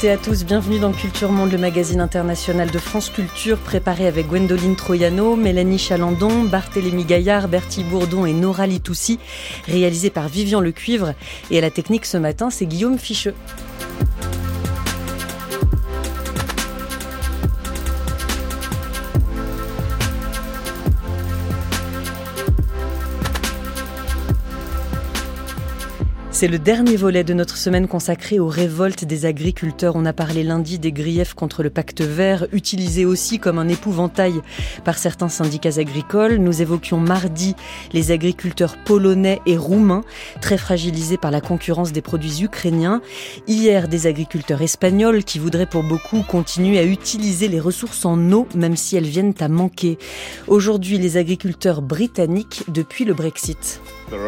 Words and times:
Toutes 0.00 0.08
et 0.08 0.12
à 0.12 0.16
tous, 0.16 0.46
bienvenue 0.46 0.78
dans 0.78 0.92
Culture 0.92 1.30
Monde, 1.30 1.52
le 1.52 1.58
magazine 1.58 2.00
international 2.00 2.70
de 2.70 2.78
France 2.78 3.10
Culture, 3.10 3.58
préparé 3.58 4.06
avec 4.06 4.28
Gwendoline 4.28 4.74
Troyano, 4.74 5.36
Mélanie 5.36 5.76
Chalandon, 5.76 6.44
Barthélémy 6.44 7.04
Gaillard, 7.04 7.48
Bertie 7.48 7.84
Bourdon 7.84 8.24
et 8.24 8.32
Nora 8.32 8.66
Litoussi, 8.66 9.18
réalisé 9.66 10.08
par 10.08 10.28
Vivian 10.28 10.62
Lecuivre. 10.62 11.12
Et 11.50 11.58
à 11.58 11.60
la 11.60 11.70
technique 11.70 12.06
ce 12.06 12.16
matin, 12.16 12.48
c'est 12.48 12.64
Guillaume 12.64 12.98
Ficheux. 12.98 13.34
C'est 26.40 26.48
le 26.48 26.58
dernier 26.58 26.96
volet 26.96 27.22
de 27.22 27.34
notre 27.34 27.58
semaine 27.58 27.86
consacrée 27.86 28.38
aux 28.40 28.48
révoltes 28.48 29.04
des 29.04 29.26
agriculteurs. 29.26 29.94
On 29.94 30.06
a 30.06 30.14
parlé 30.14 30.42
lundi 30.42 30.78
des 30.78 30.90
griefs 30.90 31.34
contre 31.34 31.62
le 31.62 31.68
pacte 31.68 32.00
vert, 32.00 32.46
utilisé 32.52 33.04
aussi 33.04 33.38
comme 33.38 33.58
un 33.58 33.68
épouvantail 33.68 34.40
par 34.82 34.96
certains 34.96 35.28
syndicats 35.28 35.78
agricoles. 35.78 36.36
Nous 36.36 36.62
évoquions 36.62 36.96
mardi 36.96 37.56
les 37.92 38.10
agriculteurs 38.10 38.78
polonais 38.86 39.42
et 39.44 39.58
roumains, 39.58 40.00
très 40.40 40.56
fragilisés 40.56 41.18
par 41.18 41.30
la 41.30 41.42
concurrence 41.42 41.92
des 41.92 42.00
produits 42.00 42.42
ukrainiens. 42.42 43.02
Hier, 43.46 43.86
des 43.86 44.06
agriculteurs 44.06 44.62
espagnols 44.62 45.24
qui 45.24 45.38
voudraient 45.38 45.66
pour 45.66 45.82
beaucoup 45.82 46.22
continuer 46.22 46.78
à 46.78 46.84
utiliser 46.84 47.48
les 47.48 47.60
ressources 47.60 48.06
en 48.06 48.32
eau, 48.32 48.48
même 48.54 48.76
si 48.76 48.96
elles 48.96 49.04
viennent 49.04 49.34
à 49.40 49.48
manquer. 49.48 49.98
Aujourd'hui, 50.48 50.96
les 50.96 51.18
agriculteurs 51.18 51.82
britanniques 51.82 52.62
depuis 52.68 53.04
le 53.04 53.12
Brexit. 53.12 53.82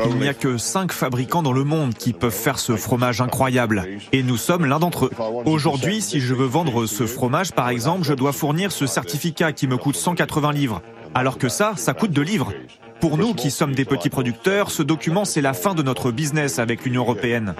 Il 0.08 0.16
n'y 0.16 0.28
a 0.28 0.34
que 0.34 0.58
cinq 0.58 0.92
fabricants 0.92 1.42
dans 1.42 1.52
le 1.52 1.64
monde 1.64 1.94
qui 2.02 2.12
peuvent 2.12 2.32
faire 2.32 2.58
ce 2.58 2.74
fromage 2.74 3.20
incroyable. 3.20 3.86
Et 4.12 4.24
nous 4.24 4.36
sommes 4.36 4.66
l'un 4.66 4.80
d'entre 4.80 5.06
eux. 5.06 5.10
Aujourd'hui, 5.44 6.02
si 6.02 6.18
je 6.18 6.34
veux 6.34 6.46
vendre 6.46 6.86
ce 6.86 7.06
fromage, 7.06 7.52
par 7.52 7.68
exemple, 7.68 8.02
je 8.02 8.12
dois 8.12 8.32
fournir 8.32 8.72
ce 8.72 8.86
certificat 8.86 9.52
qui 9.52 9.68
me 9.68 9.76
coûte 9.76 9.94
180 9.94 10.50
livres. 10.52 10.82
Alors 11.14 11.38
que 11.38 11.48
ça, 11.48 11.74
ça 11.76 11.94
coûte 11.94 12.10
2 12.10 12.22
livres. 12.22 12.52
Pour 13.00 13.18
nous 13.18 13.34
qui 13.34 13.52
sommes 13.52 13.74
des 13.74 13.84
petits 13.84 14.10
producteurs, 14.10 14.72
ce 14.72 14.82
document, 14.82 15.24
c'est 15.24 15.40
la 15.40 15.52
fin 15.52 15.74
de 15.74 15.82
notre 15.82 16.10
business 16.10 16.58
avec 16.58 16.84
l'Union 16.84 17.02
européenne. 17.02 17.54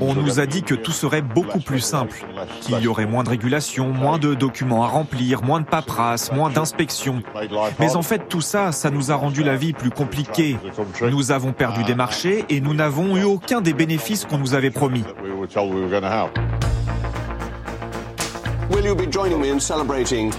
On 0.00 0.14
nous 0.14 0.40
a 0.40 0.46
dit 0.46 0.62
que 0.62 0.74
tout 0.74 0.92
serait 0.92 1.22
beaucoup 1.22 1.60
plus 1.60 1.80
simple, 1.80 2.24
qu'il 2.60 2.78
y 2.80 2.88
aurait 2.88 3.06
moins 3.06 3.24
de 3.24 3.30
régulation, 3.30 3.88
moins 3.88 4.18
de 4.18 4.34
documents 4.34 4.84
à 4.84 4.88
remplir, 4.88 5.42
moins 5.42 5.60
de 5.60 5.66
paperasse, 5.66 6.32
moins 6.32 6.50
d'inspections. 6.50 7.22
Mais 7.78 7.96
en 7.96 8.02
fait, 8.02 8.28
tout 8.28 8.40
ça, 8.40 8.72
ça 8.72 8.90
nous 8.90 9.10
a 9.10 9.14
rendu 9.14 9.42
la 9.42 9.56
vie 9.56 9.72
plus 9.72 9.90
compliquée. 9.90 10.56
Nous 11.02 11.32
avons 11.32 11.52
perdu 11.52 11.84
des 11.84 11.94
marchés 11.94 12.44
et 12.48 12.60
nous 12.60 12.74
n'avons 12.74 13.16
eu 13.16 13.24
aucun 13.24 13.60
des 13.60 13.72
bénéfices 13.72 14.24
qu'on 14.24 14.38
nous 14.38 14.54
avait 14.54 14.70
promis. 14.70 15.04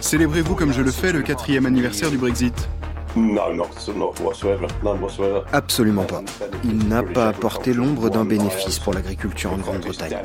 Célébrez-vous 0.01 0.55
comme 0.55 0.73
je 0.73 0.81
le 0.81 0.91
fais 0.91 1.11
le 1.11 1.21
quatrième 1.21 1.65
anniversaire 1.65 2.09
du 2.09 2.17
Brexit 2.17 2.67
Absolument 5.53 6.03
pas. 6.03 6.21
Il 6.63 6.87
n'a 6.87 7.03
pas 7.03 7.29
apporté 7.29 7.73
l'ombre 7.73 8.09
d'un 8.09 8.25
bénéfice 8.25 8.79
pour 8.79 8.93
l'agriculture 8.93 9.53
en 9.53 9.57
Grande-Bretagne. 9.57 10.17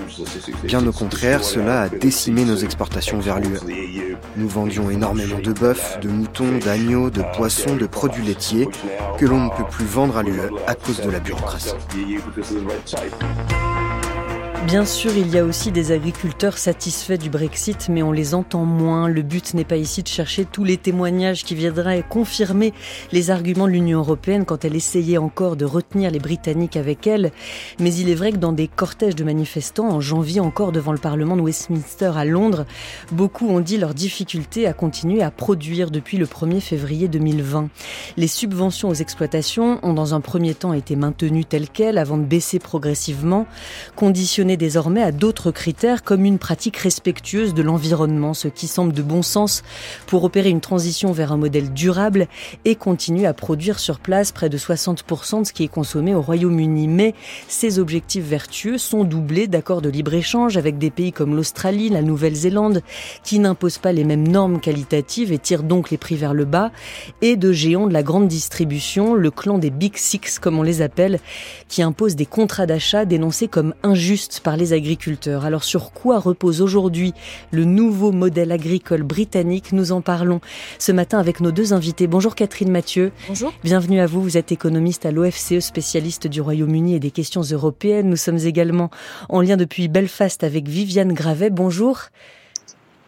Bien 0.64 0.86
au 0.86 0.92
contraire, 0.92 1.44
cela 1.44 1.82
a 1.82 1.88
décimé 1.88 2.44
nos 2.44 2.56
exportations 2.56 3.20
vers 3.20 3.38
l'UE. 3.38 3.58
Nous 4.36 4.48
vendions 4.48 4.90
énormément 4.90 5.38
de 5.38 5.52
bœufs, 5.52 5.98
de 6.00 6.08
moutons, 6.08 6.58
d'agneaux, 6.64 7.10
de 7.10 7.22
poissons, 7.34 7.76
de 7.76 7.86
produits 7.86 8.24
laitiers 8.24 8.68
que 9.18 9.26
l'on 9.26 9.44
ne 9.44 9.50
peut 9.50 9.64
plus 9.70 9.84
vendre 9.84 10.16
à 10.16 10.22
l'UE 10.22 10.40
à 10.66 10.74
cause 10.74 11.00
de 11.00 11.10
la 11.10 11.20
bureaucratie. 11.20 11.74
Bien 14.66 14.84
sûr, 14.84 15.10
il 15.16 15.32
y 15.32 15.38
a 15.38 15.44
aussi 15.44 15.72
des 15.72 15.90
agriculteurs 15.90 16.58
satisfaits 16.58 17.16
du 17.16 17.30
Brexit, 17.30 17.88
mais 17.88 18.02
on 18.02 18.12
les 18.12 18.34
entend 18.34 18.66
moins. 18.66 19.08
Le 19.08 19.22
but 19.22 19.54
n'est 19.54 19.64
pas 19.64 19.78
ici 19.78 20.02
de 20.02 20.08
chercher 20.08 20.44
tous 20.44 20.64
les 20.64 20.76
témoignages 20.76 21.44
qui 21.44 21.54
viendraient 21.54 22.04
confirmer 22.06 22.74
les 23.10 23.30
arguments 23.30 23.66
de 23.66 23.72
l'Union 23.72 24.00
européenne 24.00 24.44
quand 24.44 24.66
elle 24.66 24.76
essayait 24.76 25.16
encore 25.16 25.56
de 25.56 25.64
retenir 25.64 26.10
les 26.10 26.18
Britanniques 26.18 26.76
avec 26.76 27.06
elle. 27.06 27.32
Mais 27.78 27.92
il 27.94 28.10
est 28.10 28.14
vrai 28.14 28.32
que 28.32 28.36
dans 28.36 28.52
des 28.52 28.68
cortèges 28.68 29.16
de 29.16 29.24
manifestants, 29.24 29.88
en 29.88 30.00
janvier 30.00 30.40
encore 30.40 30.72
devant 30.72 30.92
le 30.92 30.98
Parlement 30.98 31.38
de 31.38 31.42
Westminster 31.42 32.12
à 32.14 32.26
Londres, 32.26 32.66
beaucoup 33.12 33.48
ont 33.48 33.60
dit 33.60 33.78
leur 33.78 33.94
difficulté 33.94 34.66
à 34.66 34.74
continuer 34.74 35.22
à 35.22 35.30
produire 35.30 35.90
depuis 35.90 36.18
le 36.18 36.26
1er 36.26 36.60
février 36.60 37.08
2020. 37.08 37.70
Les 38.18 38.28
subventions 38.28 38.90
aux 38.90 38.94
exploitations 38.94 39.80
ont 39.82 39.94
dans 39.94 40.12
un 40.12 40.20
premier 40.20 40.54
temps 40.54 40.74
été 40.74 40.96
maintenues 40.96 41.46
telles 41.46 41.70
quelles 41.70 41.96
avant 41.96 42.18
de 42.18 42.24
baisser 42.24 42.58
progressivement, 42.58 43.46
conditionnées 43.96 44.49
désormais 44.56 45.02
à 45.02 45.12
d'autres 45.12 45.50
critères 45.50 46.02
comme 46.02 46.24
une 46.24 46.38
pratique 46.38 46.76
respectueuse 46.76 47.54
de 47.54 47.62
l'environnement, 47.62 48.34
ce 48.34 48.48
qui 48.48 48.66
semble 48.66 48.92
de 48.92 49.02
bon 49.02 49.22
sens 49.22 49.62
pour 50.06 50.24
opérer 50.24 50.50
une 50.50 50.60
transition 50.60 51.12
vers 51.12 51.32
un 51.32 51.36
modèle 51.36 51.72
durable 51.72 52.28
et 52.64 52.74
continuer 52.74 53.26
à 53.26 53.34
produire 53.34 53.78
sur 53.78 53.98
place 53.98 54.32
près 54.32 54.48
de 54.48 54.58
60% 54.58 55.40
de 55.40 55.46
ce 55.46 55.52
qui 55.52 55.64
est 55.64 55.68
consommé 55.68 56.14
au 56.14 56.20
Royaume-Uni. 56.20 56.88
Mais 56.88 57.14
ces 57.48 57.78
objectifs 57.78 58.24
vertueux 58.24 58.78
sont 58.78 59.04
doublés 59.04 59.48
d'accords 59.48 59.82
de 59.82 59.88
libre-échange 59.88 60.56
avec 60.56 60.78
des 60.78 60.90
pays 60.90 61.12
comme 61.12 61.34
l'Australie, 61.34 61.88
la 61.88 62.02
Nouvelle-Zélande, 62.02 62.82
qui 63.24 63.38
n'imposent 63.38 63.78
pas 63.78 63.92
les 63.92 64.04
mêmes 64.04 64.28
normes 64.28 64.60
qualitatives 64.60 65.32
et 65.32 65.38
tirent 65.38 65.62
donc 65.62 65.90
les 65.90 65.98
prix 65.98 66.16
vers 66.16 66.34
le 66.34 66.44
bas, 66.44 66.70
et 67.22 67.36
de 67.36 67.52
géants 67.52 67.86
de 67.86 67.92
la 67.92 68.02
grande 68.02 68.28
distribution, 68.28 69.14
le 69.14 69.30
clan 69.30 69.58
des 69.58 69.70
Big 69.70 69.96
Six 69.96 70.38
comme 70.40 70.58
on 70.58 70.62
les 70.62 70.82
appelle, 70.82 71.18
qui 71.68 71.82
imposent 71.82 72.16
des 72.16 72.26
contrats 72.26 72.66
d'achat 72.66 73.04
dénoncés 73.04 73.48
comme 73.48 73.74
injustes 73.82 74.39
par 74.40 74.56
les 74.56 74.72
agriculteurs. 74.72 75.44
Alors 75.44 75.64
sur 75.64 75.92
quoi 75.92 76.18
repose 76.18 76.60
aujourd'hui 76.60 77.14
le 77.50 77.64
nouveau 77.64 78.12
modèle 78.12 78.52
agricole 78.52 79.02
britannique? 79.02 79.72
Nous 79.72 79.92
en 79.92 80.00
parlons 80.00 80.40
ce 80.78 80.92
matin 80.92 81.18
avec 81.18 81.40
nos 81.40 81.52
deux 81.52 81.72
invités. 81.72 82.06
Bonjour 82.06 82.34
Catherine 82.34 82.70
Mathieu. 82.70 83.12
Bonjour. 83.28 83.52
Bienvenue 83.62 84.00
à 84.00 84.06
vous. 84.06 84.22
Vous 84.22 84.36
êtes 84.36 84.52
économiste 84.52 85.06
à 85.06 85.10
l'OFCE, 85.10 85.60
spécialiste 85.60 86.26
du 86.26 86.40
Royaume-Uni 86.40 86.94
et 86.94 87.00
des 87.00 87.10
questions 87.10 87.42
européennes. 87.42 88.08
Nous 88.08 88.16
sommes 88.16 88.38
également 88.38 88.90
en 89.28 89.40
lien 89.40 89.56
depuis 89.56 89.88
Belfast 89.88 90.44
avec 90.44 90.68
Viviane 90.68 91.12
Gravet. 91.12 91.50
Bonjour. 91.50 92.10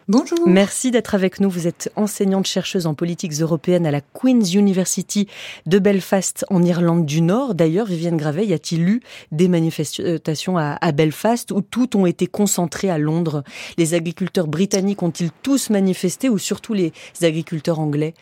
Bonjour. 0.09 0.49
Merci 0.49 0.91
d'être 0.91 1.15
avec 1.15 1.39
nous. 1.39 1.49
Vous 1.49 1.69
êtes 1.69 1.93
enseignante 1.95 2.47
chercheuse 2.47 2.87
en 2.87 2.95
politiques 2.95 3.41
européennes 3.41 3.87
à 3.87 3.93
la 3.93 4.01
Queen's 4.01 4.53
University 4.53 5.29
de 5.67 5.79
Belfast 5.79 6.45
en 6.51 6.63
Irlande 6.65 7.07
du 7.07 7.21
Nord. 7.21 7.55
D'ailleurs, 7.55 7.87
Viviane 7.87 8.17
Gravet, 8.17 8.45
y 8.47 8.53
a-t-il 8.53 8.89
eu 8.89 9.01
des 9.31 9.47
manifestations 9.47 10.59
à, 10.59 10.93
Belfast 10.93 11.53
où 11.53 11.61
toutes 11.61 11.95
ont 11.95 12.07
été 12.07 12.27
concentrées 12.27 12.91
à 12.91 12.99
Londres? 12.99 13.45
Les 13.79 13.95
agriculteurs 13.95 14.49
britanniques 14.49 15.05
ont-ils 15.05 15.31
tous 15.43 15.71
manifesté 15.71 16.29
ou 16.29 16.39
surtout 16.39 16.75
les 16.75 16.93
agriculteurs 17.23 17.79
anglais? 17.79 18.15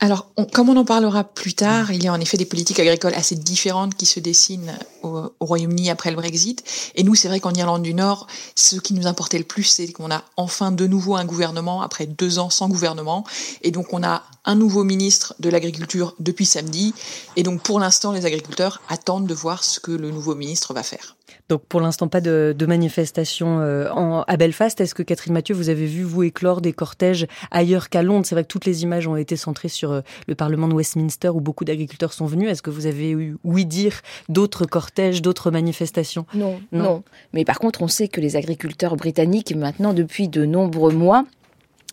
Alors, 0.00 0.30
on, 0.36 0.44
comme 0.44 0.68
on 0.68 0.76
en 0.76 0.84
parlera 0.84 1.24
plus 1.24 1.54
tard, 1.54 1.90
il 1.92 2.04
y 2.04 2.06
a 2.06 2.12
en 2.12 2.20
effet 2.20 2.36
des 2.36 2.44
politiques 2.44 2.78
agricoles 2.78 3.14
assez 3.14 3.34
différentes 3.34 3.96
qui 3.96 4.06
se 4.06 4.20
dessinent 4.20 4.78
au, 5.02 5.32
au 5.40 5.44
Royaume-Uni 5.44 5.90
après 5.90 6.10
le 6.10 6.16
Brexit. 6.16 6.62
Et 6.94 7.02
nous, 7.02 7.16
c'est 7.16 7.26
vrai 7.26 7.40
qu'en 7.40 7.52
Irlande 7.52 7.82
du 7.82 7.94
Nord, 7.94 8.28
ce 8.54 8.76
qui 8.76 8.94
nous 8.94 9.08
importait 9.08 9.38
le 9.38 9.44
plus, 9.44 9.64
c'est 9.64 9.90
qu'on 9.90 10.12
a 10.12 10.22
enfin 10.36 10.70
de 10.70 10.86
nouveau 10.86 11.16
un 11.16 11.24
gouvernement 11.24 11.82
après 11.82 12.06
deux 12.06 12.38
ans 12.38 12.48
sans 12.48 12.68
gouvernement. 12.68 13.24
Et 13.62 13.72
donc, 13.72 13.92
on 13.92 14.04
a 14.04 14.22
un 14.48 14.56
nouveau 14.56 14.82
ministre 14.82 15.34
de 15.38 15.50
l'Agriculture 15.50 16.14
depuis 16.18 16.46
samedi. 16.46 16.94
Et 17.36 17.42
donc, 17.42 17.62
pour 17.62 17.78
l'instant, 17.78 18.12
les 18.12 18.24
agriculteurs 18.24 18.80
attendent 18.88 19.26
de 19.26 19.34
voir 19.34 19.62
ce 19.62 19.78
que 19.78 19.92
le 19.92 20.10
nouveau 20.10 20.34
ministre 20.34 20.72
va 20.72 20.82
faire. 20.82 21.16
Donc 21.48 21.62
pour 21.66 21.80
l'instant 21.80 22.08
pas 22.08 22.20
de, 22.20 22.54
de 22.56 22.66
manifestation 22.66 23.60
euh, 23.60 23.90
en, 23.90 24.22
à 24.22 24.36
Belfast. 24.36 24.80
Est-ce 24.80 24.94
que 24.94 25.02
Catherine 25.02 25.34
Mathieu, 25.34 25.54
vous 25.54 25.68
avez 25.68 25.86
vu 25.86 26.02
vous 26.02 26.22
éclore 26.22 26.60
des 26.60 26.72
cortèges 26.72 27.26
ailleurs 27.50 27.90
qu'à 27.90 28.02
Londres? 28.02 28.24
C'est 28.26 28.34
vrai 28.34 28.44
que 28.44 28.48
toutes 28.48 28.64
les 28.64 28.82
images 28.82 29.06
ont 29.06 29.16
été 29.16 29.36
centrées 29.36 29.68
sur 29.68 29.92
euh, 29.92 30.00
le 30.26 30.34
Parlement 30.34 30.68
de 30.68 30.74
Westminster 30.74 31.28
où 31.28 31.40
beaucoup 31.40 31.64
d'agriculteurs 31.64 32.12
sont 32.12 32.26
venus. 32.26 32.50
Est-ce 32.50 32.62
que 32.62 32.70
vous 32.70 32.86
avez 32.86 33.10
eu 33.10 33.36
oui 33.44 33.66
dire 33.66 34.00
d'autres 34.28 34.64
cortèges, 34.64 35.20
d'autres 35.20 35.50
manifestations? 35.50 36.26
Non, 36.34 36.60
non, 36.72 36.82
non. 36.82 37.02
Mais 37.34 37.44
par 37.44 37.58
contre, 37.58 37.82
on 37.82 37.88
sait 37.88 38.08
que 38.08 38.20
les 38.20 38.36
agriculteurs 38.36 38.96
britanniques 38.96 39.54
maintenant 39.54 39.92
depuis 39.92 40.28
de 40.28 40.44
nombreux 40.44 40.92
mois 40.92 41.24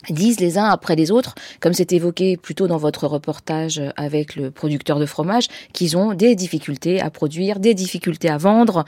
disent 0.10 0.40
les 0.40 0.58
uns 0.58 0.66
après 0.66 0.96
les 0.96 1.12
autres, 1.12 1.36
comme 1.60 1.74
c'est 1.74 1.94
évoqué 1.94 2.38
plutôt 2.38 2.68
dans 2.68 2.78
votre 2.78 3.08
reportage 3.08 3.82
avec 3.96 4.36
le 4.36 4.52
producteur 4.52 5.00
de 5.00 5.06
fromage, 5.06 5.48
qu'ils 5.74 5.98
ont 5.98 6.14
des 6.14 6.36
difficultés 6.36 7.02
à 7.02 7.10
produire, 7.10 7.60
des 7.60 7.74
difficultés 7.74 8.30
à 8.30 8.38
vendre 8.38 8.86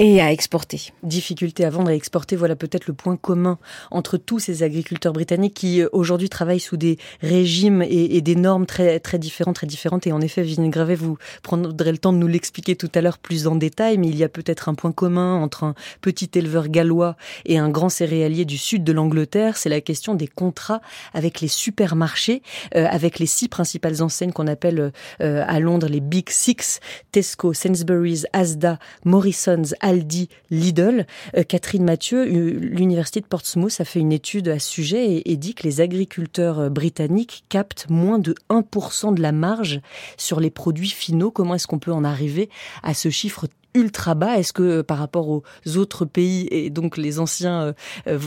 et 0.00 0.20
à 0.22 0.32
exporter. 0.32 0.92
Difficulté 1.02 1.64
à 1.66 1.70
vendre 1.70 1.90
et 1.90 1.94
exporter, 1.94 2.34
voilà 2.34 2.56
peut-être 2.56 2.86
le 2.86 2.94
point 2.94 3.16
commun 3.16 3.58
entre 3.90 4.16
tous 4.16 4.38
ces 4.38 4.62
agriculteurs 4.62 5.12
britanniques 5.12 5.52
qui 5.52 5.82
euh, 5.82 5.88
aujourd'hui 5.92 6.30
travaillent 6.30 6.58
sous 6.58 6.78
des 6.78 6.98
régimes 7.20 7.82
et, 7.82 8.16
et, 8.16 8.22
des 8.22 8.34
normes 8.34 8.64
très 8.64 8.98
très 8.98 9.18
différentes, 9.18 9.56
très 9.56 9.66
différentes. 9.66 10.06
Et 10.06 10.12
en 10.12 10.22
effet, 10.22 10.42
Viviane 10.42 10.70
Gravet, 10.70 10.94
vous 10.94 11.18
prendrez 11.42 11.92
le 11.92 11.98
temps 11.98 12.14
de 12.14 12.18
nous 12.18 12.26
l'expliquer 12.26 12.76
tout 12.76 12.90
à 12.94 13.02
l'heure 13.02 13.18
plus 13.18 13.46
en 13.46 13.56
détail, 13.56 13.98
mais 13.98 14.08
il 14.08 14.16
y 14.16 14.24
a 14.24 14.30
peut-être 14.30 14.70
un 14.70 14.74
point 14.74 14.92
commun 14.92 15.34
entre 15.34 15.64
un 15.64 15.74
petit 16.00 16.30
éleveur 16.34 16.68
gallois 16.68 17.16
et 17.44 17.58
un 17.58 17.68
grand 17.68 17.90
céréalier 17.90 18.46
du 18.46 18.56
sud 18.56 18.84
de 18.84 18.92
l'Angleterre. 18.92 19.58
C'est 19.58 19.68
la 19.68 19.82
question 19.82 20.14
des 20.14 20.28
contrats 20.28 20.80
avec 21.12 21.42
les 21.42 21.48
supermarchés, 21.48 22.42
euh, 22.74 22.86
avec 22.88 23.18
les 23.18 23.26
six 23.26 23.48
principales 23.48 24.00
enseignes 24.02 24.32
qu'on 24.32 24.46
appelle 24.46 24.92
euh, 25.20 25.44
à 25.46 25.60
Londres 25.60 25.88
les 25.88 26.00
Big 26.00 26.30
Six 26.30 26.80
Tesco, 27.12 27.52
Sainsbury's, 27.52 28.26
Asda, 28.32 28.78
Morrison's, 29.04 29.74
Aldi, 29.90 30.28
Lidl. 30.50 31.06
Catherine 31.48 31.84
Mathieu, 31.84 32.24
l'université 32.24 33.20
de 33.20 33.26
Portsmouth 33.26 33.80
a 33.80 33.84
fait 33.84 33.98
une 33.98 34.12
étude 34.12 34.48
à 34.48 34.58
ce 34.58 34.70
sujet 34.70 35.22
et, 35.24 35.36
dit 35.36 35.54
que 35.54 35.64
les 35.64 35.80
agriculteurs 35.80 36.70
britanniques 36.70 37.44
captent 37.48 37.86
moins 37.90 38.18
de 38.18 38.34
1% 38.50 39.14
de 39.14 39.22
la 39.22 39.32
marge 39.32 39.80
sur 40.16 40.38
les 40.38 40.50
produits 40.50 40.88
finaux. 40.88 41.30
Comment 41.30 41.56
est-ce 41.56 41.66
qu'on 41.66 41.78
peut 41.78 41.92
en 41.92 42.04
arriver 42.04 42.48
à 42.82 42.94
ce 42.94 43.10
chiffre 43.10 43.46
ultra 43.74 44.14
bas. 44.14 44.38
Est-ce 44.38 44.52
que 44.52 44.62
euh, 44.62 44.82
par 44.82 44.98
rapport 44.98 45.28
aux 45.28 45.42
autres 45.76 46.04
pays 46.04 46.48
et 46.50 46.70
donc 46.70 46.96
les 46.96 47.18
anciens 47.18 47.62
euh, 47.62 47.72
euh, 48.06 48.18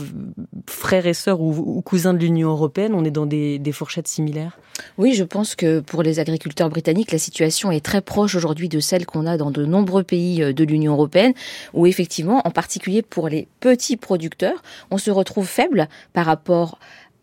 frères 0.68 1.06
et 1.06 1.14
sœurs 1.14 1.40
ou, 1.40 1.82
cousins 1.82 2.14
de 2.14 2.18
l'Union 2.18 2.50
européenne, 2.50 2.94
on 2.94 3.04
est 3.04 3.10
dans 3.10 3.26
des, 3.26 3.60
fourchettes 3.72 4.08
similaires? 4.08 4.58
Oui, 4.98 5.14
je 5.14 5.24
pense 5.24 5.54
que 5.54 5.80
pour 5.80 6.02
les 6.02 6.20
agriculteurs 6.20 6.68
britanniques, 6.68 7.12
la 7.12 7.18
situation 7.18 7.70
est 7.70 7.84
très 7.84 8.00
proche 8.00 8.34
aujourd'hui 8.34 8.68
de 8.68 8.80
celle 8.80 9.06
qu'on 9.06 9.26
a 9.26 9.36
dans 9.36 9.50
de 9.50 9.64
nombreux 9.64 10.02
pays 10.02 10.54
de 10.54 10.64
l'Union 10.64 10.92
européenne, 10.92 11.32
où 11.72 11.86
effectivement, 11.86 12.40
en 12.44 12.50
particulier 12.50 13.02
pour 13.02 13.28
les 13.28 13.48
petits 13.60 13.96
producteurs, 13.96 14.62
on 14.90 14.98
se 14.98 15.10
retrouve 15.10 15.46
faible 15.46 15.88
par 16.12 16.26
rapport 16.26 16.78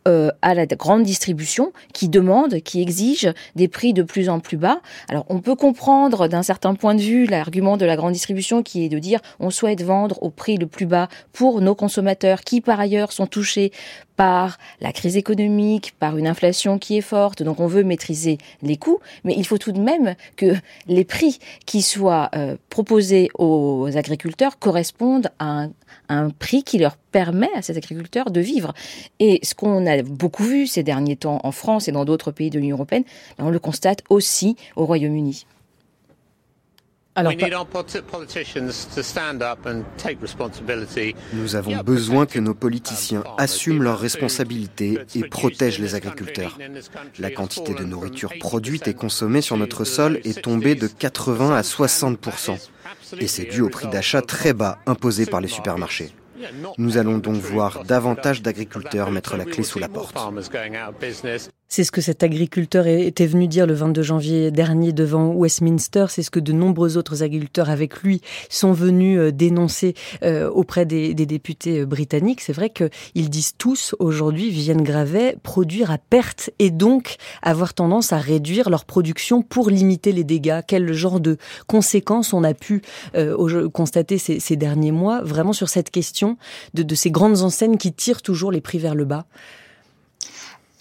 euh, 0.08 0.32
à 0.42 0.54
la 0.54 0.66
grande 0.66 1.04
distribution 1.04 1.74
qui 1.94 2.10
demande, 2.10 2.62
qui 2.62 2.82
exige 2.82 3.32
des 3.56 3.68
prix 3.68 3.94
de 3.94 4.02
plus 4.02 4.30
en 4.30 4.40
plus 4.40 4.58
bas. 4.58 4.82
Alors 5.10 5.26
on 5.30 5.40
peut 5.40 5.56
comprendre 5.56 6.28
d'un 6.28 6.44
certain 6.44 6.74
point 6.74 6.96
de 6.96 7.02
vue 7.02 7.26
l'argument 7.26 7.78
de 7.78 7.86
la 7.86 7.96
grande 7.96 8.14
distribution 8.14 8.64
qui 8.64 8.84
est 8.84 8.90
de 8.90 9.00
dire 9.00 9.20
on 9.40 9.50
souhaite 9.52 9.84
vendre 9.84 10.22
au 10.24 10.30
prix 10.30 10.58
le 10.58 10.66
plus 10.66 10.88
bas 10.88 11.08
pour 11.34 11.62
nos 11.62 11.76
consommateurs 11.76 12.42
qui 12.42 12.62
par 12.62 12.80
ailleurs 12.80 13.12
sont 13.12 13.28
touchés 13.28 13.72
par 14.16 14.58
la 14.82 14.92
crise 14.92 15.18
économique, 15.18 15.94
par 16.00 16.18
une 16.18 16.28
inflation 16.28 16.78
qui 16.78 16.98
est 16.98 17.02
forte, 17.02 17.44
donc 17.44 17.60
on 17.60 17.68
veut 17.68 17.84
maîtriser 17.84 18.38
les 18.62 18.78
coûts, 18.78 19.00
mais 19.24 19.34
il 19.36 19.46
faut 19.46 19.58
tout 19.58 19.72
de 19.72 19.80
même 19.80 20.16
que 20.36 20.54
les 20.88 21.06
prix 21.06 21.40
qui 21.66 21.82
soient 21.82 22.30
euh, 22.36 22.56
proposés 22.70 23.30
aux 23.38 23.90
agriculteurs 23.96 24.60
correspondent 24.60 25.30
à 25.40 25.68
un, 26.10 26.30
prix 26.30 26.64
qui 26.64 26.78
leur 26.78 26.98
permet 26.98 27.50
à 27.56 27.62
ces 27.62 27.78
agriculteurs 27.78 28.32
de 28.32 28.42
vivre. 28.42 28.74
Et 29.20 29.40
ce 29.44 29.56
qu'on 29.56 29.86
a 29.86 30.02
beaucoup 30.02 30.44
vu 30.44 30.68
ces 30.68 30.84
derniers 30.84 31.16
temps 31.16 31.40
en 31.44 31.52
France 31.52 31.88
et 31.88 31.92
dans 31.92 32.06
d'autres 32.06 32.32
pays 32.32 32.50
de 32.50 32.60
l'Union 32.60 32.76
européenne, 32.76 33.04
ben, 33.38 33.46
on 33.46 33.50
le 33.50 33.60
constate 33.60 34.04
aussi 34.10 34.56
au 34.76 34.86
Royaume-Uni. 34.86 35.46
Nous 41.34 41.56
avons 41.56 41.78
besoin 41.84 42.26
que 42.26 42.40
nos 42.40 42.54
politiciens 42.54 43.24
assument 43.38 43.84
leurs 43.84 44.00
responsabilités 44.00 45.00
et 45.16 45.24
protègent 45.28 45.80
les 45.80 45.96
agriculteurs. 45.96 46.58
La 47.20 47.30
quantité 47.30 47.74
de 47.74 47.84
nourriture 47.84 48.32
produite 48.40 48.88
et 48.88 48.94
consommée 48.94 49.42
sur 49.42 49.58
notre 49.58 49.84
sol 49.84 50.22
est 50.24 50.42
tombée 50.42 50.76
de 50.76 50.88
80 50.88 51.54
à 51.54 51.62
60% 51.62 52.58
et 53.20 53.28
c'est 53.28 53.46
dû 53.46 53.62
au 53.62 53.70
prix 53.70 53.88
d'achat 53.88 54.22
très 54.22 54.54
bas 54.54 54.78
imposé 54.86 55.26
par 55.26 55.42
les 55.42 55.50
supermarchés. 55.50 56.14
Nous 56.78 56.98
allons 56.98 57.18
donc 57.18 57.36
voir 57.36 57.84
davantage 57.84 58.42
d'agriculteurs 58.42 59.12
mettre 59.12 59.36
la 59.36 59.46
clé 59.46 59.64
sous 59.64 59.80
la 59.80 59.90
porte. 59.90 60.18
C'est 61.74 61.86
ce 61.86 61.92
que 61.94 62.02
cet 62.02 62.22
agriculteur 62.22 62.86
était 62.86 63.26
venu 63.26 63.48
dire 63.48 63.66
le 63.66 63.74
22 63.74 64.02
janvier 64.02 64.52
dernier 64.52 64.92
devant 64.92 65.32
Westminster. 65.32 66.08
C'est 66.10 66.22
ce 66.22 66.30
que 66.30 66.42
de 66.42 66.52
nombreux 66.52 66.98
autres 66.98 67.24
agriculteurs 67.24 67.70
avec 67.70 68.02
lui 68.04 68.20
sont 68.50 68.74
venus 68.74 69.18
euh, 69.18 69.32
dénoncer 69.32 69.94
euh, 70.22 70.50
auprès 70.50 70.86
des, 70.86 71.14
députés 71.14 71.80
euh, 71.80 71.86
britanniques. 71.86 72.42
C'est 72.42 72.52
vrai 72.52 72.72
qu'ils 72.72 73.30
disent 73.30 73.54
tous 73.58 73.96
aujourd'hui, 74.00 74.50
Vivienne 74.50 74.84
Gravet, 74.84 75.38
produire 75.44 75.92
à 75.92 75.98
perte 75.98 76.50
et 76.60 76.72
donc 76.72 77.16
avoir 77.42 77.74
tendance 77.74 78.12
à 78.12 78.18
réduire 78.18 78.70
leur 78.70 78.84
production 78.84 79.42
pour 79.42 79.70
limiter 79.70 80.12
les 80.12 80.26
dégâts. 80.26 80.60
Quel 80.68 80.92
genre 80.92 81.22
de 81.22 81.38
conséquences 81.68 82.34
on 82.34 82.44
a 82.44 82.54
pu 82.54 82.82
constater 83.72 84.18
ces, 84.18 84.56
derniers 84.58 84.92
mois 84.92 85.22
vraiment 85.24 85.54
sur 85.54 85.70
cette 85.70 85.90
question 85.90 86.36
de 86.74 86.96
ces 86.96 87.12
grandes 87.12 87.44
enseignes 87.44 87.78
qui 87.78 87.94
tirent 87.94 88.22
toujours 88.22 88.52
les 88.52 88.60
prix 88.60 88.78
vers 88.78 88.94
le 88.94 89.06
bas? 89.06 89.26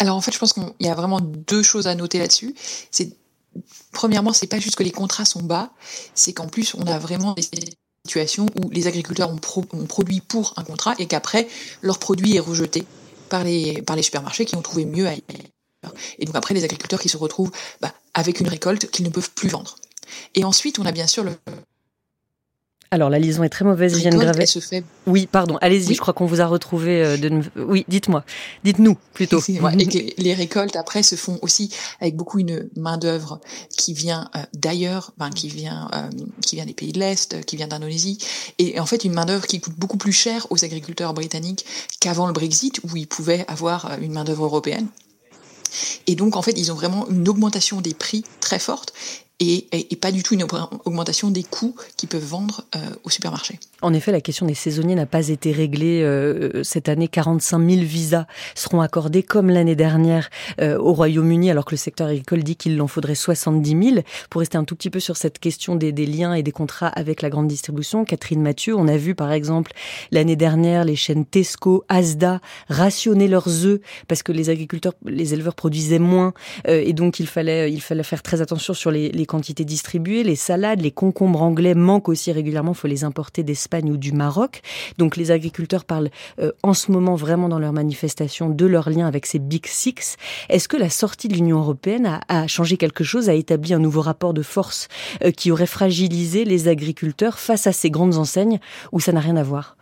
Alors 0.00 0.16
en 0.16 0.20
fait, 0.22 0.32
je 0.32 0.38
pense 0.38 0.54
qu'il 0.54 0.64
y 0.80 0.88
a 0.88 0.94
vraiment 0.94 1.20
deux 1.20 1.62
choses 1.62 1.86
à 1.86 1.94
noter 1.94 2.18
là-dessus. 2.18 2.54
C'est 2.90 3.16
premièrement, 3.92 4.32
c'est 4.32 4.46
pas 4.46 4.58
juste 4.58 4.76
que 4.76 4.82
les 4.82 4.90
contrats 4.90 5.26
sont 5.26 5.42
bas, 5.42 5.70
c'est 6.14 6.32
qu'en 6.32 6.48
plus 6.48 6.74
on 6.74 6.86
a 6.86 6.98
vraiment 6.98 7.34
des 7.34 7.42
situations 8.06 8.46
où 8.56 8.70
les 8.70 8.86
agriculteurs 8.86 9.30
ont, 9.30 9.36
produit 9.86 10.22
pour 10.22 10.54
un 10.56 10.64
contrat 10.64 10.94
et 10.98 11.06
qu'après 11.06 11.48
leur 11.82 11.98
produit 11.98 12.34
est 12.34 12.40
rejeté 12.40 12.84
par 13.28 13.44
les 13.44 13.82
par 13.82 13.94
les 13.94 14.02
supermarchés 14.02 14.46
qui 14.46 14.56
ont 14.56 14.62
trouvé 14.62 14.86
mieux 14.86 15.06
ailleurs. 15.06 15.20
Et 16.18 16.24
donc 16.24 16.34
après 16.34 16.54
les 16.54 16.64
agriculteurs 16.64 17.00
qui 17.00 17.10
se 17.10 17.18
retrouvent 17.18 17.52
bah, 17.82 17.92
avec 18.14 18.40
une 18.40 18.48
récolte 18.48 18.90
qu'ils 18.90 19.04
ne 19.04 19.10
peuvent 19.10 19.30
plus 19.32 19.48
vendre. 19.48 19.76
Et 20.34 20.44
ensuite, 20.44 20.78
on 20.78 20.86
a 20.86 20.92
bien 20.92 21.06
sûr 21.06 21.24
le 21.24 21.32
alors 22.92 23.08
la 23.08 23.20
liaison 23.20 23.44
est 23.44 23.48
très 23.48 23.64
mauvaise, 23.64 23.94
Viviane 23.94 24.18
Gravet. 24.18 24.46
Se 24.46 24.58
fait... 24.58 24.84
Oui, 25.06 25.28
pardon, 25.30 25.58
allez-y, 25.60 25.94
je 25.94 26.00
crois 26.00 26.12
qu'on 26.12 26.26
vous 26.26 26.40
a 26.40 26.46
retrouvé. 26.46 27.04
Euh, 27.04 27.16
de... 27.16 27.40
Oui, 27.56 27.84
dites-moi, 27.86 28.24
dites-nous 28.64 28.96
plutôt. 29.14 29.40
et 29.40 29.86
que 29.86 30.20
les 30.20 30.34
récoltes 30.34 30.74
après 30.74 31.04
se 31.04 31.14
font 31.14 31.38
aussi 31.42 31.72
avec 32.00 32.16
beaucoup 32.16 32.40
une 32.40 32.68
main 32.76 32.98
d'œuvre 32.98 33.40
qui 33.76 33.94
vient 33.94 34.28
euh, 34.34 34.40
d'ailleurs, 34.54 35.12
ben, 35.18 35.30
qui 35.30 35.48
vient, 35.48 35.88
euh, 35.94 36.10
qui 36.44 36.56
vient 36.56 36.66
des 36.66 36.74
pays 36.74 36.90
de 36.90 36.98
l'est, 36.98 37.44
qui 37.44 37.56
vient 37.56 37.68
d'Indonésie, 37.68 38.18
et 38.58 38.80
en 38.80 38.86
fait 38.86 39.04
une 39.04 39.12
main 39.12 39.24
d'œuvre 39.24 39.46
qui 39.46 39.60
coûte 39.60 39.76
beaucoup 39.78 39.98
plus 39.98 40.12
cher 40.12 40.48
aux 40.50 40.64
agriculteurs 40.64 41.14
britanniques 41.14 41.64
qu'avant 42.00 42.26
le 42.26 42.32
Brexit 42.32 42.80
où 42.82 42.96
ils 42.96 43.06
pouvaient 43.06 43.44
avoir 43.46 43.98
une 44.00 44.12
main 44.12 44.24
d'œuvre 44.24 44.46
européenne. 44.46 44.88
Et 46.08 46.16
donc, 46.16 46.34
en 46.34 46.42
fait, 46.42 46.58
ils 46.58 46.72
ont 46.72 46.74
vraiment 46.74 47.08
une 47.08 47.28
augmentation 47.28 47.80
des 47.80 47.94
prix 47.94 48.24
très 48.40 48.58
forte 48.58 48.92
et, 49.40 49.66
et, 49.72 49.96
pas 49.96 50.12
du 50.12 50.22
tout 50.22 50.34
une 50.34 50.44
augmentation 50.84 51.30
des 51.30 51.42
coûts 51.42 51.74
qu'ils 51.96 52.10
peuvent 52.10 52.22
vendre 52.22 52.64
euh, 52.76 52.78
au 53.04 53.10
supermarché. 53.10 53.58
En 53.80 53.94
effet, 53.94 54.12
la 54.12 54.20
question 54.20 54.44
des 54.44 54.54
saisonniers 54.54 54.94
n'a 54.94 55.06
pas 55.06 55.28
été 55.28 55.50
réglée 55.50 56.02
euh, 56.02 56.62
cette 56.62 56.90
année. 56.90 57.08
45 57.08 57.58
000 57.58 57.82
visas 57.82 58.26
seront 58.54 58.82
accordés 58.82 59.22
comme 59.22 59.48
l'année 59.48 59.76
dernière 59.76 60.28
euh, 60.60 60.78
au 60.78 60.92
Royaume-Uni, 60.92 61.50
alors 61.50 61.64
que 61.64 61.70
le 61.70 61.78
secteur 61.78 62.08
agricole 62.08 62.42
dit 62.42 62.56
qu'il 62.56 62.80
en 62.82 62.86
faudrait 62.86 63.14
70 63.14 63.90
000. 63.94 64.02
Pour 64.28 64.40
rester 64.40 64.58
un 64.58 64.64
tout 64.64 64.76
petit 64.76 64.90
peu 64.90 65.00
sur 65.00 65.16
cette 65.16 65.38
question 65.38 65.74
des, 65.74 65.92
des, 65.92 66.04
liens 66.04 66.34
et 66.34 66.42
des 66.42 66.52
contrats 66.52 66.88
avec 66.88 67.22
la 67.22 67.30
grande 67.30 67.48
distribution, 67.48 68.04
Catherine 68.04 68.42
Mathieu, 68.42 68.76
on 68.76 68.88
a 68.88 68.98
vu 68.98 69.14
par 69.14 69.32
exemple 69.32 69.72
l'année 70.10 70.36
dernière 70.36 70.84
les 70.84 70.96
chaînes 70.96 71.24
Tesco, 71.24 71.84
Asda 71.88 72.40
rationner 72.68 73.26
leurs 73.26 73.64
œufs 73.64 73.80
parce 74.06 74.22
que 74.22 74.32
les 74.32 74.50
agriculteurs, 74.50 74.92
les 75.06 75.32
éleveurs 75.32 75.54
produisaient 75.54 75.98
moins 75.98 76.34
et 76.66 76.92
donc 76.92 77.20
il 77.20 77.26
fallait, 77.26 77.72
il 77.72 77.80
fallait 77.80 78.02
faire 78.02 78.22
très 78.22 78.42
attention 78.42 78.74
sur 78.74 78.90
les, 78.90 79.08
les 79.10 79.26
quantités 79.30 79.64
distribuées. 79.64 80.24
Les 80.24 80.36
salades, 80.36 80.80
les 80.80 80.90
concombres 80.90 81.42
anglais 81.42 81.74
manquent 81.74 82.08
aussi 82.08 82.32
régulièrement. 82.32 82.74
Faut 82.74 82.88
les 82.88 83.04
importer 83.04 83.42
d'Espagne 83.42 83.90
ou 83.90 83.96
du 83.96 84.12
Maroc. 84.12 84.60
Donc 84.98 85.16
les 85.16 85.30
agriculteurs 85.30 85.84
parlent 85.84 86.10
euh, 86.40 86.50
en 86.62 86.74
ce 86.74 86.90
moment 86.90 87.14
vraiment 87.14 87.48
dans 87.48 87.60
leurs 87.60 87.72
manifestations 87.72 88.50
de 88.50 88.66
leur 88.66 88.90
lien 88.90 89.06
avec 89.06 89.26
ces 89.26 89.38
Big 89.38 89.66
Six. 89.66 90.16
Est-ce 90.48 90.68
que 90.68 90.76
la 90.76 90.90
sortie 90.90 91.28
de 91.28 91.34
l'Union 91.34 91.60
européenne 91.60 92.20
a, 92.28 92.46
changé 92.48 92.76
quelque 92.76 93.04
chose, 93.04 93.28
a 93.28 93.34
établi 93.34 93.72
un 93.72 93.78
nouveau 93.78 94.00
rapport 94.00 94.34
de 94.34 94.42
force 94.42 94.88
euh, 95.24 95.30
qui 95.30 95.52
aurait 95.52 95.66
fragilisé 95.66 96.44
les 96.44 96.66
agriculteurs 96.66 97.38
face 97.38 97.68
à 97.68 97.72
ces 97.72 97.90
grandes 97.90 98.16
enseignes 98.16 98.58
ou 98.90 98.98
ça 98.98 99.12
n'a 99.12 99.20
rien 99.20 99.36
à 99.36 99.44
voir? 99.44 99.76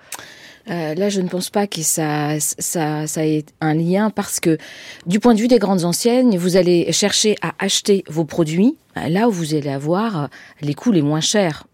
Euh, 0.71 0.95
là, 0.95 1.09
je 1.09 1.21
ne 1.21 1.29
pense 1.29 1.51
pas 1.51 1.67
que 1.67 1.83
ça, 1.83 2.39
ça, 2.41 3.07
ça 3.07 3.27
ait 3.27 3.45
un 3.61 3.75
lien 3.75 4.11
parce 4.11 4.39
que 4.41 4.59
du 5.07 5.21
point 5.21 5.35
de 5.35 5.41
vue 5.41 5.49
des 5.49 5.59
grandes 5.59 5.85
enseignes, 5.85 6.37
vous 6.37 6.57
allez 6.57 6.93
chercher 6.93 7.37
à 7.43 7.55
acheter 7.59 8.05
vos 8.09 8.25
produits 8.25 8.77
euh, 8.97 9.09
là 9.09 9.29
où 9.29 9.33
vous 9.33 9.55
allez 9.55 9.71
avoir 9.71 10.29
les 10.61 10.75
coûts 10.75 10.93
les 10.93 11.03
moins 11.03 11.21
chers 11.21 11.67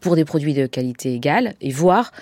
pour 0.00 0.16
des 0.16 0.24
produits 0.24 0.54
de 0.54 0.66
qualité 0.66 1.14
égale 1.14 1.54
et 1.60 1.70
voir 1.70 2.12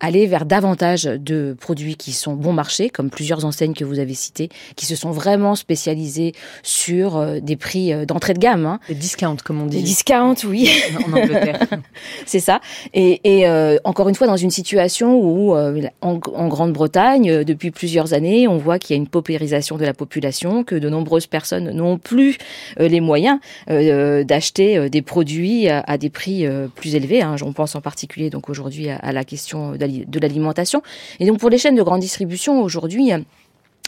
aller 0.00 0.26
vers 0.26 0.44
davantage 0.44 1.04
de 1.04 1.56
produits 1.58 1.96
qui 1.96 2.12
sont 2.12 2.34
bon 2.34 2.52
marché, 2.52 2.88
comme 2.88 3.10
plusieurs 3.10 3.44
enseignes 3.44 3.74
que 3.74 3.84
vous 3.84 3.98
avez 3.98 4.14
citées, 4.14 4.48
qui 4.76 4.86
se 4.86 4.96
sont 4.96 5.10
vraiment 5.10 5.54
spécialisées 5.54 6.32
sur 6.62 7.16
euh, 7.16 7.40
des 7.40 7.56
prix 7.56 7.92
euh, 7.92 8.04
d'entrée 8.04 8.34
de 8.34 8.38
gamme. 8.38 8.66
Hein. 8.66 8.80
Des 8.88 8.94
discounts, 8.94 9.36
comme 9.44 9.60
on 9.60 9.66
dit. 9.66 9.78
Des 9.78 9.82
discounts, 9.82 10.34
oui. 10.46 10.70
en 11.06 11.12
Angleterre. 11.12 11.66
C'est 12.26 12.40
ça. 12.40 12.60
Et, 12.94 13.20
et 13.24 13.48
euh, 13.48 13.78
encore 13.84 14.08
une 14.08 14.14
fois, 14.14 14.26
dans 14.26 14.36
une 14.36 14.50
situation 14.50 15.18
où, 15.20 15.54
en, 15.54 15.80
en 16.00 16.48
Grande-Bretagne, 16.48 17.44
depuis 17.44 17.70
plusieurs 17.70 18.14
années, 18.14 18.46
on 18.46 18.58
voit 18.58 18.78
qu'il 18.78 18.94
y 18.94 18.98
a 18.98 19.00
une 19.00 19.08
paupérisation 19.08 19.76
de 19.76 19.84
la 19.84 19.94
population, 19.94 20.64
que 20.64 20.74
de 20.74 20.88
nombreuses 20.88 21.26
personnes 21.26 21.70
n'ont 21.70 21.98
plus 21.98 22.38
les 22.78 23.00
moyens 23.00 23.38
d'acheter 23.68 24.88
des 24.90 25.02
produits 25.02 25.68
à, 25.68 25.98
des 25.98 26.10
prix 26.10 26.46
plus 26.74 26.94
élevés. 26.94 27.22
Hein. 27.22 27.36
On 27.42 27.52
pense 27.52 27.74
en 27.74 27.80
particulier 27.80 28.30
donc 28.30 28.48
aujourd'hui 28.48 28.90
à, 28.90 28.96
à 28.96 29.12
la 29.12 29.24
question 29.24 29.72
de 29.72 29.87
l'alimentation. 30.20 30.82
Et 31.20 31.26
donc 31.26 31.38
pour 31.38 31.50
les 31.50 31.58
chaînes 31.58 31.76
de 31.76 31.82
grande 31.82 32.00
distribution 32.00 32.62
aujourd'hui, 32.62 33.12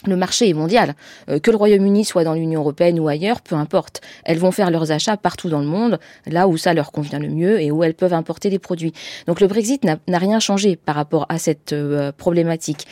le 0.07 0.17
marché 0.17 0.49
est 0.49 0.55
mondial. 0.55 0.95
Euh, 1.29 1.39
que 1.39 1.51
le 1.51 1.57
Royaume-Uni 1.57 2.05
soit 2.05 2.25
dans 2.25 2.35
l'Union 2.35 2.61
européenne 2.61 2.99
ou 3.01 3.09
ailleurs, 3.09 3.41
peu 3.41 3.55
importe. 3.55 4.01
Elles 4.25 4.39
vont 4.39 4.51
faire 4.51 4.71
leurs 4.71 4.93
achats 4.93 5.17
partout 5.17 5.49
dans 5.49 5.61
le 5.61 5.67
monde, 5.67 5.99
là 6.27 6.49
où 6.49 6.57
ça 6.57 6.75
leur 6.75 6.93
convient 6.93 7.19
le 7.19 7.29
mieux 7.29 7.61
et 7.61 7.71
où 7.71 7.85
elles 7.85 7.95
peuvent 7.95 8.15
importer 8.15 8.51
des 8.51 8.59
produits. 8.59 8.93
Donc 9.27 9.41
le 9.41 9.47
Brexit 9.47 9.85
n'a 9.85 10.19
rien 10.19 10.41
changé 10.41 10.77
par 10.77 10.95
rapport 10.95 11.27
à 11.29 11.39
cette 11.39 11.73
euh, 11.73 12.13
problématique. 12.13 12.87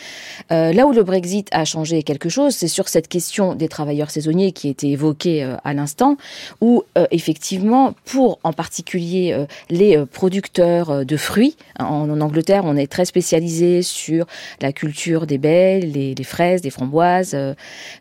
Euh, 0.52 0.72
là 0.72 0.86
où 0.86 0.92
le 0.92 1.02
Brexit 1.02 1.48
a 1.52 1.64
changé 1.64 2.02
quelque 2.02 2.28
chose, 2.28 2.54
c'est 2.54 2.68
sur 2.68 2.88
cette 2.88 3.08
question 3.08 3.54
des 3.54 3.68
travailleurs 3.68 4.10
saisonniers 4.10 4.52
qui 4.52 4.68
était 4.68 4.88
évoquée 4.88 5.46
à 5.64 5.74
l'instant, 5.74 6.16
où 6.60 6.84
effectivement, 7.10 7.94
pour 8.04 8.38
en 8.42 8.52
particulier 8.52 9.46
les 9.70 10.04
producteurs 10.06 11.04
de 11.04 11.16
fruits, 11.16 11.56
en, 11.78 12.20
Angleterre, 12.20 12.62
on 12.64 12.76
est 12.76 12.90
très 12.90 13.04
spécialisé 13.04 13.82
sur 13.82 14.26
la 14.60 14.72
culture 14.72 15.26
des 15.26 15.38
baies, 15.38 15.80
les, 15.80 16.14
les 16.14 16.24
fraises, 16.24 16.60
des 16.60 16.70
framboises, 16.70 16.97
euh, 17.04 17.54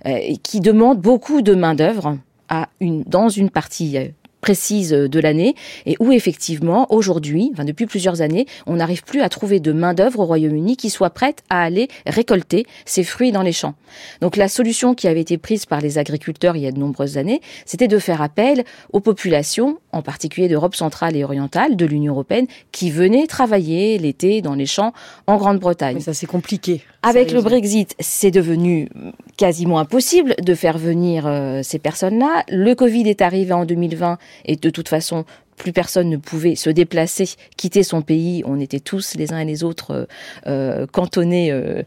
euh, 0.06 0.20
qui 0.44 0.60
demande 0.60 1.00
beaucoup 1.00 1.42
de 1.42 1.54
main 1.54 1.75
d'œuvre 1.75 2.18
à 2.50 2.70
une 2.80 3.04
dans 3.04 3.30
une 3.30 3.50
partie 3.50 3.98
euh, 3.98 4.08
précise 4.42 4.92
de 4.92 5.20
l'année 5.20 5.56
et 5.86 5.98
où 6.00 6.12
effectivement 6.12 6.88
aujourd'hui, 6.94 7.50
enfin 7.54 7.66
depuis 7.66 7.86
plusieurs 7.86 8.22
années, 8.22 8.46
on 8.66 8.75
n'arrive 8.75 9.04
plus 9.04 9.22
à 9.22 9.30
trouver 9.30 9.60
de 9.60 9.72
main 9.74 9.94
d'œuvre 9.94 10.20
au 10.20 10.25
Royaume-Uni 10.25 10.77
qui 10.77 10.89
soit 10.89 11.10
prête 11.10 11.44
à 11.50 11.62
aller 11.62 11.88
récolter 12.06 12.66
ces 12.86 13.04
fruits 13.04 13.32
dans 13.32 13.42
les 13.42 13.51
champs. 13.51 13.75
Donc 14.22 14.38
la 14.38 14.48
solution 14.48 14.94
qui 14.94 15.08
avait 15.08 15.22
été 15.22 15.38
prise 15.38 15.66
par 15.66 15.82
les 15.82 15.98
agriculteurs 15.98 16.56
il 16.56 16.62
y 16.62 16.68
a 16.68 16.72
de 16.72 16.80
nombreuses 16.80 17.18
années, 17.18 17.42
c'était 17.66 17.88
de 17.88 18.00
faire 18.00 18.22
appel 18.22 18.63
aux 18.94 19.00
populations, 19.00 19.80
en 19.92 20.01
particulier 20.01 20.48
d'Europe 20.48 20.75
centrale 20.75 21.16
et 21.16 21.24
orientale, 21.24 21.75
de 21.75 21.86
l'Union 21.86 22.13
européenne, 22.13 22.48
qui 22.72 22.92
venaient 22.92 23.27
travailler 23.27 23.98
l'été 23.98 24.42
dans 24.42 24.56
les 24.56 24.66
champs 24.66 24.94
en 25.25 25.38
Grande-Bretagne. 25.38 26.00
Ça 26.00 26.13
c'est 26.13 26.25
compliqué. 26.25 26.84
Avec 27.08 27.32
le 27.32 27.42
Brexit, 27.42 27.96
c'est 28.00 28.32
devenu 28.32 28.90
quasiment 29.38 29.80
impossible 29.80 30.36
de 30.42 30.54
faire 30.54 30.78
venir 30.78 31.26
euh, 31.26 31.62
ces 31.64 31.80
personnes-là. 31.80 32.44
Le 32.50 32.74
Covid 32.76 33.08
est 33.08 33.22
arrivé 33.22 33.54
en 33.54 33.66
2020 33.66 34.18
et 34.46 34.56
de 34.56 34.70
toute 34.70 34.90
façon, 34.90 35.26
plus 35.58 35.74
personne 35.74 36.10
ne 36.10 36.18
pouvait 36.18 36.56
se 36.56 36.70
déplacer, 36.70 37.28
quitter 37.58 37.84
son 37.84 38.02
pays. 38.02 38.44
On 38.46 38.60
était 38.60 38.80
tous 38.80 39.16
les 39.16 39.34
uns 39.34 39.40
et 39.40 39.46
les 39.46 39.64
autres 39.64 39.92
euh, 39.92 40.06
euh, 40.46 40.88
cantonnés 40.88 41.52
euh, 41.52 41.84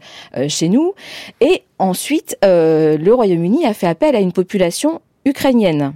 chez 0.47 0.69
nous. 0.69 0.93
Et 1.39 1.63
ensuite, 1.79 2.37
le 2.43 3.11
Royaume-Uni 3.11 3.65
a 3.65 3.73
fait 3.73 3.87
appel 3.87 4.15
à 4.15 4.19
une 4.19 4.33
population 4.33 5.01
ukrainienne. 5.25 5.93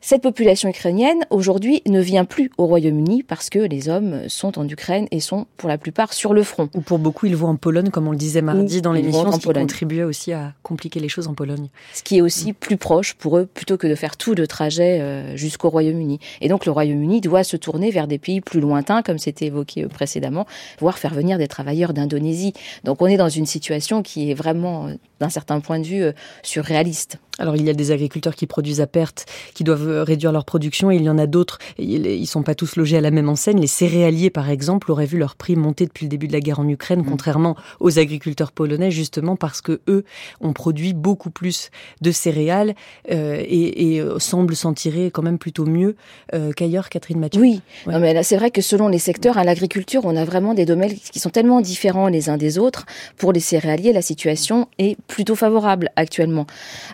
Cette 0.00 0.22
population 0.22 0.68
ukrainienne, 0.68 1.24
aujourd'hui, 1.30 1.82
ne 1.86 2.00
vient 2.00 2.24
plus 2.24 2.50
au 2.56 2.66
Royaume-Uni 2.66 3.24
parce 3.24 3.50
que 3.50 3.58
les 3.58 3.88
hommes 3.88 4.28
sont 4.28 4.56
en 4.56 4.68
Ukraine 4.68 5.08
et 5.10 5.18
sont 5.18 5.46
pour 5.56 5.68
la 5.68 5.76
plupart 5.76 6.12
sur 6.12 6.34
le 6.34 6.44
front. 6.44 6.68
Ou 6.74 6.80
pour 6.80 7.00
beaucoup, 7.00 7.26
ils 7.26 7.34
vont 7.34 7.48
en 7.48 7.56
Pologne, 7.56 7.90
comme 7.90 8.06
on 8.06 8.12
le 8.12 8.16
disait 8.16 8.40
mardi 8.40 8.80
dans 8.80 8.92
l'émission, 8.92 9.32
ce 9.32 9.38
qui 9.40 9.48
contribuait 9.48 10.04
aussi 10.04 10.32
à 10.32 10.54
compliquer 10.62 11.00
les 11.00 11.08
choses 11.08 11.26
en 11.26 11.34
Pologne. 11.34 11.68
Ce 11.94 12.04
qui 12.04 12.18
est 12.18 12.20
aussi 12.20 12.52
plus 12.52 12.76
proche 12.76 13.14
pour 13.14 13.38
eux, 13.38 13.46
plutôt 13.46 13.76
que 13.76 13.88
de 13.88 13.96
faire 13.96 14.16
tout 14.16 14.34
le 14.34 14.46
trajet 14.46 15.00
euh, 15.00 15.36
jusqu'au 15.36 15.68
Royaume-Uni. 15.68 16.20
Et 16.40 16.48
donc 16.48 16.64
le 16.64 16.70
Royaume-Uni 16.70 17.20
doit 17.20 17.42
se 17.42 17.56
tourner 17.56 17.90
vers 17.90 18.06
des 18.06 18.18
pays 18.18 18.40
plus 18.40 18.60
lointains, 18.60 19.02
comme 19.02 19.18
c'était 19.18 19.46
évoqué 19.46 19.84
euh, 19.84 19.88
précédemment, 19.88 20.46
voire 20.78 20.98
faire 20.98 21.12
venir 21.12 21.38
des 21.38 21.48
travailleurs 21.48 21.92
d'Indonésie. 21.92 22.52
Donc 22.84 23.02
on 23.02 23.06
est 23.06 23.16
dans 23.16 23.28
une 23.28 23.46
situation 23.46 24.02
qui 24.04 24.30
est 24.30 24.34
vraiment, 24.34 24.86
euh, 24.86 24.94
d'un 25.18 25.28
certain 25.28 25.58
point 25.58 25.80
de 25.80 25.86
vue, 25.86 26.04
surréaliste. 26.44 27.18
Alors 27.38 27.56
il 27.56 27.64
y 27.64 27.70
a 27.70 27.74
des 27.74 27.90
agriculteurs 27.90 28.34
qui 28.34 28.46
produisent 28.46 28.80
à 28.80 28.86
perte, 28.86 29.26
qui 29.54 29.64
doivent 29.64 30.02
réduire 30.02 30.32
leur 30.32 30.44
production, 30.44 30.90
et 30.90 30.96
il 30.96 31.02
y 31.02 31.10
en 31.10 31.18
a 31.18 31.26
d'autres, 31.26 31.58
ils 31.78 32.26
sont 32.26 32.42
pas 32.42 32.54
tous 32.54 32.76
logés 32.76 32.96
à 32.96 33.00
la 33.00 33.10
même 33.10 33.28
enseigne. 33.28 33.60
Les 33.60 33.66
céréaliers, 33.66 34.30
par 34.30 34.50
exemple, 34.50 34.90
auraient 34.90 35.06
vu 35.06 35.18
leur 35.18 35.36
prix 35.36 35.56
monter 35.56 35.86
depuis 35.86 36.04
le 36.04 36.10
début 36.10 36.28
de 36.28 36.32
la 36.32 36.40
guerre 36.40 36.60
en 36.60 36.68
Ukraine, 36.68 37.00
mm. 37.00 37.06
contrairement 37.06 37.56
aux 37.80 37.98
agriculteurs 37.98 38.52
polonais, 38.52 38.90
justement 38.90 39.36
parce 39.36 39.60
que 39.60 39.80
eux 39.88 40.04
ont 40.40 40.52
produit 40.52 40.92
beaucoup 40.92 41.30
plus 41.30 41.70
de 42.00 42.10
céréales 42.10 42.74
euh, 43.10 43.40
et, 43.40 43.94
et, 43.94 44.00
euh, 44.00 44.18
semblent 44.18 44.56
s'en 44.56 44.74
tirer 44.74 45.10
quand 45.10 45.22
même 45.22 45.38
plutôt 45.38 45.66
mieux 45.66 45.96
euh, 46.34 46.52
qu'ailleurs, 46.52 46.88
Catherine 46.88 47.18
Mathieu. 47.18 47.40
Oui, 47.40 47.60
mais 47.86 48.12
là 48.12 48.22
c'est 48.22 48.36
vrai 48.36 48.50
que 48.50 48.60
selon 48.60 48.88
les 48.88 48.98
secteurs, 48.98 49.38
à 49.38 49.44
l'agriculture, 49.44 50.02
on 50.04 50.16
a 50.16 50.24
vraiment 50.24 50.54
des 50.54 50.64
domaines 50.64 50.94
qui 50.94 51.18
sont 51.18 51.30
tellement 51.30 51.60
différents 51.60 52.08
les 52.08 52.28
uns 52.28 52.36
des 52.36 52.58
autres. 52.58 52.86
Pour 53.16 53.32
les 53.32 53.40
céréaliers, 53.40 53.92
la 53.92 54.02
situation 54.02 54.68
est 54.78 54.96
plutôt 55.06 55.34
favorable 55.34 55.90
actuellement. 55.96 56.46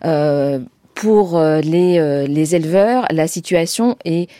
Euh, 0.04 0.33
pour 0.94 1.36
euh, 1.36 1.60
les, 1.60 1.98
euh, 1.98 2.26
les 2.26 2.54
éleveurs, 2.54 3.06
la 3.10 3.26
situation 3.26 3.96
est 4.04 4.30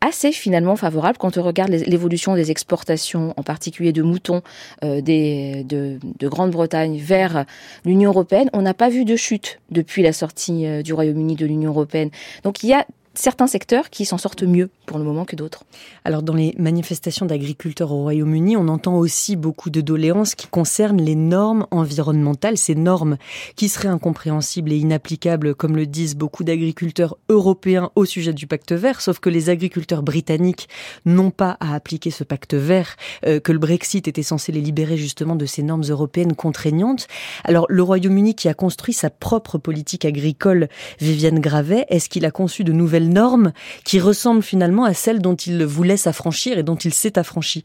assez 0.00 0.32
finalement 0.32 0.76
favorable 0.76 1.16
quand 1.18 1.38
on 1.38 1.42
regarde 1.42 1.70
l'évolution 1.70 2.34
des 2.34 2.50
exportations, 2.50 3.34
en 3.36 3.42
particulier 3.44 3.92
de 3.92 4.02
moutons 4.02 4.42
de 4.82 6.28
Grande-Bretagne 6.28 6.98
vers 6.98 7.44
l'Union 7.84 8.10
européenne. 8.10 8.50
On 8.52 8.62
n'a 8.62 8.74
pas 8.74 8.88
vu 8.88 9.04
de 9.04 9.14
chute 9.14 9.60
depuis 9.70 10.02
la 10.02 10.12
sortie 10.12 10.82
du 10.82 10.92
Royaume-Uni 10.92 11.36
de 11.36 11.46
l'Union 11.46 11.70
européenne. 11.70 12.10
Donc 12.42 12.64
il 12.64 12.70
y 12.70 12.72
a 12.72 12.84
certains 13.14 13.46
secteurs 13.46 13.90
qui 13.90 14.04
s'en 14.04 14.18
sortent 14.18 14.42
mieux 14.42 14.70
pour 14.86 14.98
le 14.98 15.04
moment 15.04 15.24
que 15.24 15.36
d'autres. 15.36 15.64
Alors 16.04 16.22
dans 16.22 16.34
les 16.34 16.54
manifestations 16.58 17.26
d'agriculteurs 17.26 17.92
au 17.92 18.02
Royaume-Uni, 18.02 18.56
on 18.56 18.68
entend 18.68 18.96
aussi 18.96 19.36
beaucoup 19.36 19.70
de 19.70 19.80
doléances 19.80 20.34
qui 20.34 20.46
concernent 20.46 21.00
les 21.00 21.14
normes 21.14 21.66
environnementales, 21.70 22.56
ces 22.56 22.74
normes 22.74 23.16
qui 23.56 23.68
seraient 23.68 23.88
incompréhensibles 23.88 24.72
et 24.72 24.78
inapplicables, 24.78 25.54
comme 25.54 25.76
le 25.76 25.86
disent 25.86 26.16
beaucoup 26.16 26.44
d'agriculteurs 26.44 27.16
européens 27.28 27.90
au 27.96 28.04
sujet 28.04 28.32
du 28.32 28.46
pacte 28.46 28.72
vert, 28.72 29.00
sauf 29.00 29.18
que 29.18 29.30
les 29.30 29.50
agriculteurs 29.50 30.02
britanniques 30.02 30.68
n'ont 31.04 31.30
pas 31.30 31.56
à 31.60 31.74
appliquer 31.74 32.10
ce 32.10 32.24
pacte 32.24 32.54
vert, 32.54 32.96
euh, 33.26 33.40
que 33.40 33.52
le 33.52 33.58
Brexit 33.58 34.08
était 34.08 34.22
censé 34.22 34.52
les 34.52 34.60
libérer 34.60 34.96
justement 34.96 35.36
de 35.36 35.46
ces 35.46 35.62
normes 35.62 35.84
européennes 35.88 36.34
contraignantes. 36.34 37.06
Alors 37.44 37.66
le 37.68 37.82
Royaume-Uni 37.82 38.34
qui 38.34 38.48
a 38.48 38.54
construit 38.54 38.94
sa 38.94 39.10
propre 39.10 39.58
politique 39.58 40.04
agricole, 40.04 40.68
Viviane 41.00 41.40
Gravet, 41.40 41.86
est-ce 41.88 42.08
qu'il 42.08 42.24
a 42.24 42.30
conçu 42.30 42.64
de 42.64 42.72
nouvelles 42.72 43.01
normes 43.08 43.52
qui 43.84 44.00
ressemblent 44.00 44.42
finalement 44.42 44.84
à 44.84 44.94
celles 44.94 45.20
dont 45.20 45.36
il 45.36 45.64
voulait 45.64 45.96
s'affranchir 45.96 46.58
et 46.58 46.62
dont 46.62 46.76
il 46.76 46.94
s'est 46.94 47.18
affranchi 47.18 47.64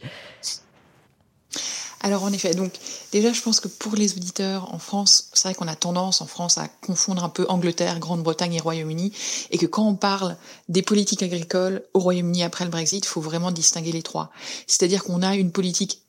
alors 2.02 2.24
en 2.24 2.32
effet, 2.32 2.54
donc 2.54 2.74
déjà 3.12 3.34
je 3.34 3.42
pense 3.42 3.60
que 3.60 3.68
pour 3.68 3.96
les 3.96 4.16
auditeurs 4.16 4.74
en 4.74 4.78
France, 4.78 5.30
c'est 5.34 5.48
vrai 5.50 5.56
qu'on 5.56 5.68
a 5.68 5.76
tendance 5.76 6.22
en 6.22 6.28
France 6.28 6.58
à 6.58 6.68
confondre 6.68 7.24
un 7.24 7.30
peu 7.30 7.46
Angleterre, 7.50 8.00
Grande-Bretagne 8.00 8.54
et 8.54 8.60
Royaume-Uni, 8.60 9.12
et 9.50 9.58
que 9.58 9.66
quand 9.66 9.88
on 9.88 9.96
parle 9.96 10.38
des 10.70 10.84
politiques 10.84 11.24
agricoles 11.24 11.84
au 11.94 12.00
Royaume-Uni 12.00 12.44
après 12.44 12.66
le 12.66 12.72
Brexit, 12.72 13.04
il 13.04 13.08
faut 13.08 13.22
vraiment 13.22 13.52
distinguer 13.52 13.92
les 13.92 14.04
trois. 14.04 14.30
C'est-à-dire 14.68 15.04
qu'on 15.04 15.24
a 15.24 15.36
une 15.36 15.52
politique 15.52 16.04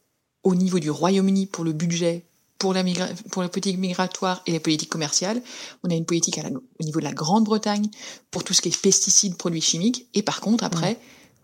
au 0.45 0.55
niveau 0.55 0.79
du 0.79 0.91
Royaume-Uni 0.91 1.47
pour 1.47 1.65
le 1.65 1.73
budget 1.73 2.28
pour 2.59 2.75
la, 2.75 2.85
pour 3.31 3.43
la 3.43 3.49
politique 3.49 3.79
migratoire 3.79 4.43
et 4.47 4.53
la 4.53 4.61
politique 4.61 4.89
commerciale. 4.89 5.43
On 5.85 5.91
a 5.91 5.95
une 5.95 6.05
politique 6.05 6.39
au 6.39 6.85
niveau 6.85 6.99
de 6.99 7.05
la 7.05 7.13
Grande-Bretagne 7.13 7.89
pour 8.31 8.45
tout 8.45 8.53
ce 8.53 8.61
qui 8.61 8.69
est 8.69 8.81
pesticides, 8.81 9.37
produits 9.37 9.61
chimiques. 9.61 10.07
Et 10.15 10.23
par 10.23 10.41
contre, 10.41 10.65
après, 10.65 10.99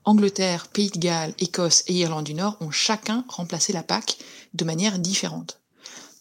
Angleterre, 0.05 0.69
Pays 0.69 0.91
de 0.91 0.99
Galles, 0.99 1.35
Écosse 1.39 1.85
et 1.87 1.95
Irlande 1.95 2.25
du 2.25 2.35
Nord 2.35 2.57
ont 2.61 2.71
chacun 2.71 3.25
remplacé 3.29 3.73
la 3.73 3.83
PAC 3.83 4.19
de 4.53 4.65
manière 4.65 4.99
différente. 4.99 5.61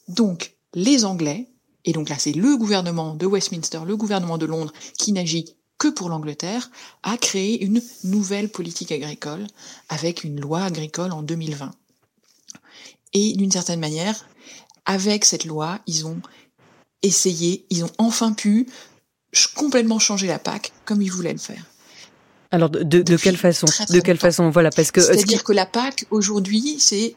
Donc, 0.08 0.56
les 0.74 1.06
Anglais, 1.06 1.50
et 1.86 1.92
donc 1.92 2.10
là 2.10 2.18
c'est 2.18 2.32
le 2.32 2.56
gouvernement 2.58 3.16
de 3.16 3.26
Westminster, 3.26 3.82
le 3.86 3.98
gouvernement 3.98 4.38
de 4.38 4.46
Londres, 4.46 4.74
qui 4.98 5.12
n'agit 5.12 5.56
que 5.78 5.90
pour 5.90 6.10
l'Angleterre, 6.10 6.72
a 7.04 7.18
créé 7.18 7.64
une 7.64 7.82
nouvelle 8.06 8.50
politique 8.50 8.92
agricole 8.92 9.46
avec 9.90 10.24
une 10.24 10.40
loi 10.40 10.64
agricole 10.64 11.12
en 11.12 11.22
2020. 11.22 11.72
Et 13.14 13.34
d'une 13.34 13.52
certaine 13.52 13.80
manière, 13.80 14.26
avec 14.86 15.26
cette 15.26 15.46
loi, 15.46 15.80
ils 15.88 16.06
ont 16.06 16.22
essayé, 17.02 17.66
ils 17.70 17.84
ont 17.84 17.92
enfin 17.98 18.34
pu 18.34 18.68
complètement 19.56 20.00
changer 20.00 20.28
la 20.28 20.40
PAC 20.40 20.72
comme 20.86 21.02
ils 21.02 21.12
voulaient 21.12 21.34
le 21.34 21.40
faire. 21.40 21.64
Alors 22.52 22.70
de, 22.70 22.84
de, 22.84 23.18
quelle 23.18 23.38
façon 23.38 23.66
De 23.90 24.00
quelle 24.00 24.20
façon 24.20 24.50
Voilà, 24.52 24.70
parce 24.70 24.92
que 24.92 25.02
c'est-à-dire 25.02 25.44
que 25.44 25.54
la 25.54 25.66
PAC 25.66 26.06
aujourd'hui, 26.12 26.78
c'est 26.80 27.16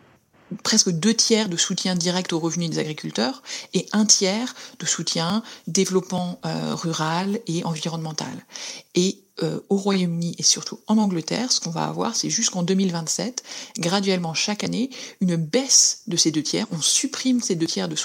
presque 0.62 0.90
deux 0.90 1.14
tiers 1.14 1.48
de 1.48 1.56
soutien 1.56 1.94
direct 1.94 2.32
aux 2.32 2.38
revenus 2.38 2.70
des 2.70 2.78
agriculteurs 2.78 3.42
et 3.74 3.86
un 3.92 4.06
tiers 4.06 4.54
de 4.78 4.86
soutien 4.86 5.42
développement 5.66 6.40
euh, 6.46 6.74
rural 6.74 7.40
et 7.46 7.64
environnemental. 7.64 8.32
Et 8.94 9.18
euh, 9.42 9.60
au 9.68 9.76
Royaume-Uni 9.76 10.34
et 10.38 10.42
surtout 10.42 10.80
en 10.86 10.96
Angleterre, 10.98 11.52
ce 11.52 11.60
qu'on 11.60 11.70
va 11.70 11.84
avoir, 11.84 12.16
c'est 12.16 12.30
jusqu'en 12.30 12.62
2027, 12.62 13.42
graduellement 13.78 14.32
chaque 14.32 14.64
année, 14.64 14.90
une 15.20 15.36
baisse 15.36 16.02
de 16.06 16.16
ces 16.16 16.30
deux 16.30 16.42
tiers. 16.42 16.66
On 16.72 16.80
supprime 16.80 17.42
ces 17.42 17.54
deux 17.54 17.66
tiers 17.66 17.88
de, 17.88 17.96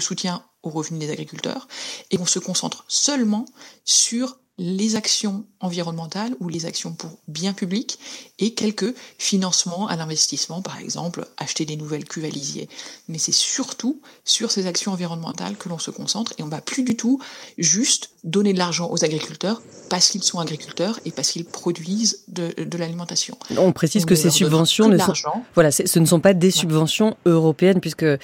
soutien 0.00 0.42
aux 0.62 0.70
revenus 0.70 1.00
des 1.00 1.10
agriculteurs 1.10 1.68
et 2.10 2.18
on 2.18 2.26
se 2.26 2.38
concentre 2.38 2.84
seulement 2.88 3.44
sur 3.84 4.38
les 4.62 4.94
actions 4.94 5.44
environnementales 5.60 6.36
ou 6.38 6.48
les 6.48 6.66
actions 6.66 6.92
pour 6.92 7.10
bien 7.26 7.52
public 7.52 7.98
et 8.38 8.54
quelques 8.54 8.94
financements 9.18 9.88
à 9.88 9.96
l'investissement, 9.96 10.62
par 10.62 10.78
exemple 10.78 11.26
acheter 11.36 11.64
des 11.64 11.76
nouvelles 11.76 12.04
cuves 12.04 12.24
à 12.24 12.28
lisier. 12.28 12.68
Mais 13.08 13.18
c'est 13.18 13.32
surtout 13.32 14.00
sur 14.24 14.52
ces 14.52 14.68
actions 14.68 14.92
environnementales 14.92 15.56
que 15.56 15.68
l'on 15.68 15.78
se 15.78 15.90
concentre 15.90 16.32
et 16.38 16.44
on 16.44 16.48
va 16.48 16.60
plus 16.60 16.84
du 16.84 16.96
tout 16.96 17.20
juste 17.58 18.10
donner 18.22 18.52
de 18.52 18.58
l'argent 18.58 18.88
aux 18.90 19.04
agriculteurs 19.04 19.62
parce 19.88 20.08
qu'ils 20.08 20.22
sont 20.22 20.38
agriculteurs 20.38 21.00
et 21.04 21.10
parce 21.10 21.32
qu'ils 21.32 21.44
produisent 21.44 22.20
de, 22.28 22.54
de 22.62 22.78
l'alimentation. 22.78 23.36
On 23.58 23.72
précise 23.72 24.04
que 24.04 24.14
ces 24.14 24.30
subventions 24.30 24.88
ne 24.88 24.96
sont, 24.96 25.12
voilà, 25.54 25.72
ce 25.72 25.98
ne 25.98 26.06
sont 26.06 26.20
pas 26.20 26.34
des 26.34 26.50
subventions 26.52 27.16
européennes 27.26 27.80
puisque 27.80 28.04
euh, 28.04 28.18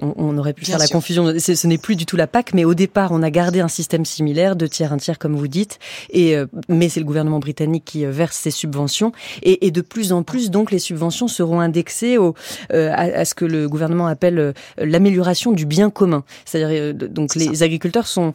on, 0.00 0.36
aurait 0.36 0.52
pu 0.52 0.64
faire 0.64 0.78
la 0.78 0.88
confusion. 0.88 1.32
Ce 1.38 1.66
n'est 1.66 1.78
plus 1.78 1.96
du 1.96 2.06
tout 2.06 2.16
la 2.16 2.26
PAC, 2.26 2.52
mais 2.54 2.64
au 2.64 2.74
départ, 2.74 3.12
on 3.12 3.22
a 3.22 3.30
gardé 3.30 3.60
un 3.60 3.68
système 3.68 4.04
similaire, 4.04 4.56
de 4.56 4.66
tiers, 4.66 4.92
un 4.92 4.98
tiers, 4.98 5.18
comme 5.18 5.36
vous 5.36 5.48
dites. 5.48 5.69
Et 6.10 6.36
euh, 6.36 6.46
mais 6.68 6.88
c'est 6.88 7.00
le 7.00 7.06
gouvernement 7.06 7.38
britannique 7.38 7.84
qui 7.84 8.04
euh, 8.04 8.10
verse 8.10 8.36
ces 8.36 8.50
subventions. 8.50 9.12
Et, 9.42 9.66
et, 9.66 9.70
de 9.70 9.80
plus 9.80 10.12
en 10.12 10.22
plus, 10.22 10.50
donc, 10.50 10.70
les 10.70 10.78
subventions 10.78 11.28
seront 11.28 11.60
indexées 11.60 12.18
au, 12.18 12.34
euh, 12.72 12.90
à, 12.92 13.20
à, 13.20 13.24
ce 13.24 13.34
que 13.34 13.44
le 13.44 13.68
gouvernement 13.68 14.06
appelle 14.06 14.54
l'amélioration 14.78 15.52
du 15.52 15.66
bien 15.66 15.90
commun. 15.90 16.24
C'est-à-dire, 16.44 16.94
donc, 16.94 17.34
les 17.34 17.62
agriculteurs 17.62 18.06
sont 18.06 18.34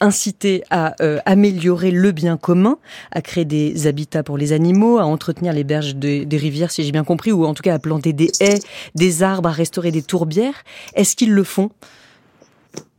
incités 0.00 0.62
à 0.70 0.94
améliorer 1.24 1.90
le 1.90 2.12
bien 2.12 2.36
commun, 2.36 2.78
à 3.12 3.22
créer 3.22 3.44
des 3.44 3.86
habitats 3.86 4.22
pour 4.22 4.38
les 4.38 4.52
animaux, 4.52 4.98
à 4.98 5.04
entretenir 5.04 5.52
les 5.52 5.64
berges 5.64 5.96
de, 5.96 6.24
des 6.24 6.36
rivières, 6.36 6.70
si 6.70 6.82
j'ai 6.82 6.92
bien 6.92 7.04
compris, 7.04 7.32
ou 7.32 7.44
en 7.44 7.54
tout 7.54 7.62
cas 7.62 7.74
à 7.74 7.78
planter 7.78 8.12
des 8.12 8.30
haies, 8.40 8.60
des 8.94 9.22
arbres, 9.22 9.48
à 9.48 9.52
restaurer 9.52 9.90
des 9.90 10.02
tourbières. 10.02 10.64
Est-ce 10.94 11.16
qu'ils 11.16 11.32
le 11.32 11.44
font? 11.44 11.70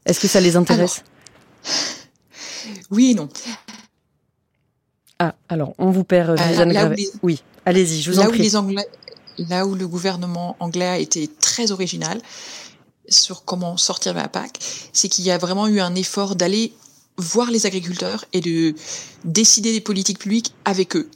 Est-ce 0.05 0.19
que 0.19 0.27
ça 0.27 0.39
les 0.39 0.55
intéresse? 0.55 1.03
Oui 2.91 3.11
et 3.11 3.13
non. 3.13 3.29
Ah, 5.19 5.35
alors, 5.49 5.73
on 5.77 5.89
vous 5.89 6.03
perd, 6.03 6.39
euh, 6.39 6.95
Oui, 7.23 7.41
allez-y, 7.65 8.01
je 8.01 8.11
vous 8.11 8.19
en 8.19 8.27
prie. 8.27 8.51
là 9.49 9.65
où 9.65 9.75
le 9.75 9.87
gouvernement 9.87 10.55
anglais 10.59 10.87
a 10.87 10.97
été 10.97 11.27
très 11.27 11.71
original 11.71 12.21
sur 13.09 13.45
comment 13.45 13.77
sortir 13.77 14.13
de 14.13 14.19
la 14.19 14.27
PAC, 14.27 14.59
c'est 14.93 15.09
qu'il 15.09 15.25
y 15.25 15.31
a 15.31 15.37
vraiment 15.37 15.67
eu 15.67 15.79
un 15.79 15.95
effort 15.95 16.35
d'aller 16.35 16.73
voir 17.17 17.49
les 17.49 17.65
agriculteurs 17.65 18.25
et 18.33 18.41
de 18.41 18.75
décider 19.23 19.71
des 19.71 19.81
politiques 19.81 20.19
publiques 20.19 20.53
avec 20.65 20.95
eux. 20.95 21.09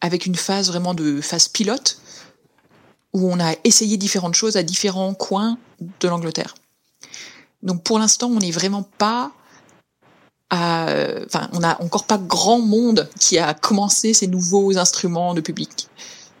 Avec 0.00 0.26
une 0.26 0.34
phase 0.34 0.68
vraiment 0.68 0.94
de 0.94 1.20
phase 1.20 1.48
pilote, 1.48 2.00
où 3.12 3.30
on 3.30 3.38
a 3.38 3.54
essayé 3.62 3.96
différentes 3.96 4.34
choses 4.34 4.56
à 4.56 4.62
différents 4.62 5.14
coins 5.14 5.58
de 6.00 6.08
l'Angleterre. 6.08 6.54
Donc 7.62 7.82
pour 7.84 7.98
l'instant, 7.98 8.28
on 8.28 8.40
n'est 8.40 8.50
vraiment 8.50 8.82
pas 8.82 9.32
enfin, 10.54 11.48
on 11.52 11.60
n'a 11.60 11.80
encore 11.82 12.04
pas 12.04 12.18
grand 12.18 12.60
monde 12.60 13.08
qui 13.18 13.38
a 13.38 13.54
commencé 13.54 14.14
ces 14.14 14.26
nouveaux 14.26 14.76
instruments 14.78 15.34
de 15.34 15.40
public. 15.40 15.88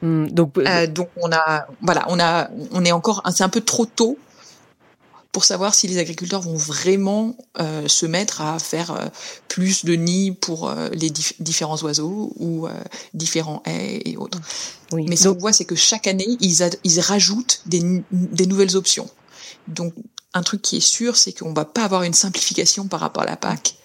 Hmm, 0.02 0.26
donc, 0.26 0.58
euh, 0.58 0.64
euh, 0.66 0.86
donc 0.86 1.08
on 1.16 1.32
a, 1.32 1.66
voilà, 1.80 2.04
on 2.08 2.20
a, 2.20 2.50
on 2.72 2.84
est 2.84 2.92
encore, 2.92 3.22
c'est 3.34 3.44
un 3.44 3.48
peu 3.48 3.62
trop 3.62 3.86
tôt 3.86 4.18
pour 5.32 5.44
savoir 5.44 5.74
si 5.74 5.88
les 5.88 5.98
agriculteurs 5.98 6.42
vont 6.42 6.56
vraiment 6.56 7.34
euh, 7.58 7.88
se 7.88 8.06
mettre 8.06 8.40
à 8.40 8.58
faire 8.58 9.10
plus 9.48 9.84
de 9.84 9.94
nids 9.94 10.30
pour 10.30 10.72
les 10.92 11.10
différents 11.10 11.78
oiseaux 11.78 12.32
ou 12.38 12.68
différents 13.14 13.60
haies 13.66 14.00
et 14.04 14.16
autres. 14.16 14.38
Mais 14.92 15.16
ce 15.16 15.28
qu'on 15.28 15.38
voit, 15.40 15.52
c'est 15.52 15.64
que 15.64 15.74
chaque 15.74 16.06
année, 16.06 16.36
ils, 16.38 16.70
ils 16.84 17.00
rajoutent 17.00 17.62
des, 17.66 18.04
des 18.12 18.46
nouvelles 18.46 18.76
options. 18.76 19.08
Donc, 19.66 19.92
un 20.34 20.42
truc 20.42 20.62
qui 20.62 20.76
est 20.76 20.86
sûr, 20.86 21.16
c'est 21.16 21.32
qu'on 21.32 21.52
va 21.52 21.64
pas 21.64 21.82
avoir 21.82 22.04
une 22.04 22.14
simplification 22.14 22.86
par 22.86 23.00
rapport 23.00 23.24
à 23.24 23.26
la 23.26 23.36
PAC. 23.36 23.76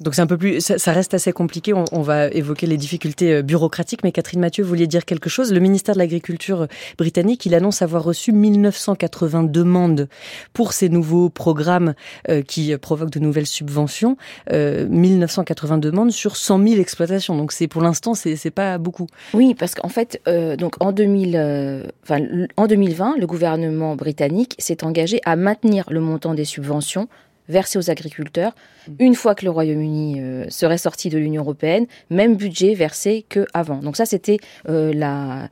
Donc 0.00 0.14
c'est 0.14 0.22
un 0.22 0.26
peu 0.26 0.38
plus, 0.38 0.60
ça, 0.60 0.92
reste 0.92 1.12
assez 1.12 1.32
compliqué. 1.32 1.74
On, 1.74 2.00
va 2.00 2.28
évoquer 2.28 2.66
les 2.66 2.78
difficultés 2.78 3.34
euh, 3.34 3.42
bureaucratiques, 3.42 4.02
mais 4.02 4.12
Catherine 4.12 4.40
Mathieu, 4.40 4.64
vouliez 4.64 4.86
dire 4.86 5.04
quelque 5.04 5.28
chose? 5.28 5.52
Le 5.52 5.60
ministère 5.60 5.94
de 5.94 5.98
l'Agriculture 5.98 6.62
euh, 6.62 6.66
britannique, 6.96 7.44
il 7.44 7.54
annonce 7.54 7.82
avoir 7.82 8.02
reçu 8.02 8.32
1980 8.32 9.44
demandes 9.44 10.08
pour 10.54 10.72
ces 10.72 10.88
nouveaux 10.88 11.28
programmes 11.28 11.94
euh, 12.30 12.40
qui 12.40 12.74
provoquent 12.78 13.10
de 13.10 13.20
nouvelles 13.20 13.46
subventions. 13.46 14.16
1980 14.50 15.78
demandes 15.78 16.12
sur 16.12 16.36
100 16.36 16.66
000 16.66 16.80
exploitations. 16.80 17.36
Donc 17.36 17.52
c'est 17.52 17.68
pour 17.68 17.82
l'instant, 17.82 18.14
c'est 18.14 18.50
pas 18.50 18.78
beaucoup. 18.78 19.06
Oui, 19.34 19.54
parce 19.54 19.74
qu'en 19.74 19.88
fait, 19.88 20.20
donc 20.58 20.74
en 20.80 20.92
2000, 20.92 21.90
enfin 22.02 22.20
en 22.56 22.66
2020, 22.66 23.16
le 23.18 23.26
gouvernement 23.26 23.96
britannique 23.96 24.54
s'est 24.58 24.84
engagé 24.84 25.20
à 25.24 25.36
maintenir 25.36 25.84
le 25.90 26.00
montant 26.00 26.34
des 26.34 26.44
subventions 26.44 27.08
versé 27.50 27.78
aux 27.78 27.90
agriculteurs. 27.90 28.52
Mm. 28.88 28.92
Une 29.00 29.14
fois 29.14 29.34
que 29.34 29.44
le 29.44 29.50
Royaume-Uni 29.50 30.20
euh, 30.20 30.46
serait 30.48 30.78
sorti 30.78 31.10
de 31.10 31.18
l'Union 31.18 31.42
européenne, 31.42 31.86
même 32.08 32.36
budget 32.36 32.74
versé 32.74 33.24
qu'avant. 33.28 33.78
Donc 33.78 33.96
ça, 33.96 34.06
c'était 34.06 34.38
euh, 34.68 34.92
la 34.94 35.48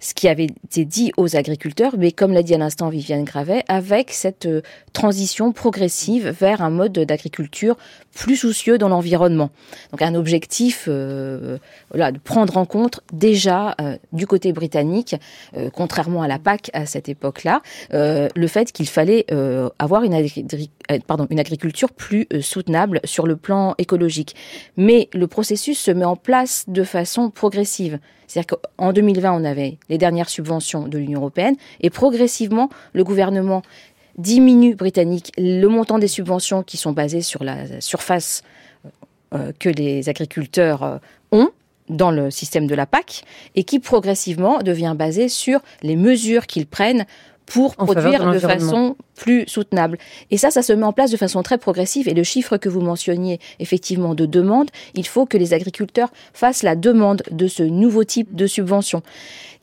ce 0.00 0.14
qui 0.14 0.28
avait 0.28 0.48
été 0.64 0.84
dit 0.84 1.12
aux 1.16 1.36
agriculteurs, 1.36 1.94
mais 1.98 2.12
comme 2.12 2.32
l'a 2.32 2.42
dit 2.42 2.54
à 2.54 2.58
l'instant 2.58 2.88
Viviane 2.88 3.24
Gravet, 3.24 3.64
avec 3.68 4.10
cette 4.12 4.46
euh, 4.46 4.62
transition 4.92 5.52
progressive 5.52 6.28
vers 6.28 6.62
un 6.62 6.70
mode 6.70 6.92
d'agriculture 6.92 7.76
plus 8.14 8.36
soucieux 8.36 8.78
dans 8.78 8.88
l'environnement. 8.88 9.50
Donc 9.90 10.02
un 10.02 10.14
objectif 10.14 10.86
euh, 10.88 11.58
voilà, 11.90 12.12
de 12.12 12.18
prendre 12.18 12.56
en 12.56 12.64
compte 12.64 13.00
déjà 13.12 13.74
euh, 13.80 13.96
du 14.12 14.26
côté 14.26 14.52
britannique, 14.52 15.16
contrairement 15.72 16.22
à 16.22 16.28
la 16.28 16.38
PAC 16.38 16.70
à 16.72 16.86
cette 16.86 17.08
époque-là, 17.08 17.62
le 17.90 18.46
fait 18.46 18.72
qu'il 18.72 18.88
fallait 18.88 19.26
avoir 19.78 20.02
une, 20.02 20.14
une 20.14 21.40
agriculture 21.40 21.92
plus 21.92 22.26
soutenable 22.40 23.00
sur 23.04 23.26
le 23.26 23.36
plan 23.36 23.74
écologique. 23.78 24.34
Mais 24.76 25.08
le 25.12 25.26
processus 25.26 25.78
se 25.78 25.90
met 25.90 26.04
en 26.04 26.16
place 26.16 26.64
de 26.68 26.84
façon 26.84 27.30
progressive. 27.30 27.98
C'est-à-dire 28.26 28.58
qu'en 28.76 28.92
2020, 28.92 29.32
on 29.32 29.44
avait 29.44 29.78
les 29.88 29.98
dernières 29.98 30.28
subventions 30.28 30.88
de 30.88 30.98
l'Union 30.98 31.20
européenne 31.20 31.56
et 31.80 31.90
progressivement, 31.90 32.70
le 32.92 33.04
gouvernement 33.04 33.62
diminue 34.18 34.74
britannique 34.74 35.32
le 35.36 35.66
montant 35.66 35.98
des 35.98 36.08
subventions 36.08 36.62
qui 36.62 36.76
sont 36.76 36.92
basées 36.92 37.20
sur 37.20 37.44
la 37.44 37.80
surface 37.80 38.42
euh, 39.34 39.52
que 39.58 39.68
les 39.68 40.08
agriculteurs 40.08 40.82
euh, 40.82 40.98
ont 41.32 41.50
dans 41.88 42.10
le 42.10 42.30
système 42.30 42.66
de 42.66 42.74
la 42.74 42.86
PAC 42.86 43.24
et 43.54 43.64
qui 43.64 43.78
progressivement 43.78 44.58
devient 44.62 44.94
basé 44.96 45.28
sur 45.28 45.60
les 45.82 45.96
mesures 45.96 46.46
qu'ils 46.46 46.66
prennent 46.66 47.06
pour 47.44 47.76
produire 47.76 48.32
de 48.32 48.38
façon 48.38 48.96
plus 49.16 49.44
soutenable. 49.48 49.98
Et 50.30 50.38
ça, 50.38 50.50
ça 50.50 50.62
se 50.62 50.72
met 50.72 50.84
en 50.84 50.92
place 50.92 51.10
de 51.10 51.16
façon 51.16 51.42
très 51.42 51.58
progressive. 51.58 52.08
Et 52.08 52.14
le 52.14 52.22
chiffre 52.22 52.56
que 52.56 52.68
vous 52.68 52.80
mentionniez, 52.80 53.40
effectivement, 53.58 54.14
de 54.14 54.26
demande, 54.26 54.70
il 54.94 55.06
faut 55.06 55.26
que 55.26 55.36
les 55.36 55.54
agriculteurs 55.54 56.12
fassent 56.32 56.62
la 56.62 56.76
demande 56.76 57.22
de 57.30 57.48
ce 57.48 57.62
nouveau 57.62 58.04
type 58.04 58.34
de 58.34 58.46
subvention 58.46 59.02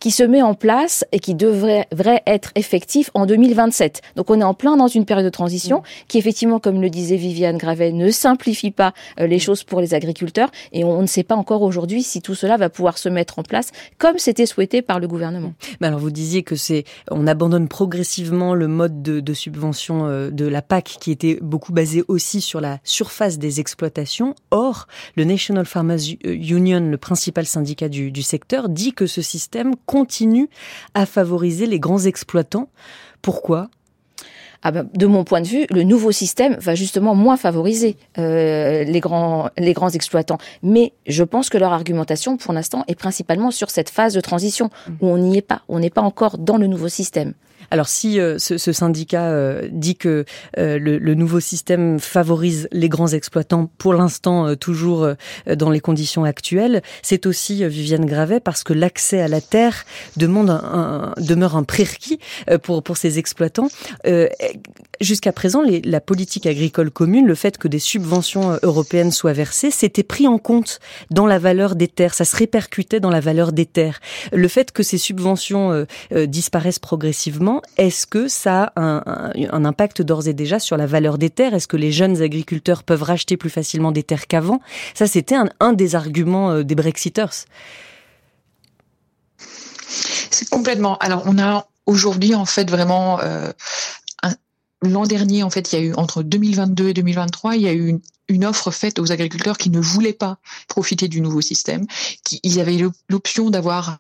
qui 0.03 0.11
se 0.11 0.23
met 0.23 0.41
en 0.41 0.53
place 0.53 1.05
et 1.13 1.19
qui 1.19 1.33
devrait, 1.33 1.87
être 2.27 2.51
effectif 2.55 3.09
en 3.13 3.25
2027. 3.25 4.01
Donc 4.17 4.29
on 4.29 4.41
est 4.41 4.43
en 4.43 4.53
plein 4.53 4.75
dans 4.75 4.89
une 4.89 5.05
période 5.05 5.25
de 5.25 5.29
transition 5.29 5.81
qui 6.09 6.17
effectivement, 6.17 6.59
comme 6.59 6.81
le 6.81 6.89
disait 6.89 7.15
Viviane 7.15 7.57
Gravet, 7.57 7.93
ne 7.93 8.11
simplifie 8.11 8.71
pas 8.71 8.93
euh, 9.21 9.27
les 9.27 9.39
choses 9.39 9.63
pour 9.63 9.79
les 9.79 9.93
agriculteurs 9.93 10.51
et 10.73 10.83
on, 10.83 11.01
ne 11.01 11.07
sait 11.07 11.23
pas 11.23 11.35
encore 11.35 11.61
aujourd'hui 11.61 12.03
si 12.03 12.21
tout 12.21 12.35
cela 12.35 12.57
va 12.57 12.69
pouvoir 12.69 12.97
se 12.97 13.07
mettre 13.07 13.39
en 13.39 13.43
place 13.43 13.71
comme 13.97 14.17
c'était 14.17 14.45
souhaité 14.45 14.81
par 14.81 14.99
le 14.99 15.07
gouvernement. 15.07 15.53
Alors 15.81 15.99
vous 15.99 16.11
disiez 16.11 16.43
que 16.43 16.57
c'est 16.57 16.83
on 17.09 17.25
abandonne 17.25 17.69
progressivement 17.69 18.55
le 18.55 18.67
mode 18.67 19.01
de, 19.01 19.21
de 19.21 19.33
subvention 19.43 20.07
euh, 20.07 20.29
de 20.29 20.45
la 20.45 20.61
PAC 20.61 20.97
qui 20.99 21.11
était 21.11 21.37
beaucoup 21.41 21.73
basé 21.73 22.03
aussi 22.07 22.41
sur 22.41 22.61
la 22.61 22.79
surface 22.83 23.37
des 23.39 23.59
exploitations. 23.59 24.35
Or, 24.51 24.87
le 25.15 25.23
National 25.23 25.65
Farmers 25.65 25.99
Union, 26.23 26.79
le 26.79 26.97
principal 26.97 27.45
syndicat 27.45 27.89
du, 27.89 28.11
du 28.11 28.23
secteur, 28.23 28.69
dit 28.69 28.93
que 28.93 29.07
ce 29.07 29.21
système 29.21 29.75
continue 29.85 30.49
à 30.93 31.05
favoriser 31.05 31.65
les 31.65 31.79
grands 31.79 32.05
exploitants. 32.05 32.69
Pourquoi? 33.21 33.69
Ah 34.63 34.71
ben, 34.71 34.87
de 34.93 35.05
mon 35.05 35.23
point 35.23 35.41
de 35.41 35.47
vue, 35.47 35.65
le 35.69 35.83
nouveau 35.83 36.11
système 36.11 36.55
va 36.59 36.73
justement 36.73 37.15
moins 37.15 37.37
favoriser 37.37 37.97
euh, 38.17 38.83
les 38.83 38.99
grands 38.99 39.49
les 39.57 39.73
grands 39.73 39.89
exploitants. 39.89 40.37
Mais 40.61 40.93
je 41.05 41.23
pense 41.23 41.49
que 41.49 41.57
leur 41.57 41.73
argumentation, 41.73 42.37
pour 42.37 42.53
l'instant, 42.53 42.85
est 42.87 42.95
principalement 42.95 43.51
sur 43.51 43.69
cette 43.69 43.89
phase 43.89 44.13
de 44.13 44.21
transition 44.21 44.69
où 45.01 45.07
on 45.07 45.17
n'y 45.17 45.37
est 45.37 45.41
pas. 45.41 45.61
On 45.67 45.79
n'est 45.79 45.89
pas 45.89 46.01
encore 46.01 46.37
dans 46.37 46.57
le 46.57 46.67
nouveau 46.67 46.87
système. 46.87 47.33
Alors 47.71 47.87
si 47.87 48.19
euh, 48.19 48.37
ce, 48.37 48.59
ce, 48.59 48.71
syndicat 48.71 49.31
euh, 49.31 49.67
dit 49.71 49.95
que 49.95 50.25
euh, 50.59 50.77
le, 50.77 50.99
le, 50.99 51.15
nouveau 51.15 51.39
système 51.39 51.99
favorise 51.99 52.67
les 52.71 52.87
grands 52.89 53.07
exploitants, 53.07 53.69
pour 53.79 53.93
l'instant 53.93 54.55
toujours 54.55 55.07
dans 55.47 55.69
les 55.69 55.79
conditions 55.79 56.23
actuelles, 56.23 56.81
c'est 57.01 57.25
aussi 57.25 57.67
Viviane 57.67 58.05
Gravet 58.05 58.39
parce 58.39 58.63
que 58.63 58.73
l'accès 58.73 59.21
à 59.21 59.27
la 59.27 59.41
terre 59.41 59.85
demande 60.17 60.49
un, 60.49 61.13
demeure 61.17 61.55
un 61.55 61.63
prérequis 61.63 62.19
pour 62.61 62.83
pour 62.83 62.97
ces 62.97 63.19
exploitants. 63.19 63.69
Jusqu'à 65.01 65.31
présent, 65.31 65.61
la 65.83 66.01
politique 66.01 66.45
agricole 66.45 66.91
commune, 66.91 67.27
le 67.27 67.35
fait 67.35 67.57
que 67.57 67.67
des 67.67 67.79
subventions 67.79 68.57
européennes 68.63 69.11
soient 69.11 69.33
versées, 69.33 69.71
c'était 69.71 70.03
pris 70.03 70.27
en 70.27 70.37
compte 70.37 70.79
dans 71.11 71.25
la 71.25 71.39
valeur 71.39 71.75
des 71.75 71.87
terres, 71.87 72.13
ça 72.13 72.25
se 72.25 72.35
répercutait 72.35 72.99
dans 72.99 73.09
la 73.09 73.19
valeur 73.19 73.51
des 73.51 73.65
terres. 73.65 73.99
Le 74.31 74.47
fait 74.47 74.71
que 74.71 74.83
ces 74.83 74.97
subventions 74.97 75.85
disparaissent 76.11 76.79
progressivement, 76.79 77.61
est-ce 77.77 78.07
que 78.07 78.27
ça 78.27 78.71
a 78.75 79.03
un, 79.05 79.65
impact 79.65 80.01
d'ores 80.01 80.27
et 80.27 80.33
déjà 80.33 80.59
sur 80.59 80.77
la 80.77 80.85
valeur 80.85 81.17
des 81.17 81.29
terres? 81.29 81.53
Est-ce 81.53 81.67
que 81.67 81.77
les 81.77 81.91
jeunes 81.91 82.21
agriculteurs 82.21 82.83
peuvent 82.83 83.03
racheter 83.03 83.37
plus 83.37 83.49
facilement 83.49 83.91
des 83.91 84.03
terres 84.03 84.27
qu'avant? 84.27 84.59
Ça, 84.93 85.07
c'était 85.07 85.35
un, 85.59 85.73
des 85.73 85.95
arguments 85.95 86.61
des 86.61 86.75
Brexiters. 86.75 87.45
C'est 89.87 90.49
complètement. 90.49 90.97
Alors, 90.97 91.23
on 91.25 91.37
a 91.39 91.67
aujourd'hui, 91.85 92.35
en 92.35 92.45
fait, 92.45 92.69
vraiment. 92.69 93.19
Euh, 93.21 93.51
L'an 94.83 95.05
dernier, 95.05 95.43
en 95.43 95.49
fait, 95.49 95.71
il 95.71 95.79
y 95.79 95.81
a 95.81 95.85
eu 95.85 95.93
entre 95.93 96.23
2022 96.23 96.89
et 96.89 96.93
2023, 96.93 97.55
il 97.55 97.61
y 97.61 97.67
a 97.67 97.73
eu 97.73 97.99
une, 98.27 98.45
offre 98.45 98.69
faite 98.69 98.99
aux 98.99 99.11
agriculteurs 99.11 99.57
qui 99.57 99.69
ne 99.69 99.79
voulaient 99.79 100.13
pas 100.13 100.37
profiter 100.67 101.07
du 101.07 101.21
nouveau 101.21 101.39
système. 101.39 101.85
Qui, 102.23 102.39
ils 102.43 102.59
avaient 102.59 102.77
l'option 103.09 103.49
d'avoir 103.49 103.99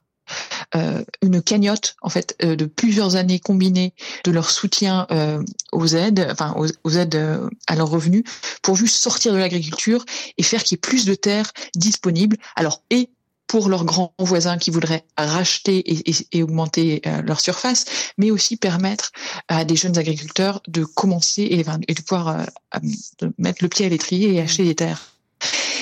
euh, 0.75 1.03
une 1.21 1.41
cagnotte 1.41 1.95
en 2.01 2.09
fait 2.09 2.35
euh, 2.43 2.55
de 2.55 2.65
plusieurs 2.65 3.15
années 3.15 3.39
combinées 3.39 3.93
de 4.23 4.31
leur 4.31 4.49
soutien 4.49 5.05
euh, 5.11 5.43
aux 5.71 5.87
aides, 5.87 6.27
enfin 6.31 6.55
aux, 6.55 6.89
aides 6.89 7.49
à 7.67 7.75
leurs 7.75 7.89
revenus, 7.89 8.23
pour 8.61 8.75
juste 8.75 8.95
sortir 8.95 9.33
de 9.33 9.37
l'agriculture 9.37 10.03
et 10.37 10.43
faire 10.43 10.63
qu'il 10.63 10.75
y 10.75 10.77
ait 10.77 10.79
plus 10.79 11.05
de 11.05 11.15
terres 11.15 11.51
disponibles. 11.75 12.37
Alors 12.55 12.81
et 12.89 13.09
pour 13.53 13.69
leurs 13.69 13.85
grands 13.85 14.15
voisins 14.17 14.57
qui 14.57 14.71
voudraient 14.71 15.05
racheter 15.15 15.83
et, 16.31 16.41
augmenter 16.41 17.03
euh, 17.05 17.21
leur 17.21 17.39
surface, 17.39 17.85
mais 18.17 18.31
aussi 18.31 18.57
permettre 18.57 19.11
à 19.47 19.63
des 19.63 19.75
jeunes 19.75 19.99
agriculteurs 19.99 20.59
de 20.67 20.83
commencer 20.83 21.43
et, 21.43 21.57
de 21.57 22.01
pouvoir 22.01 22.29
euh, 22.29 22.79
de 23.19 23.31
mettre 23.37 23.63
le 23.63 23.69
pied 23.69 23.85
à 23.85 23.89
l'étrier 23.89 24.33
et 24.33 24.41
acheter 24.41 24.63
des 24.63 24.73
terres. 24.73 25.03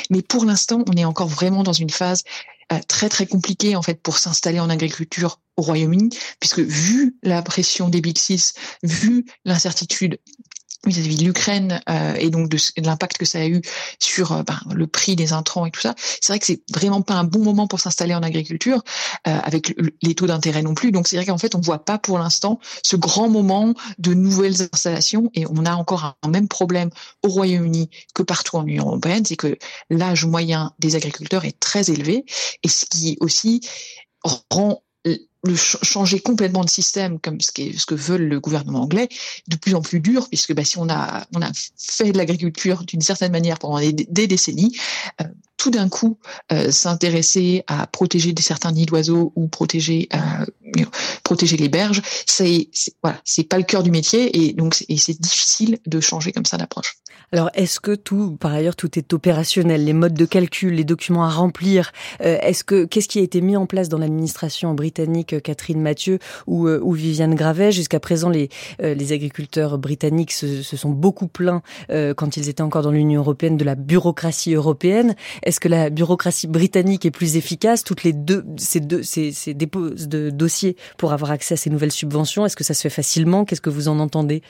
Mais 0.10 0.22
pour 0.22 0.44
l'instant, 0.44 0.84
on 0.86 0.98
est 0.98 1.06
encore 1.06 1.30
vraiment 1.30 1.64
dans 1.64 1.72
une 1.72 1.90
phase 1.90 2.26
euh, 2.74 2.80
très 2.90 3.08
très 3.08 3.26
compliquée 3.26 3.78
en 3.78 3.82
fait 3.82 4.02
pour 4.02 4.18
s'installer 4.18 4.60
en 4.60 4.70
agriculture 4.70 5.40
au 5.56 5.62
Royaume-Uni, 5.62 6.10
puisque 6.42 6.60
vu 6.60 7.16
la 7.24 7.42
pression 7.42 7.88
des 7.88 8.02
Big 8.02 8.18
Six, 8.18 8.54
vu 8.84 9.26
l'incertitude 9.46 10.20
vis-à-vis 10.86 11.18
de 11.18 11.24
l'Ukraine 11.24 11.82
euh, 11.90 12.16
et 12.16 12.30
donc 12.30 12.50
de, 12.50 12.58
de 12.58 12.86
l'impact 12.86 13.18
que 13.18 13.26
ça 13.26 13.40
a 13.40 13.48
eu 13.48 13.62
sur 14.00 14.32
euh, 14.32 14.44
ben, 14.44 14.60
le 14.74 14.88
prix 14.88 15.16
des 15.16 15.34
intrants 15.34 15.66
et 15.66 15.72
tout 15.72 15.82
ça, 15.82 15.94
c'est 15.98 16.34
vrai 16.34 16.40
que 16.40 16.46
c'est 16.46 16.62
vraiment 16.74 17.02
pas 17.02 17.14
un 17.14 17.24
bon 17.24 17.44
moment 17.44 17.68
pour 17.68 17.80
s'installer 17.80 18.16
en 18.16 18.24
agriculture 18.24 18.84
euh, 19.28 19.38
avec 19.44 19.76
les 20.02 20.16
taux 20.16 20.28
d'intérêt 20.28 20.64
non 20.64 20.74
plus. 20.74 20.92
Donc 20.92 21.08
c'est 21.08 21.18
vrai 21.18 21.26
qu'en 21.26 21.38
fait 21.38 21.56
on 21.56 21.62
voit 21.62 21.86
pas 21.86 21.98
pour 21.98 22.18
l'instant 22.18 22.60
ce 22.84 22.96
grand 22.96 23.30
moment 23.30 23.74
de 24.00 24.14
nouvelles 24.14 24.62
installations 24.74 25.30
et 25.34 25.46
on 25.48 25.66
a 25.66 25.74
encore 25.74 26.06
un, 26.06 26.16
un 26.24 26.30
même 26.30 26.48
problème 26.48 26.90
au 27.24 27.30
Royaume-Uni 27.30 27.90
que 28.14 28.24
partout 28.24 28.58
en 28.58 28.66
Union 28.66 28.88
européenne, 28.88 29.26
c'est 29.26 29.36
que 29.36 29.58
l'âge 29.90 30.26
moyen 30.26 30.74
des 30.80 30.96
agriculteurs 30.96 31.46
est 31.46 31.60
très 31.60 31.92
élevé 31.92 32.26
et 32.64 32.68
ce 32.68 32.86
qui 32.86 33.18
aussi 33.20 33.62
rend 34.24 34.82
le 35.44 35.56
changer 35.56 36.20
complètement 36.20 36.64
de 36.64 36.70
système 36.70 37.20
comme 37.20 37.42
ce, 37.42 37.52
ce 37.52 37.86
que 37.86 37.96
veut 37.96 38.18
le 38.18 38.40
gouvernement 38.40 38.84
anglais 38.84 39.10
de 39.48 39.56
plus 39.56 39.74
en 39.74 39.82
plus 39.82 40.00
dur 40.00 40.28
puisque 40.28 40.54
bah, 40.54 40.64
si 40.64 40.78
on 40.78 40.88
a 40.90 41.26
on 41.34 41.42
a 41.42 41.52
fait 41.78 42.12
de 42.12 42.18
l'agriculture 42.18 42.84
d'une 42.84 43.02
certaine 43.02 43.32
manière 43.32 43.58
pendant 43.58 43.80
des, 43.80 43.94
des 43.94 44.28
décennies 44.28 44.78
euh, 45.22 45.26
tout 45.62 45.70
d'un 45.70 45.90
coup 45.90 46.18
euh, 46.52 46.72
s'intéresser 46.72 47.64
à 47.68 47.86
protéger 47.86 48.34
certains 48.40 48.72
nids 48.72 48.88
d'oiseaux 48.88 49.32
ou 49.36 49.48
protéger 49.48 50.10
euh, 50.12 50.86
protéger 51.24 51.56
les 51.56 51.70
berges 51.70 52.02
c'est 52.26 52.68
voilà 53.04 53.22
c'est 53.26 53.44
pas 53.44 53.60
le 53.60 53.64
cœur 53.64 53.84
du 53.84 53.92
métier 53.92 54.36
et 54.36 54.54
donc 54.54 54.74
c'est 54.74 55.22
difficile 55.22 55.78
de 55.86 56.00
changer 56.00 56.32
comme 56.32 56.48
ça 56.48 56.58
d'approche 56.58 56.98
alors, 57.34 57.50
est-ce 57.54 57.80
que 57.80 57.96
tout, 57.96 58.36
par 58.36 58.52
ailleurs, 58.52 58.76
tout 58.76 59.00
est 59.00 59.14
opérationnel, 59.14 59.86
les 59.86 59.94
modes 59.94 60.14
de 60.14 60.26
calcul, 60.26 60.74
les 60.74 60.84
documents 60.84 61.24
à 61.24 61.30
remplir 61.30 61.94
euh, 62.22 62.38
Est-ce 62.42 62.66
que 62.66 62.84
qu'est-ce 62.84 63.08
qui 63.08 63.20
a 63.20 63.22
été 63.22 63.40
mis 63.40 63.56
en 63.56 63.66
place 63.66 63.88
dans 63.88 63.98
l'administration 63.98 64.74
britannique, 64.74 65.32
euh, 65.32 65.40
Catherine 65.40 65.80
Mathieu 65.80 66.20
ou, 66.46 66.68
euh, 66.68 66.82
ou 66.84 66.92
Viviane 66.92 67.36
Gravet? 67.36 67.72
Jusqu'à 67.72 68.02
présent, 68.02 68.30
les 68.30 68.50
les 68.82 69.14
agriculteurs 69.14 69.78
britanniques 69.78 70.32
se, 70.32 70.62
se, 70.62 70.76
sont 70.76 70.90
beaucoup 70.90 71.28
plaints 71.28 71.62
quand 71.90 72.38
ils 72.38 72.50
étaient 72.50 72.62
encore 72.62 72.82
dans 72.82 72.92
l'Union 72.92 73.22
européenne 73.22 73.58
de 73.58 73.64
la 73.64 73.76
bureaucratie 73.76 74.54
européenne. 74.54 75.16
Est-ce 75.52 75.60
que 75.60 75.68
la 75.68 75.90
bureaucratie 75.90 76.48
britannique 76.48 77.06
est 77.06 77.12
plus 77.12 77.36
efficace? 77.36 77.84
Toutes 77.84 78.06
les 78.06 78.14
deux 78.14 78.46
ces 78.56 78.80
deux 78.80 79.04
ces, 79.04 79.54
dépôts 79.54 79.90
de 79.90 80.30
dossiers 80.30 80.78
pour 80.98 81.12
avoir 81.12 81.30
accès 81.30 81.56
à 81.56 81.58
ces 81.58 81.70
nouvelles 81.70 81.92
subventions, 81.92 82.46
est-ce 82.46 82.56
que 82.56 82.64
ça 82.64 82.74
se 82.74 82.82
fait 82.82 82.90
facilement? 82.90 83.44
Qu'est-ce 83.44 83.60
que 83.60 83.70
vous 83.70 83.90
en 83.90 84.00
entendez? 84.00 84.44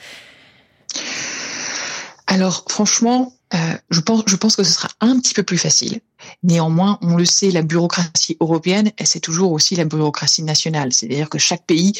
Alors 2.28 2.66
franchement, 2.70 3.34
euh, 3.56 3.58
je 3.90 4.00
pense 4.02 4.56
que 4.56 4.64
ce 4.64 4.74
sera 4.74 4.90
un 5.00 5.20
petit 5.20 5.34
peu 5.34 5.42
plus 5.42 5.58
facile. 5.58 6.02
Néanmoins, 6.44 6.98
on 7.02 7.16
le 7.16 7.26
sait, 7.26 7.52
la 7.52 7.62
bureaucratie 7.62 8.38
européenne, 8.40 8.92
c'est 9.04 9.20
toujours 9.20 9.52
aussi 9.52 9.76
la 9.76 9.86
bureaucratie 9.86 10.44
nationale. 10.44 10.94
C'est-à-dire 10.94 11.30
que 11.30 11.38
chaque 11.38 11.66
pays 11.66 11.94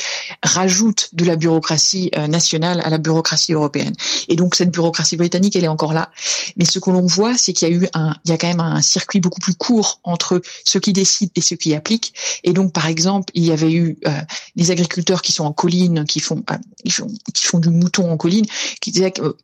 rajoute 0.44 1.10
de 1.14 1.26
la 1.26 1.36
bureaucratie 1.36 2.12
euh, 2.18 2.28
nationale 2.28 2.82
à 2.84 2.90
la 2.90 2.98
bureaucratie 2.98 3.54
européenne. 3.54 3.94
Et 4.28 4.36
donc 4.36 4.56
cette 4.56 4.72
bureaucratie 4.72 5.18
britannique, 5.18 5.56
elle 5.56 5.64
est 5.64 5.70
encore 5.70 5.94
là. 5.94 6.10
Mais 6.58 6.66
ce 6.66 6.80
que 6.80 6.90
l'on 6.90 7.06
voit, 7.06 7.38
c'est 7.38 7.54
qu'il 7.54 7.68
y 7.68 7.72
a 7.72 7.74
eu 7.74 7.88
un, 7.94 8.16
il 8.26 8.32
y 8.32 8.34
a 8.34 8.38
quand 8.38 8.48
même 8.48 8.60
un 8.60 8.82
circuit 8.82 9.20
beaucoup 9.20 9.40
plus 9.40 9.56
court 9.56 10.00
entre 10.04 10.42
ceux 10.66 10.80
qui 10.80 10.94
décident 10.94 11.32
et 11.36 11.42
ceux 11.42 11.56
qui 11.56 11.74
appliquent. 11.74 12.14
Et 12.44 12.54
donc, 12.54 12.74
par 12.74 12.88
exemple, 12.88 13.32
il 13.34 13.46
y 13.46 13.52
avait 13.52 13.72
eu 13.72 13.98
euh, 14.08 14.12
des 14.56 14.72
agriculteurs 14.72 15.22
qui 15.22 15.32
sont 15.32 15.46
en 15.46 15.54
colline, 15.54 16.06
qui 16.06 16.20
font, 16.20 16.44
euh, 16.52 16.56
qui 16.84 16.92
font, 16.92 17.08
qui 17.34 17.46
font 17.46 17.60
du 17.60 17.70
mouton 17.70 18.12
en 18.12 18.18
colline, 18.18 18.46
qui 18.80 18.92
disaient 18.92 19.12
que 19.12 19.22
euh, 19.22 19.36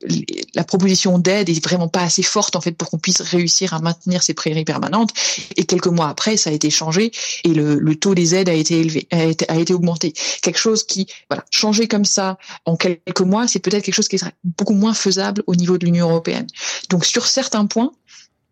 la 0.56 0.64
proposition 0.64 1.20
d'aide 1.20 1.50
est 1.50 1.64
vraiment 1.64 1.88
pas 1.88 2.02
assez 2.02 2.24
forte 2.24 2.56
en 2.56 2.62
fait 2.62 2.72
pour 2.72 2.90
qu'on 2.90 2.98
puisse 2.98 3.22
réussir 3.22 3.74
à 3.74 3.80
maintenir 3.80 4.24
ces 4.24 4.34
prairies 4.34 4.66
permanente. 4.68 5.12
Et 5.56 5.64
quelques 5.64 5.88
mois 5.88 6.10
après, 6.10 6.38
ça 6.38 6.52
a 6.52 6.54
été 6.54 6.70
changé 6.70 7.12
et 7.44 7.54
le, 7.54 7.96
taux 7.96 8.14
des 8.14 8.36
aides 8.36 8.50
a 8.50 8.54
été 8.54 8.80
élevé, 8.80 9.08
a 9.12 9.24
été, 9.24 9.50
a 9.50 9.56
été 9.56 9.74
augmenté. 9.74 10.14
Quelque 10.44 10.60
chose 10.60 10.84
qui, 10.84 11.08
voilà, 11.30 11.44
changer 11.50 11.88
comme 11.88 12.06
ça 12.06 12.38
en 12.66 12.76
quelques 12.76 13.22
mois, 13.22 13.48
c'est 13.48 13.60
peut-être 13.60 13.84
quelque 13.84 13.96
chose 13.96 14.08
qui 14.08 14.20
serait 14.20 14.36
beaucoup 14.44 14.74
moins 14.74 14.94
faisable 14.94 15.42
au 15.48 15.56
niveau 15.56 15.80
de 15.80 15.86
l'Union 15.86 16.10
européenne. 16.10 16.46
Donc 16.90 17.06
sur 17.06 17.26
certains 17.26 17.66
points, 17.66 17.92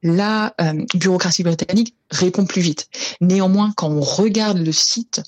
la 0.02 0.54
euh, 0.62 0.86
bureaucratie 0.94 1.44
britannique 1.44 1.96
répond 2.12 2.46
plus 2.46 2.62
vite. 2.62 2.88
Néanmoins, 3.22 3.74
quand 3.76 3.90
on 3.90 4.02
regarde 4.02 4.58
le 4.58 4.72
site 4.72 5.22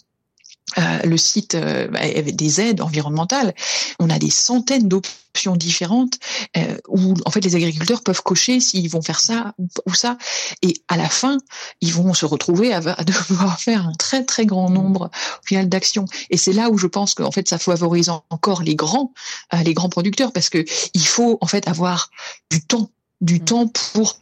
euh, 0.79 0.99
le 1.03 1.17
site 1.17 1.55
euh, 1.55 1.87
avec 1.93 2.35
des 2.35 2.61
aides 2.61 2.81
environnementales, 2.81 3.53
on 3.99 4.09
a 4.09 4.19
des 4.19 4.29
centaines 4.29 4.87
d'options 4.87 5.55
différentes 5.55 6.17
euh, 6.55 6.77
où 6.87 7.13
en 7.25 7.31
fait 7.31 7.41
les 7.41 7.55
agriculteurs 7.55 8.01
peuvent 8.01 8.21
cocher 8.21 8.59
s'ils 8.59 8.89
vont 8.89 9.01
faire 9.01 9.19
ça 9.19 9.53
ou, 9.57 9.93
ça. 9.93 10.17
Et 10.61 10.73
à 10.87 10.97
la 10.97 11.09
fin 11.09 11.37
ils 11.81 11.93
vont 11.93 12.13
se 12.13 12.25
retrouver 12.25 12.73
à, 12.73 12.77
à 12.77 13.03
devoir 13.29 13.59
faire 13.59 13.87
un 13.87 13.93
très 13.93 14.23
très 14.25 14.45
grand 14.45 14.69
nombre 14.69 15.09
au 15.41 15.45
final 15.45 15.69
d'actions. 15.69 16.05
Et 16.29 16.37
c'est 16.37 16.53
là 16.53 16.69
où 16.69 16.77
je 16.77 16.87
pense 16.87 17.13
qu'en 17.13 17.31
fait 17.31 17.47
ça 17.47 17.57
favorise 17.57 18.09
encore 18.29 18.63
les 18.63 18.75
grands 18.75 19.13
euh, 19.53 19.57
les 19.57 19.73
grands 19.73 19.89
producteurs 19.89 20.31
parce 20.31 20.49
que 20.49 20.65
il 20.93 21.07
faut 21.07 21.37
en 21.41 21.47
fait 21.47 21.67
avoir 21.67 22.09
du 22.51 22.65
temps 22.65 22.89
du 23.21 23.35
mmh. 23.35 23.45
temps 23.45 23.67
pour 23.67 24.19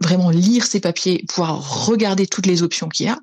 vraiment 0.00 0.30
lire 0.30 0.66
ces 0.66 0.80
papiers, 0.80 1.24
pouvoir 1.28 1.86
regarder 1.86 2.26
toutes 2.26 2.46
les 2.46 2.62
options 2.62 2.88
qu'il 2.88 3.06
y 3.06 3.08
a. 3.08 3.18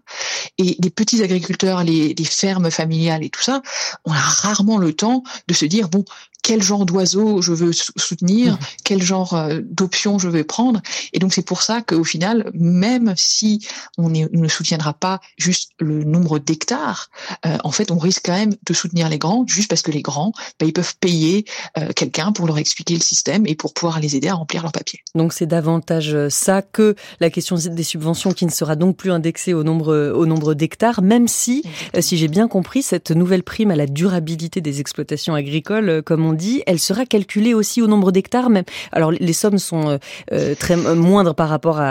Et 0.57 0.75
les 0.81 0.89
petits 0.89 1.23
agriculteurs, 1.23 1.83
les, 1.83 2.13
les, 2.13 2.25
fermes 2.25 2.69
familiales 2.69 3.23
et 3.23 3.29
tout 3.29 3.41
ça, 3.41 3.61
on 4.03 4.11
a 4.11 4.19
rarement 4.19 4.77
le 4.77 4.93
temps 4.93 5.23
de 5.47 5.53
se 5.53 5.65
dire, 5.65 5.89
bon, 5.89 6.03
quel 6.45 6.62
genre 6.62 6.86
d'oiseau 6.86 7.41
je 7.41 7.53
veux 7.53 7.71
soutenir, 7.73 8.53
mmh. 8.53 8.58
quel 8.84 9.01
genre 9.01 9.34
euh, 9.34 9.62
d'options 9.63 10.19
je 10.19 10.29
veux 10.29 10.43
prendre. 10.43 10.79
Et 11.12 11.17
donc 11.17 11.34
c'est 11.34 11.41
pour 11.41 11.63
ça 11.63 11.81
qu'au 11.81 12.03
final, 12.03 12.51
même 12.53 13.15
si 13.17 13.65
on, 13.97 14.10
ne 14.10 14.47
soutiendra 14.47 14.93
pas 14.93 15.21
juste 15.38 15.71
le 15.79 16.03
nombre 16.03 16.38
d'hectares, 16.38 17.10
euh, 17.47 17.58
en 17.63 17.71
fait 17.71 17.89
on 17.89 17.97
risque 17.97 18.21
quand 18.25 18.38
même 18.38 18.53
de 18.63 18.73
soutenir 18.75 19.10
les 19.10 19.17
grands, 19.17 19.43
juste 19.47 19.69
parce 19.69 19.81
que 19.81 19.89
les 19.89 20.03
grands, 20.03 20.34
bah, 20.60 20.67
ils 20.67 20.73
peuvent 20.73 20.95
payer 20.99 21.45
euh, 21.79 21.91
quelqu'un 21.95 22.31
pour 22.31 22.45
leur 22.45 22.60
expliquer 22.60 22.93
le 22.93 23.01
système 23.01 23.47
et 23.47 23.55
pour 23.55 23.73
pouvoir 23.73 23.99
les 23.99 24.15
aider 24.15 24.27
à 24.27 24.36
remplir 24.36 24.62
leur 24.62 24.71
papier. 24.71 24.99
Donc 25.15 25.34
c'est 25.34 25.47
davantage 25.47 26.15
ça 26.29 26.62
que 26.62 26.95
la 27.19 27.31
question 27.31 27.55
des 27.55 27.84
subventions 27.84 28.34
qui 28.34 28.45
ne 28.45 28.51
sera 28.51 28.75
donc 28.75 28.97
plus 28.97 29.12
indexée 29.12 29.55
au 29.55 29.63
nombre, 29.63 30.13
au 30.13 30.27
nombre 30.27 30.53
d'hectares, 30.53 31.01
même 31.01 31.27
si, 31.27 31.63
si 31.99 32.17
j'ai 32.17 32.27
bien 32.27 32.47
compris, 32.47 32.84
cette 32.84 33.10
nouvelle 33.10 33.41
prime 33.41 33.71
à 33.71 33.75
la 33.75 33.88
durabilité 33.88 34.62
des 34.62 34.79
exploitations 34.79 35.34
agricoles, 35.34 36.03
comme 36.03 36.23
on 36.23 36.35
elle 36.65 36.80
sera 36.80 37.06
calculée 37.06 37.54
aussi 37.54 37.82
au 37.82 37.88
nombre 37.88 38.12
d'hectares. 38.12 38.50
Alors 38.91 39.12
les 39.12 39.34
sommes 39.34 39.58
sont 39.58 40.00
euh, 40.32 40.56
très 40.56 40.76
moindres 40.76 41.36
par 41.36 41.50
rapport 41.50 41.82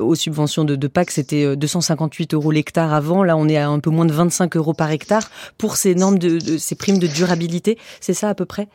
aux 0.00 0.14
subventions 0.14 0.64
de, 0.64 0.76
de 0.76 0.88
PAC. 0.88 1.10
C'était 1.10 1.56
258 1.56 2.34
euros 2.34 2.50
l'hectare 2.50 2.92
avant. 2.92 3.22
Là, 3.22 3.36
on 3.36 3.48
est 3.48 3.56
à 3.56 3.68
un 3.68 3.80
peu 3.80 3.90
moins 3.90 4.06
de 4.06 4.12
25 4.12 4.56
euros 4.56 4.74
par 4.74 4.90
hectare 4.90 5.30
pour 5.58 5.76
ces 5.76 5.94
normes 5.94 6.18
de 6.18 6.58
ces 6.58 6.74
primes 6.74 6.98
de 6.98 7.06
durabilité. 7.06 7.78
C'est 8.00 8.14
ça 8.14 8.28
à 8.28 8.34
peu 8.34 8.44
près? 8.44 8.68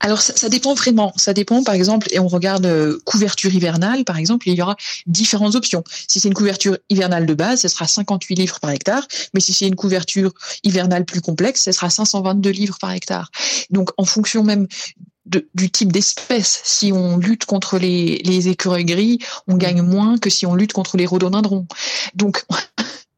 Alors 0.00 0.20
ça, 0.20 0.48
dépend 0.48 0.74
vraiment. 0.74 1.12
Ça 1.16 1.32
dépend, 1.32 1.62
par 1.62 1.74
exemple, 1.74 2.08
et 2.10 2.18
on 2.18 2.28
regarde 2.28 2.66
euh, 2.66 2.98
couverture 3.04 3.52
hivernale, 3.52 4.04
par 4.04 4.18
exemple, 4.18 4.48
il 4.48 4.54
y 4.54 4.62
aura 4.62 4.76
différentes 5.06 5.54
options. 5.54 5.82
Si 6.08 6.20
c'est 6.20 6.28
une 6.28 6.34
couverture 6.34 6.78
hivernale 6.90 7.26
de 7.26 7.34
base, 7.34 7.62
ce 7.62 7.68
sera 7.68 7.86
58 7.86 8.34
livres 8.34 8.60
par 8.60 8.70
hectare, 8.70 9.06
mais 9.34 9.40
si 9.40 9.52
c'est 9.52 9.66
une 9.66 9.74
couverture 9.76 10.32
hivernale 10.62 11.04
plus 11.04 11.20
complexe, 11.20 11.62
ce 11.64 11.72
sera 11.72 11.90
522 11.90 12.50
livres 12.50 12.78
par 12.80 12.92
hectare. 12.92 13.30
Donc 13.70 13.90
en 13.96 14.04
fonction 14.04 14.42
même 14.44 14.66
du 15.54 15.70
type 15.70 15.90
d'espèce. 15.90 16.60
Si 16.64 16.92
on 16.92 17.18
lutte 17.18 17.46
contre 17.46 17.78
les, 17.78 18.18
les 18.18 18.48
écureuils 18.48 18.84
gris, 18.84 19.18
on 19.48 19.56
gagne 19.56 19.82
moins 19.82 20.18
que 20.18 20.30
si 20.30 20.46
on 20.46 20.54
lutte 20.54 20.72
contre 20.72 20.96
les 20.96 21.06
rhododendrons. 21.06 21.66
Donc 22.14 22.44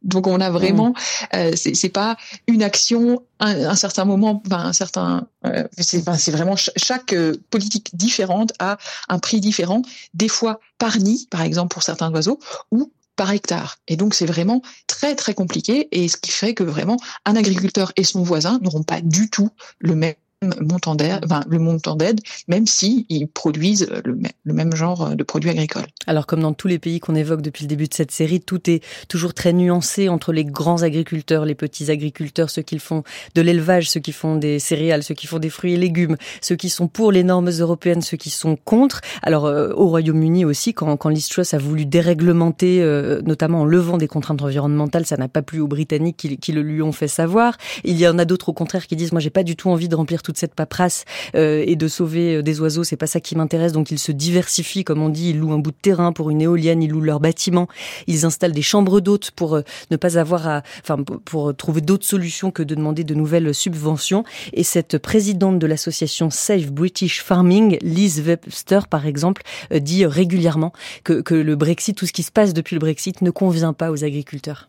donc 0.03 0.27
on 0.27 0.41
a 0.41 0.51
vraiment, 0.51 0.91
mmh. 0.91 1.37
euh, 1.37 1.53
c'est 1.57 1.89
pas 1.89 2.17
une 2.47 2.63
action, 2.63 3.23
un, 3.41 3.71
un 3.71 3.75
certain 3.75 4.05
moment, 4.05 4.43
enfin, 4.47 4.65
un 4.65 4.73
certain, 4.73 5.27
euh, 5.45 5.65
c'est 5.79 6.31
vraiment 6.31 6.57
chaque 6.57 7.13
euh, 7.13 7.35
politique 7.51 7.91
différente 7.95 8.53
a 8.59 8.79
un 9.09 9.19
prix 9.19 9.41
différent, 9.41 9.83
des 10.15 10.29
fois 10.29 10.61
par 10.79 10.99
nid, 10.99 11.27
par 11.31 11.43
exemple 11.43 11.75
pour 11.75 11.83
certains 11.83 12.13
oiseaux, 12.13 12.39
ou 12.71 12.93
par 13.17 13.33
hectare. 13.33 13.79
Et 13.89 13.97
donc 13.97 14.15
c'est 14.15 14.27
vraiment 14.27 14.63
très 14.87 15.17
très 15.17 15.35
compliqué 15.35 15.89
et 15.91 16.09
ce 16.09 16.17
qui 16.17 16.31
fait 16.31 16.55
que 16.55 16.63
vraiment 16.63 16.97
un 17.25 17.35
agriculteur 17.35 17.93
et 17.97 18.05
son 18.05 18.23
voisin 18.23 18.61
n'auront 18.63 18.85
pas 18.85 19.01
du 19.01 19.29
tout 19.29 19.51
le 19.81 19.97
même 19.97 20.15
montant 20.42 20.96
enfin, 21.24 21.42
le 21.48 21.59
montant 21.59 21.96
d'aide, 21.96 22.20
même 22.46 22.66
si 22.66 23.07
ils 23.09 23.27
produisent 23.27 23.88
le, 24.05 24.18
le, 24.44 24.55
même 24.55 24.74
genre 24.74 25.16
de 25.16 25.24
produits 25.24 25.51
agricoles. 25.51 25.87
Alors 26.07 26.27
comme 26.27 26.40
dans 26.40 26.53
tous 26.53 26.68
les 26.68 26.79
pays 26.79 27.01
qu'on 27.01 27.16
évoque 27.16 27.42
depuis 27.42 27.64
le 27.64 27.68
début 27.68 27.88
de 27.88 27.94
cette 27.94 28.12
série, 28.12 28.40
tout 28.40 28.70
est 28.70 28.83
toujours 29.09 29.35
très 29.35 29.53
nuancé 29.53 30.09
entre 30.09 30.33
les 30.33 30.44
grands 30.44 30.83
agriculteurs, 30.83 31.44
les 31.44 31.57
petits 31.57 31.90
agriculteurs, 31.90 32.51
ceux 32.51 32.62
qui 32.62 32.79
font 32.79 33.03
de 33.35 33.42
l'élevage, 33.42 33.90
ceux 33.90 34.01
qui 34.01 34.12
font 34.12 34.37
des 34.37 34.61
céréales, 34.61 35.03
ceux 35.03 35.14
qui 35.14 35.27
font 35.27 35.40
des 35.40 35.51
fruits 35.51 35.74
et 35.74 35.77
légumes, 35.77 36.16
ceux 36.40 36.57
qui 36.57 36.70
sont 36.70 36.87
pour 36.87 37.11
les 37.11 37.24
normes 37.24 37.51
européennes, 37.51 38.03
ceux 38.03 38.16
qui 38.16 38.31
sont 38.31 38.57
contre. 38.57 39.01
Alors 39.22 39.46
euh, 39.46 39.72
au 39.74 39.88
Royaume-Uni 39.88 40.44
aussi, 40.44 40.72
quand, 40.72 40.96
quand 40.96 41.09
Liz 41.09 41.29
a 41.53 41.59
voulu 41.59 41.85
déréglementer, 41.85 42.81
euh, 42.83 43.20
notamment 43.22 43.62
en 43.62 43.64
levant 43.64 43.98
des 43.98 44.09
contraintes 44.09 44.42
environnementales, 44.42 45.07
ça 45.07 45.16
n'a 45.16 45.29
pas 45.29 45.42
plu 45.42 45.61
aux 45.61 45.68
Britanniques 45.68 46.16
qui, 46.16 46.37
qui, 46.37 46.53
le 46.53 46.62
lui 46.62 46.83
ont 46.83 46.92
fait 46.92 47.09
savoir. 47.09 47.57
Il 47.85 47.98
y 47.98 48.07
en 48.07 48.18
a 48.18 48.24
d'autres 48.24 48.51
au 48.51 48.53
contraire 48.53 48.87
qui 48.87 48.94
disent 48.94 49.12
moi 49.12 49.20
j'ai 49.20 49.31
pas 49.31 49.42
du 49.42 49.57
tout 49.57 49.70
envie 49.70 49.88
de 49.88 49.96
remplir 49.96 50.22
toute 50.29 50.37
cette 50.37 50.55
paperasse 50.55 51.07
euh, 51.37 51.64
et 51.67 51.75
de 51.75 51.88
sauver 51.88 52.37
euh, 52.37 52.43
des 52.43 52.61
oiseaux, 52.61 52.85
c'est 52.85 52.99
pas 52.99 53.07
ça 53.07 53.19
qui 53.19 53.35
m'intéresse. 53.35 53.73
Donc 53.73 53.91
ils 53.91 53.99
se 53.99 54.12
diversifient, 54.12 54.85
comme 54.85 55.01
on 55.01 55.09
dit, 55.09 55.31
ils 55.31 55.38
louent 55.38 55.55
un 55.55 55.59
bout 55.59 55.71
de 55.71 55.77
terrain 55.81 56.12
pour 56.12 56.29
une 56.29 56.43
éolienne, 56.43 56.83
ils 56.83 56.91
louent 56.91 57.01
leur 57.01 57.19
bâtiment, 57.19 57.67
ils 58.07 58.27
installent 58.27 58.53
des 58.53 58.61
chambres 58.61 59.01
d'hôtes 59.01 59.31
pour 59.31 59.57
euh, 59.57 59.62
ne 59.91 59.97
pas 59.97 60.19
avoir 60.19 60.47
à, 60.47 60.62
enfin 60.83 61.03
pour 61.03 61.57
trouver 61.57 61.81
d'autres 61.81 62.05
solutions 62.05 62.51
que 62.51 62.62
de 62.62 62.75
demander 62.75 63.05
de 63.05 63.14
nouvelles 63.14 63.55
subventions. 63.55 64.23
Et 64.53 64.64
cette 64.64 64.99
présidente 64.99 65.59
de 65.59 65.67
l'association 65.67 66.29
Save 66.29 66.73
British 66.73 67.23
Farming, 67.23 67.79
Liz 67.81 68.21
Webster 68.21 68.87
par 68.87 69.07
exemple, 69.07 69.41
dit 69.73 70.05
régulièrement 70.05 70.75
que, 71.05 71.23
que 71.23 71.35
le 71.35 71.57
Brexit, 71.57 71.97
tout 71.97 72.05
ce 72.05 72.12
qui 72.12 72.23
se 72.23 72.31
passe 72.31 72.53
depuis 72.53 72.75
le 72.75 72.81
Brexit, 72.81 73.23
ne 73.23 73.31
convient 73.31 73.73
pas 73.73 73.91
aux 73.91 74.05
agriculteurs. 74.05 74.69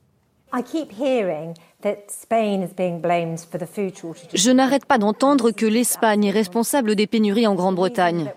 Je 4.33 4.51
n'arrête 4.51 4.85
pas 4.85 4.97
d'entendre 4.97 5.51
que 5.51 5.65
l'Espagne 5.65 6.25
est 6.25 6.31
responsable 6.31 6.95
des 6.95 7.07
pénuries 7.07 7.47
en 7.47 7.55
Grande-Bretagne. 7.55 8.31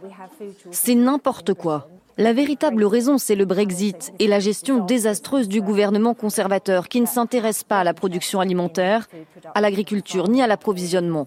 C'est 0.71 0.95
n'importe 0.95 1.55
quoi. 1.55 1.89
La 2.19 2.35
véritable 2.35 2.85
raison, 2.85 3.17
c'est 3.17 3.35
le 3.35 3.47
Brexit 3.47 4.13
et 4.19 4.27
la 4.27 4.39
gestion 4.39 4.85
désastreuse 4.85 5.49
du 5.49 5.63
gouvernement 5.63 6.13
conservateur 6.13 6.89
qui 6.89 7.01
ne 7.01 7.07
s'intéresse 7.07 7.65
pas 7.65 7.81
à 7.81 7.85
la 7.85 7.95
production 7.95 8.41
alimentaire, 8.41 9.09
à 9.55 9.63
l'agriculture 9.63 10.29
ni 10.29 10.43
à 10.43 10.47
l'approvisionnement. 10.47 11.27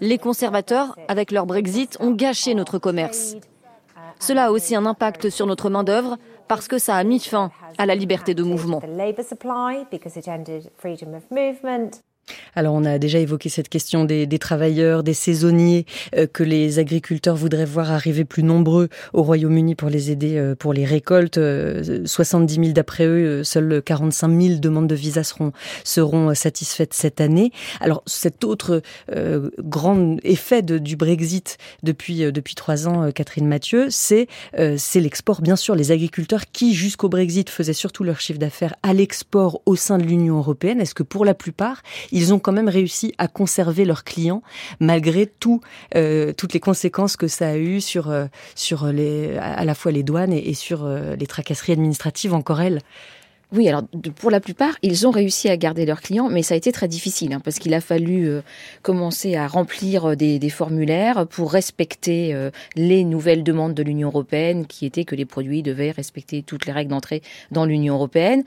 Les 0.00 0.18
conservateurs, 0.18 0.96
avec 1.08 1.30
leur 1.30 1.44
Brexit, 1.46 1.98
ont 2.00 2.12
gâché 2.12 2.54
notre 2.54 2.78
commerce. 2.78 3.36
Cela 4.18 4.46
a 4.46 4.50
aussi 4.50 4.74
un 4.76 4.86
impact 4.86 5.30
sur 5.30 5.46
notre 5.46 5.68
main-d'œuvre 5.68 6.16
parce 6.48 6.68
que 6.68 6.78
ça 6.78 6.96
a 6.96 7.04
mis 7.04 7.20
fin 7.20 7.50
à 7.78 7.86
la 7.86 7.94
liberté 7.94 8.34
de 8.34 8.42
mouvement. 8.42 8.80
Alors 12.54 12.74
on 12.74 12.84
a 12.84 12.98
déjà 12.98 13.18
évoqué 13.18 13.48
cette 13.48 13.68
question 13.68 14.04
des, 14.04 14.26
travailleurs, 14.38 15.02
des 15.02 15.14
saisonniers 15.14 15.86
euh, 16.16 16.26
que 16.26 16.42
les 16.42 16.78
agriculteurs 16.78 17.36
voudraient 17.36 17.64
voir 17.64 17.90
arriver 17.90 18.24
plus 18.24 18.42
nombreux 18.42 18.88
au 19.12 19.22
Royaume-Uni 19.22 19.74
pour 19.74 19.88
les 19.88 20.10
aider 20.10 20.36
euh, 20.36 20.54
pour 20.54 20.72
les 20.72 20.84
récoltes. 20.84 21.38
70 21.38 22.58
euh, 22.58 22.62
000 22.62 22.72
d'après 22.72 23.06
eux, 23.06 23.44
seuls 23.44 23.82
45 23.82 24.40
000 24.40 24.58
demandes 24.58 24.86
de 24.86 24.94
visa 24.94 25.24
seront 25.24 25.52
seront 25.84 26.34
satisfaites 26.34 26.94
cette 26.94 27.20
année. 27.20 27.52
Alors 27.80 28.02
cet 28.06 28.44
autre 28.44 28.82
grand 29.58 30.16
effet 30.22 30.62
du 30.62 30.96
Brexit 30.96 31.58
depuis 31.82 32.32
depuis 32.32 32.54
trois 32.54 32.88
ans, 32.88 33.10
Catherine 33.12 33.46
Mathieu, 33.46 33.86
c'est 33.90 34.26
c'est 34.76 35.00
l'export. 35.00 35.40
Bien 35.42 35.56
sûr, 35.56 35.74
les 35.74 35.90
agriculteurs 35.90 36.44
qui 36.52 36.74
jusqu'au 36.74 37.08
Brexit 37.08 37.50
faisaient 37.50 37.72
surtout 37.72 38.04
leur 38.04 38.20
chiffre 38.20 38.38
d'affaires 38.38 38.74
à 38.82 38.92
l'export 38.92 39.60
au 39.66 39.76
sein 39.76 39.98
de 39.98 40.04
l'Union 40.04 40.38
européenne. 40.38 40.80
Est-ce 40.80 40.94
que 40.94 41.02
pour 41.02 41.24
la 41.24 41.34
plupart 41.34 41.82
ils 42.10 42.21
ont 42.30 42.38
quand 42.38 42.52
même 42.52 42.68
réussi 42.68 43.14
à 43.18 43.28
conserver 43.28 43.84
leurs 43.84 44.04
clients 44.04 44.42
malgré 44.80 45.26
tout, 45.26 45.60
euh, 45.94 46.32
toutes 46.32 46.52
les 46.52 46.60
conséquences 46.60 47.16
que 47.16 47.28
ça 47.28 47.48
a 47.48 47.56
eu 47.56 47.80
sur, 47.80 48.10
euh, 48.10 48.26
sur 48.54 48.86
les, 48.86 49.36
à 49.38 49.64
la 49.64 49.74
fois 49.74 49.92
les 49.92 50.02
douanes 50.02 50.32
et, 50.32 50.54
sur 50.54 50.84
euh, 50.84 51.16
les 51.16 51.26
tracasseries 51.26 51.72
administratives 51.72 52.34
encore 52.34 52.60
elles. 52.60 52.80
Oui, 53.54 53.68
alors 53.68 53.82
pour 54.16 54.30
la 54.30 54.40
plupart, 54.40 54.76
ils 54.82 55.06
ont 55.06 55.10
réussi 55.10 55.50
à 55.50 55.58
garder 55.58 55.84
leurs 55.84 56.00
clients, 56.00 56.30
mais 56.30 56.42
ça 56.42 56.54
a 56.54 56.56
été 56.56 56.72
très 56.72 56.88
difficile 56.88 57.34
hein, 57.34 57.40
parce 57.44 57.58
qu'il 57.58 57.74
a 57.74 57.82
fallu 57.82 58.40
commencer 58.80 59.36
à 59.36 59.46
remplir 59.46 60.16
des, 60.16 60.48
formulaires 60.48 61.26
pour 61.26 61.52
respecter 61.52 62.34
les 62.76 63.04
nouvelles 63.04 63.44
demandes 63.44 63.74
de 63.74 63.82
l'Union 63.82 64.08
européenne, 64.08 64.64
qui 64.66 64.86
étaient 64.86 65.04
que 65.04 65.14
les 65.14 65.26
produits 65.26 65.62
devaient 65.62 65.90
respecter 65.90 66.42
toutes 66.42 66.64
les 66.64 66.72
règles 66.72 66.92
d'entrée 66.92 67.20
dans 67.50 67.66
l'Union 67.66 67.96
européenne. 67.96 68.42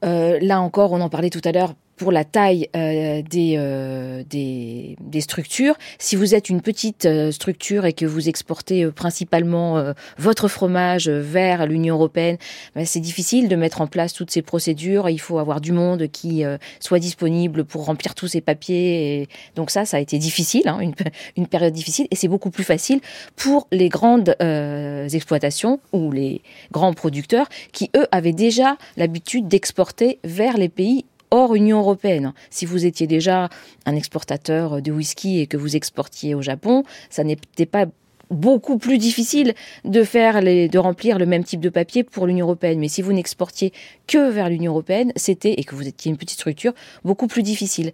là 0.00 0.62
encore, 0.62 0.92
on 0.92 1.02
en 1.02 1.10
parlait 1.10 1.28
tout 1.28 1.42
à 1.44 1.52
l'heure, 1.52 1.74
pour 1.96 2.12
la 2.12 2.24
taille 2.24 2.68
euh, 2.74 3.22
des, 3.22 3.54
euh, 3.56 4.24
des, 4.28 4.96
des, 5.00 5.20
structures. 5.20 5.74
Si 5.98 6.16
vous 6.16 6.34
êtes 6.34 6.48
une 6.48 6.60
petite 6.60 7.06
euh, 7.06 7.30
structure 7.30 7.84
et 7.84 7.92
que 7.92 8.06
vous 8.06 8.28
exportez 8.28 8.86
principalement 8.90 9.92
votre 10.18 10.48
fromage 10.48 11.08
vers 11.08 11.66
l'Union 11.66 11.94
européenne, 11.96 12.36
ben, 12.74 12.84
c'est 12.84 13.00
difficile 13.00 13.48
de 13.48 13.56
mettre 13.56 13.80
en 13.80 13.86
place 13.86 14.12
toutes 14.12 14.30
ces 14.30 14.42
procédures. 14.42 15.08
Il 15.08 15.20
faut 15.20 15.38
avoir 15.38 15.60
du 15.60 15.72
monde 15.72 16.08
qui 16.08 16.44
soit 16.80 16.98
disponible 16.98 17.64
pour 17.64 17.84
remplir 17.86 18.14
tous 18.14 18.28
ces 18.28 18.40
papiers. 18.40 19.20
Et 19.20 19.28
donc 19.54 19.70
ça, 19.70 19.84
ça 19.84 19.96
a 19.96 20.00
été 20.00 20.18
difficile, 20.18 20.68
hein, 20.68 20.78
une, 20.80 20.94
une, 21.36 21.46
période 21.46 21.72
difficile. 21.72 22.06
Et 22.10 22.16
c'est 22.16 22.28
beaucoup 22.28 22.50
plus 22.50 22.64
facile 22.64 23.00
pour 23.36 23.68
les 23.70 23.88
grandes 23.88 24.34
exploitations 24.40 25.80
ou 25.92 26.10
les 26.10 26.42
grands 26.70 26.94
producteurs 26.94 27.48
qui, 27.72 27.90
eux, 27.96 28.06
avaient 28.10 28.32
déjà 28.32 28.76
l'habitude 28.96 29.48
d'exporter 29.48 30.18
vers 30.24 30.56
les 30.56 30.68
pays 30.68 31.04
hors 31.32 31.54
Union 31.54 31.78
européenne. 31.80 32.32
Si 32.50 32.66
vous 32.66 32.86
étiez 32.86 33.06
déjà 33.06 33.48
un 33.86 33.96
exportateur 33.96 34.82
de 34.82 34.92
whisky 34.92 35.40
et 35.40 35.46
que 35.46 35.56
vous 35.56 35.74
exportiez 35.74 36.34
au 36.34 36.42
Japon, 36.42 36.84
ça 37.10 37.24
n'était 37.24 37.66
pas 37.66 37.86
beaucoup 38.32 38.78
plus 38.78 38.98
difficile 38.98 39.54
de 39.84 40.02
faire 40.04 40.42
de 40.42 40.78
remplir 40.78 41.18
le 41.18 41.26
même 41.26 41.44
type 41.44 41.60
de 41.60 41.68
papier 41.68 42.02
pour 42.02 42.26
l'Union 42.26 42.46
européenne. 42.46 42.78
Mais 42.78 42.88
si 42.88 43.02
vous 43.02 43.12
n'exportiez 43.12 43.72
que 44.06 44.30
vers 44.30 44.48
l'Union 44.48 44.72
européenne, 44.72 45.12
c'était 45.16 45.54
et 45.54 45.64
que 45.64 45.74
vous 45.74 45.86
étiez 45.86 46.10
une 46.10 46.16
petite 46.16 46.38
structure 46.38 46.72
beaucoup 47.04 47.26
plus 47.26 47.42
difficile. 47.42 47.92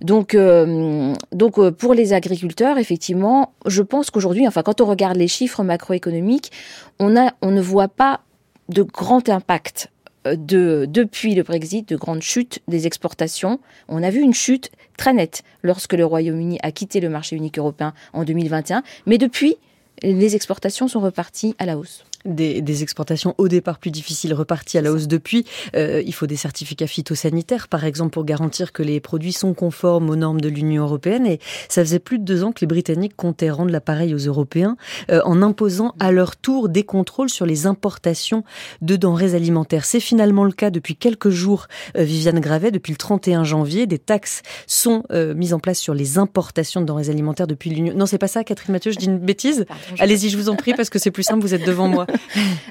Donc, 0.00 0.34
euh, 0.34 1.14
donc 1.32 1.58
euh, 1.58 1.70
pour 1.70 1.94
les 1.94 2.12
agriculteurs, 2.12 2.78
effectivement, 2.78 3.52
je 3.66 3.82
pense 3.82 4.10
qu'aujourd'hui, 4.10 4.46
enfin, 4.46 4.62
quand 4.62 4.80
on 4.80 4.86
regarde 4.86 5.16
les 5.16 5.28
chiffres 5.28 5.62
macroéconomiques, 5.62 6.50
on 6.98 7.16
a, 7.16 7.32
on 7.42 7.50
ne 7.50 7.60
voit 7.60 7.88
pas 7.88 8.20
de 8.68 8.82
grand 8.82 9.28
impact 9.28 9.90
de, 10.34 10.86
depuis 10.88 11.34
le 11.34 11.42
Brexit, 11.42 11.88
de 11.88 11.96
grandes 11.96 12.22
chutes 12.22 12.60
des 12.66 12.86
exportations. 12.86 13.60
On 13.88 14.02
a 14.02 14.10
vu 14.10 14.20
une 14.20 14.34
chute 14.34 14.70
très 14.96 15.12
nette 15.12 15.42
lorsque 15.62 15.92
le 15.92 16.04
Royaume-Uni 16.04 16.58
a 16.62 16.72
quitté 16.72 17.00
le 17.00 17.08
marché 17.08 17.36
unique 17.36 17.58
européen 17.58 17.94
en 18.12 18.24
2021. 18.24 18.82
Mais 19.06 19.18
depuis, 19.18 19.56
les 20.02 20.34
exportations 20.34 20.88
sont 20.88 21.00
reparties 21.00 21.54
à 21.58 21.66
la 21.66 21.78
hausse 21.78 22.04
des, 22.26 22.82
exportations 22.82 23.34
au 23.38 23.48
départ 23.48 23.78
plus 23.78 23.90
difficiles 23.90 24.34
reparties 24.34 24.78
à 24.78 24.82
la 24.82 24.92
hausse 24.92 25.08
depuis. 25.08 25.46
Euh, 25.74 26.02
il 26.04 26.12
faut 26.12 26.26
des 26.26 26.36
certificats 26.36 26.86
phytosanitaires, 26.86 27.68
par 27.68 27.84
exemple, 27.84 28.10
pour 28.10 28.24
garantir 28.24 28.72
que 28.72 28.82
les 28.82 29.00
produits 29.00 29.32
sont 29.32 29.54
conformes 29.54 30.10
aux 30.10 30.16
normes 30.16 30.40
de 30.40 30.48
l'Union 30.48 30.84
européenne. 30.84 31.26
Et 31.26 31.40
ça 31.68 31.82
faisait 31.82 31.98
plus 31.98 32.18
de 32.18 32.24
deux 32.24 32.44
ans 32.44 32.52
que 32.52 32.60
les 32.60 32.66
Britanniques 32.66 33.16
comptaient 33.16 33.50
rendre 33.50 33.70
l'appareil 33.70 34.14
aux 34.14 34.18
Européens 34.18 34.76
euh, 35.10 35.20
en 35.24 35.42
imposant 35.42 35.94
à 35.98 36.12
leur 36.12 36.36
tour 36.36 36.68
des 36.68 36.84
contrôles 36.84 37.30
sur 37.30 37.46
les 37.46 37.66
importations 37.66 38.44
de 38.82 38.96
denrées 38.96 39.34
alimentaires. 39.34 39.84
C'est 39.84 40.00
finalement 40.00 40.44
le 40.44 40.52
cas 40.52 40.70
depuis 40.70 40.96
quelques 40.96 41.30
jours, 41.30 41.66
euh, 41.96 42.02
Viviane 42.02 42.40
Gravet, 42.40 42.70
depuis 42.70 42.92
le 42.92 42.98
31 42.98 43.44
janvier. 43.44 43.86
Des 43.86 43.98
taxes 43.98 44.42
sont 44.66 45.04
mises 45.34 45.54
en 45.54 45.58
place 45.58 45.78
sur 45.78 45.94
les 45.94 46.18
importations 46.18 46.80
de 46.80 46.86
denrées 46.86 47.08
alimentaires 47.08 47.46
depuis 47.46 47.70
l'Union. 47.70 47.94
Non, 47.96 48.06
c'est 48.06 48.18
pas 48.18 48.28
ça, 48.28 48.44
Catherine 48.44 48.72
Mathieu, 48.72 48.92
je 48.92 48.98
dis 48.98 49.06
une 49.06 49.18
bêtise. 49.18 49.66
Allez-y, 49.98 50.28
je 50.28 50.36
vous 50.36 50.48
en 50.48 50.56
prie, 50.56 50.74
parce 50.74 50.90
que 50.90 50.98
c'est 50.98 51.10
plus 51.10 51.22
simple, 51.22 51.40
vous 51.40 51.54
êtes 51.54 51.64
devant 51.64 51.88
moi. 51.88 52.06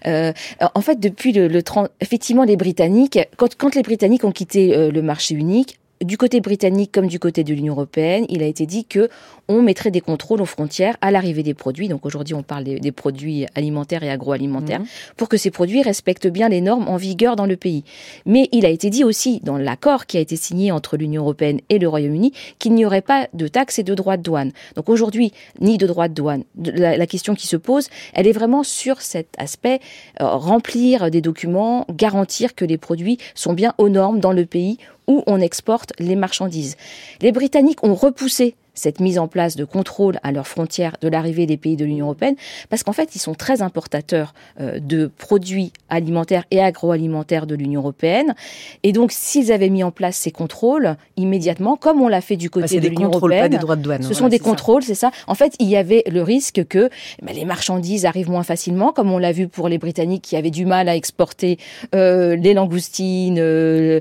Euh, 0.05 0.33
en 0.75 0.81
fait, 0.81 0.99
depuis 0.99 1.31
le, 1.31 1.47
le 1.47 1.63
30, 1.63 1.89
effectivement, 1.99 2.43
les 2.43 2.57
Britanniques, 2.57 3.17
quand, 3.37 3.55
quand, 3.55 3.73
les 3.75 3.81
Britanniques 3.81 4.23
ont 4.23 4.31
quitté 4.31 4.75
euh, 4.75 4.91
le 4.91 5.01
marché 5.01 5.33
unique, 5.33 5.79
du 6.05 6.17
côté 6.17 6.39
britannique 6.39 6.91
comme 6.91 7.07
du 7.07 7.19
côté 7.19 7.43
de 7.43 7.53
l'Union 7.53 7.73
européenne, 7.73 8.25
il 8.29 8.43
a 8.43 8.45
été 8.45 8.65
dit 8.65 8.85
que 8.85 9.09
on 9.47 9.61
mettrait 9.61 9.91
des 9.91 10.01
contrôles 10.01 10.41
aux 10.41 10.45
frontières 10.45 10.97
à 11.01 11.11
l'arrivée 11.11 11.43
des 11.43 11.53
produits. 11.53 11.87
Donc 11.87 12.05
aujourd'hui, 12.05 12.33
on 12.33 12.43
parle 12.43 12.63
des, 12.63 12.91
produits 12.91 13.45
alimentaires 13.55 14.03
et 14.03 14.09
agroalimentaires 14.09 14.79
mhm. 14.79 14.87
pour 15.17 15.29
que 15.29 15.37
ces 15.37 15.51
produits 15.51 15.81
respectent 15.81 16.27
bien 16.27 16.49
les 16.49 16.61
normes 16.61 16.87
en 16.87 16.97
vigueur 16.97 17.35
dans 17.35 17.45
le 17.45 17.55
pays. 17.55 17.83
Mais 18.25 18.49
il 18.51 18.65
a 18.65 18.69
été 18.69 18.89
dit 18.89 19.03
aussi 19.03 19.41
dans 19.43 19.57
l'accord 19.57 20.05
qui 20.05 20.17
a 20.17 20.19
été 20.19 20.35
signé 20.35 20.71
entre 20.71 20.97
l'Union 20.97 21.23
européenne 21.23 21.59
et 21.69 21.79
le 21.79 21.87
Royaume-Uni 21.87 22.33
qu'il 22.59 22.73
n'y 22.73 22.85
aurait 22.85 23.01
pas 23.01 23.27
de 23.33 23.47
taxes 23.47 23.79
et 23.79 23.83
de 23.83 23.93
droits 23.93 24.17
de 24.17 24.23
douane. 24.23 24.51
Donc 24.75 24.89
aujourd'hui, 24.89 25.31
ni 25.59 25.77
de 25.77 25.87
droits 25.87 26.07
de 26.07 26.13
douane. 26.13 26.43
La, 26.57 27.05
question 27.05 27.35
qui 27.35 27.45
se 27.45 27.57
pose, 27.57 27.89
elle 28.13 28.25
est 28.25 28.31
vraiment 28.31 28.63
sur 28.63 29.01
cet 29.01 29.27
aspect 29.37 29.79
euh, 30.21 30.27
remplir 30.27 31.11
des 31.11 31.21
documents, 31.21 31.85
garantir 31.91 32.55
que 32.55 32.65
les 32.65 32.77
produits 32.77 33.19
sont 33.35 33.53
bien 33.53 33.73
aux 33.77 33.89
normes 33.89 34.19
dans 34.19 34.31
le 34.31 34.45
pays 34.45 34.79
où 35.07 35.23
on 35.27 35.39
exporte 35.41 35.93
les 35.99 36.15
marchandises. 36.15 36.75
Les 37.21 37.31
Britanniques 37.31 37.83
ont 37.83 37.95
repoussé 37.95 38.55
cette 38.75 38.99
mise 38.99 39.17
en 39.19 39.27
place 39.27 39.55
de 39.55 39.65
contrôle 39.65 40.19
à 40.23 40.31
leurs 40.31 40.47
frontières 40.47 40.97
de 41.01 41.07
l'arrivée 41.07 41.45
des 41.45 41.57
pays 41.57 41.75
de 41.75 41.85
l'Union 41.85 42.05
européenne, 42.05 42.35
parce 42.69 42.83
qu'en 42.83 42.93
fait, 42.93 43.15
ils 43.15 43.19
sont 43.19 43.33
très 43.33 43.61
importateurs 43.61 44.33
euh, 44.59 44.79
de 44.79 45.07
produits 45.17 45.71
alimentaires 45.89 46.43
et 46.51 46.61
agroalimentaires 46.61 47.47
de 47.47 47.55
l'Union 47.55 47.81
européenne. 47.81 48.35
Et 48.83 48.91
donc, 48.91 49.11
s'ils 49.11 49.51
avaient 49.51 49.69
mis 49.69 49.83
en 49.83 49.91
place 49.91 50.15
ces 50.15 50.31
contrôles 50.31 50.95
immédiatement, 51.17 51.75
comme 51.75 52.01
on 52.01 52.07
l'a 52.07 52.21
fait 52.21 52.37
du 52.37 52.49
côté 52.49 52.79
de 52.79 52.87
l'Union 52.87 53.09
européenne, 53.09 53.41
pas 53.41 53.49
des 53.49 53.57
droits 53.57 53.75
de 53.75 53.81
douane, 53.81 54.03
ce 54.03 54.13
sont 54.13 54.27
des 54.27 54.39
contrôles, 54.39 54.83
c'est 54.83 54.95
ça. 54.95 55.11
En 55.27 55.35
fait, 55.35 55.55
il 55.59 55.67
y 55.67 55.75
avait 55.75 56.03
le 56.07 56.21
risque 56.21 56.65
que 56.67 56.89
ben, 57.21 57.35
les 57.35 57.45
marchandises 57.45 58.05
arrivent 58.05 58.29
moins 58.29 58.43
facilement, 58.43 58.91
comme 58.91 59.11
on 59.11 59.17
l'a 59.17 59.31
vu 59.31 59.47
pour 59.47 59.69
les 59.69 59.77
Britanniques 59.77 60.23
qui 60.23 60.35
avaient 60.35 60.51
du 60.51 60.65
mal 60.65 60.89
à 60.89 60.95
exporter 60.95 61.57
euh, 61.93 62.35
les 62.35 62.53
langoustines 62.53 63.37
euh, 63.39 63.99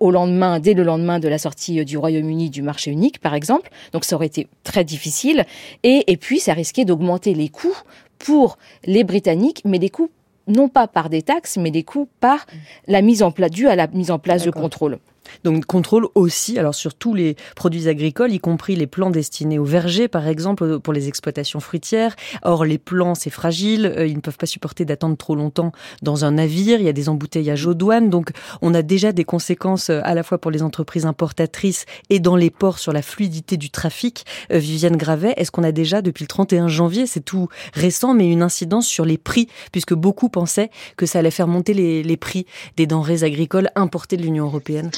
au 0.00 0.10
lendemain, 0.10 0.60
dès 0.60 0.74
le 0.74 0.82
lendemain 0.82 1.18
de 1.18 1.28
la 1.28 1.38
sortie 1.38 1.84
du 1.84 1.96
Royaume-Uni 1.96 2.50
du 2.50 2.62
marché 2.62 2.90
unique, 2.90 3.20
par 3.20 3.34
exemple. 3.34 3.70
Donc 3.92 4.04
ça 4.08 4.16
aurait 4.16 4.26
été 4.26 4.48
très 4.64 4.84
difficile. 4.84 5.44
Et, 5.82 6.04
et 6.06 6.16
puis, 6.16 6.40
ça 6.40 6.54
risquait 6.54 6.84
d'augmenter 6.84 7.34
les 7.34 7.48
coûts 7.48 7.76
pour 8.18 8.58
les 8.84 9.04
Britanniques, 9.04 9.62
mais 9.64 9.78
des 9.78 9.90
coûts 9.90 10.10
non 10.48 10.68
pas 10.68 10.88
par 10.88 11.10
des 11.10 11.22
taxes, 11.22 11.58
mais 11.58 11.70
des 11.70 11.82
coûts 11.82 12.08
par 12.20 12.46
la 12.86 13.02
mise 13.02 13.22
en 13.22 13.30
place, 13.30 13.50
due 13.50 13.68
à 13.68 13.76
la 13.76 13.86
mise 13.86 14.10
en 14.10 14.18
place 14.18 14.44
de 14.44 14.50
contrôle. 14.50 14.98
Donc 15.44 15.66
contrôle 15.66 16.06
aussi, 16.14 16.58
alors 16.58 16.74
sur 16.74 16.94
tous 16.94 17.14
les 17.14 17.36
produits 17.56 17.88
agricoles, 17.88 18.32
y 18.32 18.38
compris 18.38 18.76
les 18.76 18.86
plants 18.86 19.10
destinés 19.10 19.58
aux 19.58 19.64
vergers, 19.64 20.08
par 20.08 20.26
exemple, 20.26 20.78
pour 20.80 20.92
les 20.92 21.08
exploitations 21.08 21.60
fruitières. 21.60 22.16
Or, 22.42 22.64
les 22.64 22.78
plants, 22.78 23.14
c'est 23.14 23.30
fragile, 23.30 23.86
euh, 23.86 24.06
ils 24.06 24.16
ne 24.16 24.20
peuvent 24.20 24.36
pas 24.36 24.46
supporter 24.46 24.84
d'attendre 24.84 25.16
trop 25.16 25.34
longtemps 25.34 25.72
dans 26.02 26.24
un 26.24 26.32
navire, 26.32 26.80
il 26.80 26.86
y 26.86 26.88
a 26.88 26.92
des 26.92 27.08
embouteillages 27.08 27.66
aux 27.66 27.74
douanes, 27.74 28.10
donc 28.10 28.30
on 28.62 28.74
a 28.74 28.82
déjà 28.82 29.12
des 29.12 29.24
conséquences 29.24 29.90
euh, 29.90 30.00
à 30.04 30.14
la 30.14 30.22
fois 30.22 30.38
pour 30.38 30.50
les 30.50 30.62
entreprises 30.62 31.06
importatrices 31.06 31.86
et 32.10 32.20
dans 32.20 32.36
les 32.36 32.50
ports 32.50 32.78
sur 32.78 32.92
la 32.92 33.02
fluidité 33.02 33.56
du 33.56 33.70
trafic. 33.70 34.24
Euh, 34.52 34.58
Viviane 34.58 34.96
Gravet, 34.96 35.34
est-ce 35.36 35.50
qu'on 35.50 35.64
a 35.64 35.72
déjà, 35.72 36.02
depuis 36.02 36.24
le 36.24 36.28
31 36.28 36.68
janvier, 36.68 37.06
c'est 37.06 37.24
tout 37.24 37.48
récent, 37.74 38.14
mais 38.14 38.30
une 38.30 38.42
incidence 38.42 38.86
sur 38.86 39.04
les 39.04 39.18
prix, 39.18 39.48
puisque 39.72 39.94
beaucoup 39.94 40.28
pensaient 40.28 40.70
que 40.96 41.06
ça 41.06 41.20
allait 41.20 41.30
faire 41.30 41.48
monter 41.48 41.74
les, 41.74 42.02
les 42.02 42.16
prix 42.16 42.46
des 42.76 42.86
denrées 42.86 43.22
agricoles 43.22 43.70
importées 43.74 44.16
de 44.16 44.22
l'Union 44.22 44.46
européenne 44.46 44.90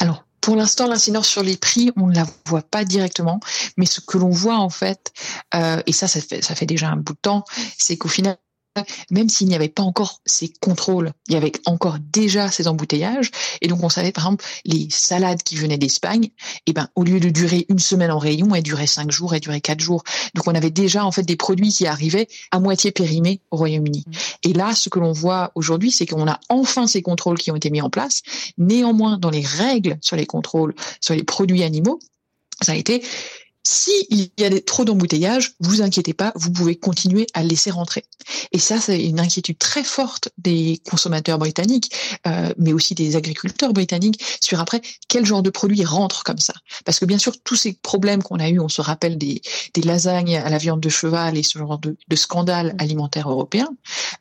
alors, 0.00 0.24
pour 0.40 0.54
l'instant, 0.54 0.86
l'incidence 0.86 1.26
sur 1.26 1.42
les 1.42 1.56
prix, 1.56 1.90
on 1.96 2.06
ne 2.06 2.14
la 2.14 2.24
voit 2.46 2.62
pas 2.62 2.84
directement, 2.84 3.40
mais 3.76 3.84
ce 3.84 4.00
que 4.00 4.16
l'on 4.16 4.30
voit 4.30 4.58
en 4.58 4.70
fait, 4.70 5.12
euh, 5.56 5.82
et 5.86 5.92
ça, 5.92 6.06
ça 6.06 6.20
fait, 6.20 6.40
ça 6.40 6.54
fait 6.54 6.66
déjà 6.66 6.88
un 6.88 6.96
bout 6.96 7.14
de 7.14 7.18
temps, 7.20 7.44
c'est 7.78 7.96
qu'au 7.96 8.08
final, 8.08 8.36
même 9.10 9.28
s'il 9.28 9.48
n'y 9.48 9.54
avait 9.54 9.68
pas 9.68 9.82
encore 9.82 10.20
ces 10.26 10.48
contrôles, 10.48 11.12
il 11.28 11.34
y 11.34 11.36
avait 11.36 11.52
encore 11.66 11.98
déjà 12.12 12.50
ces 12.50 12.68
embouteillages. 12.68 13.30
Et 13.60 13.68
donc, 13.68 13.82
on 13.82 13.88
savait, 13.88 14.12
par 14.12 14.24
exemple, 14.24 14.44
les 14.64 14.88
salades 14.90 15.42
qui 15.42 15.56
venaient 15.56 15.78
d'Espagne, 15.78 16.30
eh 16.66 16.72
ben, 16.72 16.88
au 16.94 17.04
lieu 17.04 17.20
de 17.20 17.30
durer 17.30 17.66
une 17.68 17.78
semaine 17.78 18.10
en 18.10 18.18
rayon, 18.18 18.54
elles 18.54 18.62
duraient 18.62 18.86
cinq 18.86 19.10
jours, 19.10 19.34
elles 19.34 19.40
duraient 19.40 19.60
quatre 19.60 19.80
jours. 19.80 20.02
Donc, 20.34 20.46
on 20.46 20.54
avait 20.54 20.70
déjà, 20.70 21.04
en 21.04 21.12
fait, 21.12 21.22
des 21.22 21.36
produits 21.36 21.70
qui 21.70 21.86
arrivaient 21.86 22.28
à 22.50 22.60
moitié 22.60 22.92
périmés 22.92 23.40
au 23.50 23.56
Royaume-Uni. 23.56 24.04
Mmh. 24.06 24.12
Et 24.44 24.52
là, 24.52 24.74
ce 24.74 24.88
que 24.88 24.98
l'on 24.98 25.12
voit 25.12 25.52
aujourd'hui, 25.54 25.90
c'est 25.90 26.06
qu'on 26.06 26.28
a 26.28 26.38
enfin 26.48 26.86
ces 26.86 27.02
contrôles 27.02 27.38
qui 27.38 27.50
ont 27.50 27.56
été 27.56 27.70
mis 27.70 27.80
en 27.80 27.90
place. 27.90 28.22
Néanmoins, 28.58 29.18
dans 29.18 29.30
les 29.30 29.44
règles 29.44 29.98
sur 30.00 30.16
les 30.16 30.26
contrôles 30.26 30.74
sur 31.00 31.14
les 31.14 31.24
produits 31.24 31.62
animaux, 31.62 31.98
ça 32.62 32.72
a 32.72 32.74
été 32.74 33.02
s'il 33.68 34.30
y 34.38 34.44
a 34.44 34.60
trop 34.60 34.84
d'embouteillages, 34.84 35.54
vous 35.58 35.82
inquiétez 35.82 36.14
pas, 36.14 36.32
vous 36.36 36.52
pouvez 36.52 36.76
continuer 36.76 37.26
à 37.34 37.42
laisser 37.42 37.72
rentrer. 37.72 38.04
Et 38.52 38.60
ça, 38.60 38.80
c'est 38.80 39.02
une 39.02 39.18
inquiétude 39.18 39.58
très 39.58 39.82
forte 39.82 40.28
des 40.38 40.80
consommateurs 40.88 41.38
britanniques, 41.38 41.92
euh, 42.28 42.52
mais 42.58 42.72
aussi 42.72 42.94
des 42.94 43.16
agriculteurs 43.16 43.72
britanniques 43.72 44.22
sur 44.40 44.60
après 44.60 44.80
quel 45.08 45.26
genre 45.26 45.42
de 45.42 45.50
produits 45.50 45.84
rentrent 45.84 46.22
comme 46.22 46.38
ça. 46.38 46.54
Parce 46.84 47.00
que 47.00 47.06
bien 47.06 47.18
sûr, 47.18 47.32
tous 47.42 47.56
ces 47.56 47.72
problèmes 47.72 48.22
qu'on 48.22 48.38
a 48.38 48.48
eus, 48.48 48.60
on 48.60 48.68
se 48.68 48.80
rappelle 48.80 49.18
des, 49.18 49.42
des 49.74 49.82
lasagnes 49.82 50.36
à 50.36 50.48
la 50.48 50.58
viande 50.58 50.80
de 50.80 50.88
cheval 50.88 51.36
et 51.36 51.42
ce 51.42 51.58
genre 51.58 51.78
de, 51.78 51.96
de 52.06 52.16
scandale 52.16 52.74
mm. 52.74 52.76
alimentaire 52.78 53.28
européen, 53.28 53.68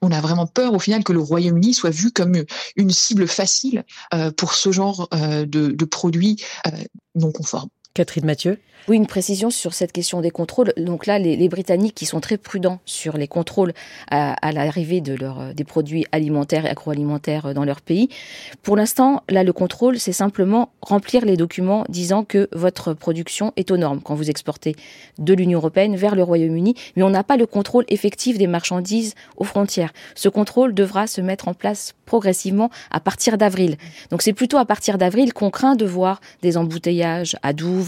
on 0.01 0.11
a 0.11 0.21
vraiment 0.21 0.47
peur 0.47 0.73
au 0.73 0.79
final 0.79 1.03
que 1.03 1.13
le 1.13 1.19
Royaume-Uni 1.19 1.75
soit 1.75 1.91
vu 1.91 2.11
comme 2.11 2.43
une 2.75 2.89
cible 2.89 3.27
facile 3.27 3.85
euh, 4.15 4.31
pour 4.31 4.55
ce 4.55 4.71
genre 4.71 5.07
euh, 5.13 5.45
de, 5.45 5.67
de 5.67 5.85
produits 5.85 6.43
euh, 6.65 6.71
non 7.13 7.31
conformes. 7.31 7.69
Catherine 7.95 8.25
Mathieu 8.25 8.59
Oui, 8.89 8.97
une 8.97 9.07
précision 9.07 9.49
sur 9.49 9.73
cette 9.73 9.93
question 9.93 10.19
des 10.19 10.29
contrôles. 10.29 10.73
Donc 10.75 11.05
là, 11.05 11.17
les, 11.17 11.47
Britanniques 11.47 11.95
qui 11.95 12.05
sont 12.05 12.19
très 12.19 12.37
prudents 12.37 12.79
sur 12.83 13.17
les 13.17 13.29
contrôles 13.29 13.71
à, 14.11 14.51
l'arrivée 14.51 14.99
de 14.99 15.13
leur, 15.13 15.53
des 15.53 15.63
produits 15.63 16.05
alimentaires 16.11 16.65
et 16.65 16.69
agroalimentaires 16.69 17.53
dans 17.53 17.63
leur 17.63 17.79
pays. 17.79 18.09
Pour 18.63 18.75
l'instant, 18.75 19.23
là, 19.29 19.45
le 19.45 19.53
contrôle, 19.53 19.97
c'est 19.97 20.11
simplement 20.11 20.73
remplir 20.81 21.23
les 21.23 21.37
documents 21.37 21.85
disant 21.87 22.25
que 22.25 22.49
votre 22.51 22.93
production 22.93 23.53
est 23.55 23.71
aux 23.71 23.77
normes 23.77 24.01
quand 24.01 24.13
vous 24.13 24.29
exportez 24.29 24.75
de 25.17 25.33
l'Union 25.33 25.59
européenne 25.59 25.95
vers 25.95 26.15
le 26.15 26.23
Royaume-Uni, 26.23 26.75
mais 26.97 27.03
on 27.03 27.09
n'a 27.09 27.23
pas 27.23 27.37
le 27.37 27.45
contrôle 27.45 27.85
effectif 27.87 28.37
des 28.37 28.47
marchandises 28.47 29.15
aux 29.37 29.45
frontières. 29.45 29.93
Ce 30.15 30.27
contrôle 30.27 30.73
devra 30.73 31.07
se 31.07 31.21
mettre 31.21 31.47
en 31.47 31.53
place 31.53 31.93
progressivement 32.05 32.69
à 32.91 32.99
partir 32.99 33.37
d'avril. 33.37 33.77
Donc 34.11 34.21
c'est 34.21 34.33
plutôt 34.33 34.57
à 34.57 34.65
partir 34.65 34.97
d'avril 34.97 35.33
qu'on 35.33 35.49
craint 35.49 35.75
de 35.75 35.85
voir 35.85 36.19
des 36.41 36.57
embouteillages 36.57 37.37
à 37.41 37.53
Douvres, 37.53 37.84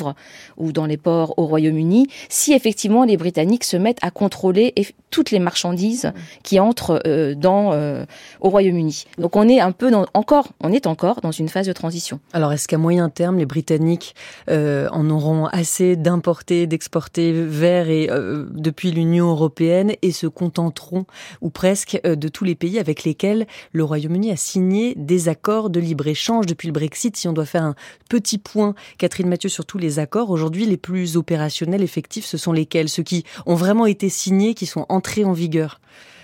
ou 0.58 0.72
dans 0.72 0.86
les 0.86 0.98
ports 0.98 1.34
au 1.38 1.46
Royaume-Uni, 1.46 2.08
si 2.30 2.54
effectivement 2.54 3.04
les 3.04 3.18
Britanniques 3.18 3.64
se 3.64 3.78
mettent 3.78 4.00
à 4.02 4.12
contrôler 4.12 4.74
toutes 5.10 5.32
les 5.32 5.40
marchandises 5.40 6.12
qui 6.44 6.60
entrent 6.60 7.02
euh, 7.08 7.34
dans, 7.34 7.72
euh, 7.74 8.06
au 8.42 8.50
Royaume-Uni. 8.50 9.06
Donc 9.18 9.36
on 9.36 9.48
est 9.48 9.60
un 9.60 9.72
peu 9.72 9.90
dans, 9.90 10.06
encore, 10.14 10.50
on 10.62 10.72
est 10.72 10.86
encore 10.86 11.22
dans 11.22 11.32
une 11.32 11.50
phase 11.50 11.68
de 11.68 11.74
transition. 11.74 12.20
Alors 12.34 12.52
est-ce 12.54 12.68
qu'à 12.68 12.78
moyen 12.78 13.10
terme, 13.10 13.38
les 13.38 13.46
Britanniques 13.46 14.16
euh, 14.50 14.88
en 14.92 15.10
auront 15.10 15.46
assez 15.48 15.96
d'importer, 15.96 16.68
d'exporter 16.68 17.32
vers 17.32 17.90
et 17.90 18.10
depuis 18.52 18.92
l'Union 18.92 19.30
européenne 19.30 19.94
et 20.02 20.12
se 20.12 20.28
contenteront 20.28 21.06
ou 21.42 21.50
presque 21.50 22.00
de 22.04 22.28
tous 22.28 22.44
les 22.44 22.56
pays 22.56 22.80
avec 22.80 23.04
lesquels 23.04 23.48
le 23.72 23.84
Royaume-Uni 23.84 24.32
a 24.32 24.36
signé 24.36 24.94
des 24.96 25.30
accords 25.30 25.70
de 25.70 25.80
libre-échange 25.80 26.46
depuis 26.46 26.68
le 26.68 26.74
Brexit? 26.74 27.16
Si 27.16 27.28
on 27.28 27.34
doit 27.34 27.46
faire 27.46 27.64
un 27.64 27.76
petit 28.10 28.38
point, 28.38 28.76
Catherine 28.98 29.30
Mathieu, 29.30 29.50
sur 29.50 29.66
tous 29.66 29.78
les 29.78 29.87
accords, 30.00 30.30
aujourd'hui 30.30 30.66
les 30.66 30.78
plus 30.78 31.18
opérationnels, 31.18 31.82
effectifs, 31.82 32.26
ce 32.26 32.38
sont 32.38 32.52
lesquels? 32.52 32.90
Ceux 32.90 33.04
qui 33.04 33.24
ont 33.46 33.56
vraiment 33.56 33.86
été 33.86 34.10
signés, 34.10 34.54
qui 34.54 34.66
sont 34.66 34.86
entrés 34.90 35.26
en 35.26 35.34
vigueur 35.34 35.80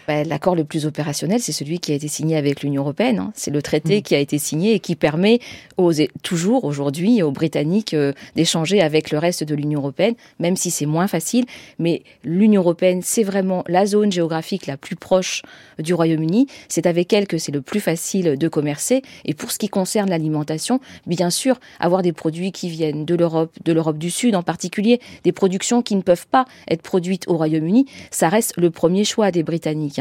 bah, 0.07 0.23
l'accord 0.23 0.55
le 0.55 0.63
plus 0.63 0.85
opérationnel, 0.85 1.39
c'est 1.39 1.51
celui 1.51 1.79
qui 1.79 1.91
a 1.91 1.95
été 1.95 2.07
signé 2.07 2.35
avec 2.35 2.61
l'Union 2.61 2.81
européenne. 2.81 3.19
Hein. 3.19 3.31
C'est 3.35 3.51
le 3.51 3.61
traité 3.61 3.99
mm. 3.99 4.01
qui 4.01 4.15
a 4.15 4.19
été 4.19 4.37
signé 4.37 4.73
et 4.73 4.79
qui 4.79 4.95
permet 4.95 5.39
aux, 5.77 5.93
toujours 6.23 6.65
aujourd'hui 6.65 7.21
aux 7.23 7.31
Britanniques 7.31 7.93
euh, 7.93 8.13
d'échanger 8.35 8.81
avec 8.81 9.11
le 9.11 9.17
reste 9.17 9.43
de 9.43 9.55
l'Union 9.55 9.79
européenne, 9.79 10.15
même 10.39 10.55
si 10.55 10.71
c'est 10.71 10.85
moins 10.85 11.07
facile. 11.07 11.45
Mais 11.79 12.03
l'Union 12.23 12.61
européenne, 12.61 13.01
c'est 13.03 13.23
vraiment 13.23 13.63
la 13.67 13.85
zone 13.85 14.11
géographique 14.11 14.67
la 14.67 14.77
plus 14.77 14.95
proche 14.95 15.41
du 15.79 15.93
Royaume-Uni. 15.93 16.47
C'est 16.67 16.85
avec 16.85 17.13
elle 17.13 17.27
que 17.27 17.37
c'est 17.37 17.51
le 17.51 17.61
plus 17.61 17.79
facile 17.79 18.37
de 18.37 18.47
commercer. 18.47 19.01
Et 19.25 19.33
pour 19.33 19.51
ce 19.51 19.59
qui 19.59 19.69
concerne 19.69 20.09
l'alimentation, 20.09 20.79
bien 21.07 21.29
sûr, 21.29 21.59
avoir 21.79 22.01
des 22.01 22.13
produits 22.13 22.51
qui 22.51 22.69
viennent 22.69 23.05
de 23.05 23.15
l'Europe, 23.15 23.51
de 23.63 23.73
l'Europe 23.73 23.97
du 23.97 24.09
Sud 24.09 24.35
en 24.35 24.43
particulier, 24.43 24.99
des 25.23 25.31
productions 25.31 25.81
qui 25.81 25.95
ne 25.95 26.01
peuvent 26.01 26.27
pas 26.27 26.45
être 26.69 26.81
produites 26.81 27.27
au 27.27 27.37
Royaume-Uni, 27.37 27.85
ça 28.11 28.29
reste 28.29 28.53
le 28.57 28.69
premier 28.69 29.03
choix 29.03 29.31
des 29.31 29.43
Britanniques. 29.43 29.92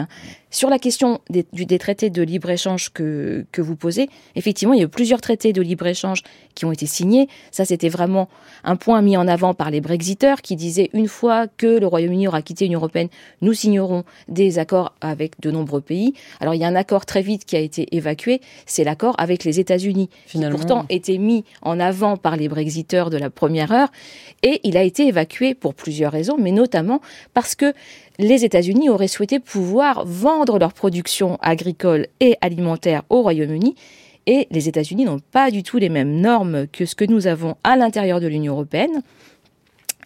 Sur 0.50 0.68
la 0.68 0.78
question 0.78 1.20
des, 1.30 1.46
des 1.52 1.78
traités 1.78 2.10
de 2.10 2.22
libre-échange 2.22 2.92
que, 2.92 3.46
que 3.52 3.62
vous 3.62 3.76
posez, 3.76 4.08
effectivement, 4.36 4.74
il 4.74 4.78
y 4.78 4.82
a 4.82 4.84
eu 4.84 4.88
plusieurs 4.88 5.20
traités 5.20 5.52
de 5.52 5.62
libre-échange 5.62 6.22
qui 6.54 6.64
ont 6.64 6.72
été 6.72 6.86
signés. 6.86 7.28
Ça, 7.50 7.64
c'était 7.64 7.88
vraiment 7.88 8.28
un 8.64 8.76
point 8.76 9.00
mis 9.02 9.16
en 9.16 9.26
avant 9.28 9.54
par 9.54 9.70
les 9.70 9.80
Brexiteurs 9.80 10.42
qui 10.42 10.56
disaient 10.56 10.90
une 10.92 11.08
fois 11.08 11.46
que 11.46 11.78
le 11.78 11.86
Royaume-Uni 11.86 12.28
aura 12.28 12.42
quitté 12.42 12.66
l'Union 12.66 12.80
européenne, 12.80 13.08
nous 13.40 13.54
signerons 13.54 14.04
des 14.28 14.58
accords 14.58 14.94
avec 15.00 15.40
de 15.40 15.50
nombreux 15.50 15.80
pays. 15.80 16.14
Alors, 16.40 16.54
il 16.54 16.60
y 16.60 16.64
a 16.64 16.68
un 16.68 16.76
accord 16.76 17.06
très 17.06 17.22
vite 17.22 17.44
qui 17.44 17.56
a 17.56 17.60
été 17.60 17.94
évacué, 17.96 18.40
c'est 18.66 18.84
l'accord 18.84 19.14
avec 19.18 19.44
les 19.44 19.58
États-Unis, 19.58 20.10
qui 20.26 20.38
pourtant 20.50 20.84
était 20.90 21.18
mis 21.18 21.44
en 21.62 21.80
avant 21.80 22.16
par 22.16 22.36
les 22.36 22.48
Brexiteurs 22.48 23.10
de 23.10 23.16
la 23.16 23.30
première 23.30 23.72
heure, 23.72 23.90
et 24.42 24.60
il 24.64 24.76
a 24.76 24.82
été 24.82 25.06
évacué 25.06 25.54
pour 25.54 25.74
plusieurs 25.74 26.12
raisons, 26.12 26.36
mais 26.38 26.52
notamment 26.52 27.00
parce 27.34 27.54
que 27.54 27.72
les 28.18 28.44
États-Unis 28.44 28.90
auraient 28.90 29.08
souhaité 29.08 29.40
pouvoir 29.40 30.04
vendre 30.04 30.58
leur 30.58 30.72
production 30.72 31.38
agricole 31.40 32.06
et 32.20 32.36
alimentaire 32.40 33.02
au 33.08 33.22
Royaume-Uni 33.22 33.74
Et 34.26 34.46
les 34.50 34.68
États-Unis 34.68 35.04
n'ont 35.04 35.20
pas 35.32 35.50
du 35.50 35.62
tout 35.62 35.78
les 35.78 35.88
mêmes 35.88 36.20
normes 36.20 36.66
que 36.68 36.86
ce 36.86 36.94
que 36.94 37.04
nous 37.04 37.26
avons 37.26 37.56
à 37.64 37.76
l'intérieur 37.76 38.20
de 38.20 38.26
l'Union 38.26 38.52
européenne. 38.52 39.02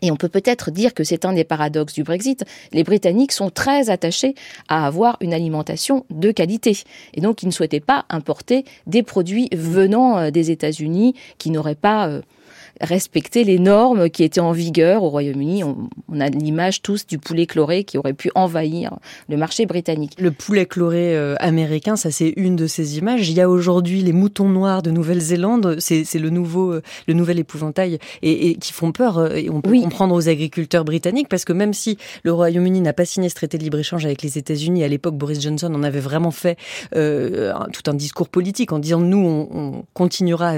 Et 0.03 0.11
on 0.11 0.17
peut 0.17 0.29
peut-être 0.29 0.71
dire 0.71 0.95
que 0.95 1.05
c'est 1.05 1.25
un 1.25 1.33
des 1.33 1.45
paradoxes 1.45 1.95
du 1.95 2.03
Brexit. 2.03 2.45
Les 2.73 2.85
Britanniques 2.85 3.33
sont 3.33 3.51
très 3.51 3.91
attachés 3.91 4.35
à 4.69 4.87
avoir 4.87 5.17
une 5.21 5.33
alimentation 5.33 6.05
de 6.11 6.31
qualité. 6.31 6.77
Et 7.15 7.21
donc, 7.21 7.43
ils 7.43 7.47
ne 7.47 7.53
souhaitaient 7.53 7.81
pas 7.81 8.05
importer 8.11 8.65
des 8.87 9.03
produits 9.03 9.49
venant 9.53 10.19
euh, 10.19 10.31
des 10.31 10.51
États-Unis 10.51 11.15
qui 11.39 11.51
n'auraient 11.51 11.75
pas 11.75 12.09
euh, 12.09 12.21
respecter 12.81 13.45
les 13.45 13.59
normes 13.59 14.11
qui 14.11 14.25
étaient 14.25 14.41
en 14.41 14.53
vigueur 14.53 15.03
au 15.03 15.09
Royaume-Uni. 15.09 15.65
On, 15.65 15.89
a 16.21 16.29
l'image 16.29 16.83
tous 16.83 17.07
du 17.07 17.19
poulet 17.19 17.47
chloré 17.47 17.85
qui 17.85 17.99
aurait 17.99 18.15
pu 18.15 18.31
envahir 18.35 18.99
le 19.29 19.37
marché 19.37 19.67
britannique. 19.67 20.15
Le 20.19 20.31
poulet 20.31 20.67
chloré 20.67 21.17
euh, 21.17 21.35
américain, 21.41 21.97
ça 21.97 22.11
c'est 22.11 22.33
une 22.37 22.57
de 22.57 22.67
ces 22.67 22.99
images. 22.99 23.29
Il 23.29 23.37
y 23.37 23.41
a 23.41 23.49
aujourd'hui 23.49 24.03
les 24.03 24.13
moutons 24.13 24.49
noirs 24.49 24.83
de 24.83 24.91
Nouvelle-Zélande, 24.91 25.77
c'est 25.79 26.07
le 26.15 26.31
nouveau, 26.31 26.73
euh, 26.73 26.83
le 27.07 27.15
nouvel 27.15 27.39
épouvantail 27.39 27.99
et, 28.23 28.55
qui 28.57 28.73
font 28.73 28.93
peur. 28.93 29.19
Euh, 29.19 29.35
et 29.35 29.51
on 29.51 29.61
peut 29.61 29.79
comprendre 29.81 30.15
aux 30.15 30.29
agriculteurs 30.29 30.85
britanniques 30.85 31.29
parce 31.29 31.45
que 31.45 31.53
même 31.53 31.75
si 31.75 31.99
le 32.23 32.33
Royaume-Uni 32.33 32.81
n'a 32.81 32.93
pas 32.93 33.05
signé 33.05 33.29
ce 33.29 33.35
traité 33.35 33.59
de 33.59 33.63
libre-échange 33.63 34.05
avec 34.05 34.23
les 34.23 34.39
États-Unis, 34.39 34.85
à 34.85 34.89
l'époque 34.89 35.17
Boris 35.17 35.41
Johnson 35.41 35.73
en 35.75 35.83
avait 35.83 36.01
vraiment 36.01 36.31
fait 36.31 36.57
tout 36.93 37.91
un 37.91 37.95
discours 37.95 38.29
politique 38.29 38.73
en 38.73 38.79
disant 38.79 39.01
nous 39.01 39.19
on, 39.19 39.49
on 39.53 39.85
continuera 39.95 40.51
à 40.51 40.57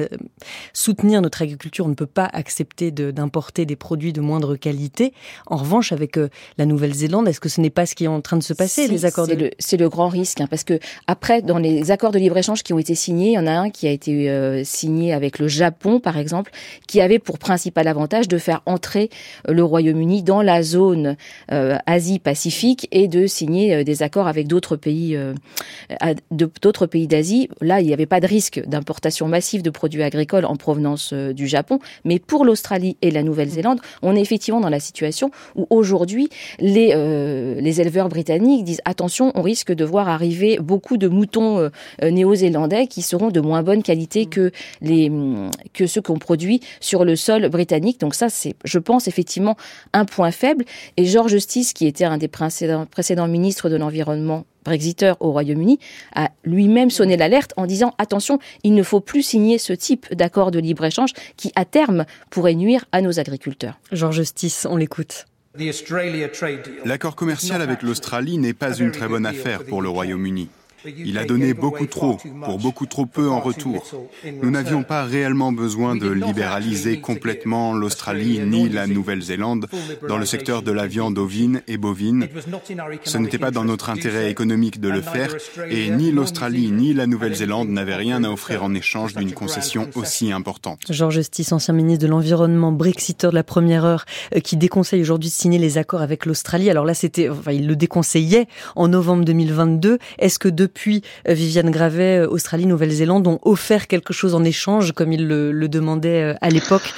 soutenir 0.72 1.22
notre 1.22 1.42
agriculture, 1.42 1.86
on 1.86 1.90
ne 1.90 1.94
peut 1.94 2.07
pas 2.08 2.28
accepter 2.32 2.90
d'importer 2.90 3.66
des 3.66 3.76
produits 3.76 4.12
de 4.12 4.20
moindre 4.20 4.56
qualité. 4.56 5.12
En 5.46 5.56
revanche, 5.56 5.92
avec 5.92 6.16
euh, 6.16 6.28
la 6.58 6.66
Nouvelle-Zélande, 6.66 7.28
est-ce 7.28 7.40
que 7.40 7.48
ce 7.48 7.60
n'est 7.60 7.70
pas 7.70 7.86
ce 7.86 7.94
qui 7.94 8.04
est 8.04 8.08
en 8.08 8.20
train 8.20 8.36
de 8.36 8.42
se 8.42 8.52
passer, 8.52 8.88
les 8.88 9.04
accords 9.04 9.26
de... 9.26 9.50
C'est 9.58 9.76
le, 9.76 9.88
grand 9.88 10.08
risque, 10.08 10.40
hein, 10.40 10.46
parce 10.48 10.64
que 10.64 10.78
après, 11.06 11.42
dans 11.42 11.58
les 11.58 11.90
accords 11.90 12.12
de 12.12 12.18
libre-échange 12.18 12.62
qui 12.62 12.72
ont 12.72 12.78
été 12.78 12.94
signés, 12.94 13.28
il 13.28 13.34
y 13.34 13.38
en 13.38 13.46
a 13.46 13.52
un 13.52 13.70
qui 13.70 13.86
a 13.86 13.90
été 13.90 14.30
euh, 14.30 14.62
signé 14.64 15.12
avec 15.12 15.38
le 15.38 15.48
Japon, 15.48 16.00
par 16.00 16.18
exemple, 16.18 16.50
qui 16.86 17.00
avait 17.00 17.18
pour 17.18 17.38
principal 17.38 17.88
avantage 17.88 18.28
de 18.28 18.38
faire 18.38 18.62
entrer 18.66 19.10
euh, 19.48 19.52
le 19.52 19.64
Royaume-Uni 19.64 20.22
dans 20.22 20.42
la 20.42 20.62
zone 20.62 21.16
Asie-Pacifique 21.48 22.88
et 22.90 23.08
de 23.08 23.26
signer 23.26 23.84
des 23.84 24.02
accords 24.02 24.28
avec 24.28 24.46
d'autres 24.46 24.76
pays, 24.76 25.18
d'autres 26.30 26.86
pays 26.86 27.06
d'Asie. 27.06 27.48
Là, 27.60 27.80
il 27.80 27.86
n'y 27.86 27.92
avait 27.92 28.06
pas 28.06 28.20
de 28.20 28.26
risque 28.26 28.62
d'importation 28.66 29.28
massive 29.28 29.62
de 29.62 29.70
produits 29.70 30.02
agricoles 30.02 30.44
en 30.44 30.56
provenance 30.56 31.12
du 31.12 31.46
Japon, 31.46 31.78
mais 32.04 32.18
pour 32.18 32.44
l'Australie 32.44 32.96
et 33.02 33.10
la 33.10 33.22
Nouvelle-Zélande, 33.22 33.80
on 34.02 34.16
est 34.16 34.20
effectivement 34.20 34.60
dans 34.60 34.68
la 34.68 34.80
situation 34.80 35.30
où 35.56 35.66
aujourd'hui, 35.70 36.28
les, 36.58 36.92
euh, 36.94 37.60
les 37.60 37.80
éleveurs 37.80 38.08
britanniques 38.08 38.64
disent 38.64 38.80
attention, 38.84 39.32
on 39.34 39.42
risque 39.42 39.72
de 39.72 39.84
voir 39.84 40.08
arriver 40.08 40.58
beaucoup 40.58 40.96
de 40.96 41.08
moutons 41.08 41.58
euh, 41.58 41.68
euh, 42.02 42.10
néo-zélandais 42.10 42.86
qui 42.86 43.02
seront 43.02 43.30
de 43.30 43.40
moins 43.40 43.62
bonne 43.62 43.82
qualité 43.82 44.26
que, 44.26 44.50
les, 44.80 45.10
que 45.72 45.86
ceux 45.86 46.02
qu'on 46.02 46.18
produit 46.18 46.60
sur 46.80 47.04
le 47.04 47.16
sol 47.16 47.48
britannique. 47.48 48.00
Donc 48.00 48.14
ça, 48.14 48.28
c'est, 48.28 48.54
je 48.64 48.78
pense, 48.78 49.08
effectivement 49.08 49.56
un 49.92 50.04
point 50.04 50.30
faible. 50.30 50.64
Et 50.96 51.04
George 51.04 51.30
Justice, 51.30 51.72
qui 51.72 51.86
était 51.86 52.04
un 52.04 52.18
des 52.18 52.28
précédents, 52.28 52.86
précédents 52.86 53.28
ministres 53.28 53.68
de 53.68 53.76
l'Environnement 53.76 54.44
Brexiteur 54.68 55.16
au 55.20 55.32
Royaume-Uni 55.32 55.78
a 56.14 56.30
lui-même 56.44 56.90
sonné 56.90 57.16
l'alerte 57.16 57.54
en 57.56 57.64
disant 57.64 57.94
attention, 57.96 58.38
il 58.64 58.74
ne 58.74 58.82
faut 58.82 59.00
plus 59.00 59.22
signer 59.22 59.56
ce 59.56 59.72
type 59.72 60.14
d'accord 60.14 60.50
de 60.50 60.58
libre-échange 60.58 61.12
qui, 61.38 61.52
à 61.56 61.64
terme, 61.64 62.04
pourrait 62.28 62.54
nuire 62.54 62.84
à 62.92 63.00
nos 63.00 63.18
agriculteurs. 63.18 63.78
Georges 63.92 64.16
Justice, 64.16 64.66
on 64.68 64.76
l'écoute. 64.76 65.24
L'accord 66.84 67.16
commercial 67.16 67.62
avec 67.62 67.82
l'Australie 67.82 68.36
n'est 68.36 68.52
pas 68.52 68.74
une 68.74 68.92
très 68.92 69.08
bonne 69.08 69.24
affaire 69.24 69.64
pour 69.64 69.80
le 69.80 69.88
Royaume-Uni. 69.88 70.50
Il 70.84 71.18
a 71.18 71.24
donné 71.24 71.54
beaucoup 71.54 71.86
trop 71.86 72.18
pour 72.44 72.58
beaucoup 72.58 72.86
trop 72.86 73.06
peu 73.06 73.28
en 73.28 73.40
retour. 73.40 73.84
Nous 74.42 74.50
n'avions 74.50 74.82
pas 74.82 75.04
réellement 75.04 75.52
besoin 75.52 75.96
de 75.96 76.08
libéraliser 76.08 77.00
complètement 77.00 77.74
l'Australie 77.74 78.40
ni 78.40 78.68
la 78.68 78.86
Nouvelle-Zélande 78.86 79.66
dans 80.08 80.18
le 80.18 80.26
secteur 80.26 80.62
de 80.62 80.72
la 80.72 80.86
viande 80.86 81.18
ovine 81.18 81.62
et 81.66 81.76
bovine. 81.76 82.28
Ce 83.04 83.18
n'était 83.18 83.38
pas 83.38 83.50
dans 83.50 83.64
notre 83.64 83.90
intérêt 83.90 84.30
économique 84.30 84.80
de 84.80 84.88
le 84.88 85.02
faire 85.02 85.34
et 85.68 85.90
ni 85.90 86.10
l'Australie 86.10 86.70
ni 86.70 86.94
la 86.94 87.06
Nouvelle-Zélande 87.06 87.68
n'avaient 87.68 87.96
rien 87.96 88.24
à 88.24 88.30
offrir 88.30 88.64
en 88.64 88.74
échange 88.74 89.14
d'une 89.14 89.32
concession 89.32 89.88
aussi 89.94 90.32
importante. 90.32 90.80
Georges 90.90 91.18
Justice, 91.18 91.52
ancien 91.52 91.74
ministre 91.74 92.04
de 92.04 92.10
l'Environnement, 92.10 92.70
brexiteur 92.70 93.32
de 93.32 93.34
la 93.34 93.42
première 93.42 93.84
heure, 93.84 94.04
euh, 94.36 94.40
qui 94.40 94.56
déconseille 94.56 95.00
aujourd'hui 95.00 95.30
de 95.30 95.34
signer 95.34 95.58
les 95.58 95.78
accords 95.78 96.00
avec 96.00 96.26
l'Australie. 96.26 96.70
Alors 96.70 96.84
là, 96.84 96.94
c'était, 96.94 97.28
enfin, 97.28 97.52
il 97.52 97.66
le 97.66 97.74
déconseillait 97.74 98.46
en 98.76 98.88
novembre 98.88 99.24
2022. 99.24 99.98
Est-ce 100.18 100.38
que 100.38 100.48
depuis 100.48 100.67
depuis 100.68 101.02
euh, 101.28 101.34
Viviane 101.34 101.70
Gravet, 101.70 102.18
euh, 102.18 102.28
Australie, 102.28 102.66
Nouvelle-Zélande 102.66 103.26
ont 103.26 103.40
offert 103.42 103.86
quelque 103.88 104.12
chose 104.12 104.34
en 104.34 104.44
échange, 104.44 104.92
comme 104.92 105.12
ils 105.12 105.26
le, 105.26 105.68
demandaient 105.68 106.22
euh, 106.22 106.34
à 106.40 106.50
l'époque. 106.50 106.94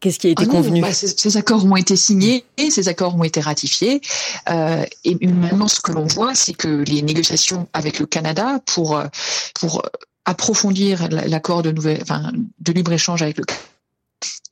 Qu'est-ce 0.00 0.18
qui 0.18 0.28
a 0.28 0.30
été 0.30 0.44
ah 0.46 0.50
convenu 0.50 0.80
bah, 0.80 0.92
ces, 0.92 1.36
accords 1.36 1.64
ont 1.64 1.76
été 1.76 1.96
signés, 1.96 2.44
et 2.56 2.70
ces 2.70 2.88
accords 2.88 3.16
ont 3.16 3.24
été 3.24 3.40
ratifiés. 3.40 4.00
et 4.48 5.26
maintenant, 5.26 5.66
ce 5.66 5.80
que 5.80 5.90
l'on 5.90 6.06
voit, 6.06 6.36
c'est 6.36 6.54
que 6.54 6.84
les 6.86 7.02
négociations 7.02 7.66
avec 7.72 7.98
le 7.98 8.06
Canada 8.06 8.60
pour 8.64 9.02
pour 9.54 9.82
approfondir 10.24 11.08
l'accord 11.08 11.62
de 11.62 11.72
nouvelle, 11.72 11.98
enfin, 12.00 12.30
de 12.60 12.72
libre 12.72 12.92
échange 12.92 13.22
avec 13.22 13.38
le 13.38 13.44
Canada 13.44 13.64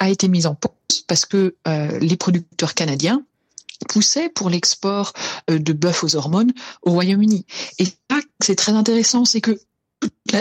a 0.01 0.11
été 0.11 0.27
mise 0.27 0.47
en 0.47 0.57
pause 0.57 1.05
parce 1.07 1.27
que 1.27 1.55
les 2.01 2.17
producteurs 2.17 2.75
canadiens 2.75 3.23
poussait 3.89 4.29
pour 4.29 4.51
l'export 4.51 5.13
euh, 5.51 5.59
de 5.59 5.73
bœuf 5.73 6.05
aux 6.05 6.17
hormones 6.17 6.53
au 6.83 6.93
Royaume-Uni. 6.93 7.47
Et 7.79 7.85
là, 8.11 8.21
c'est 8.41 8.57
très 8.57 8.73
intéressant, 8.73 9.25
c'est 9.25 9.41
que 9.41 9.59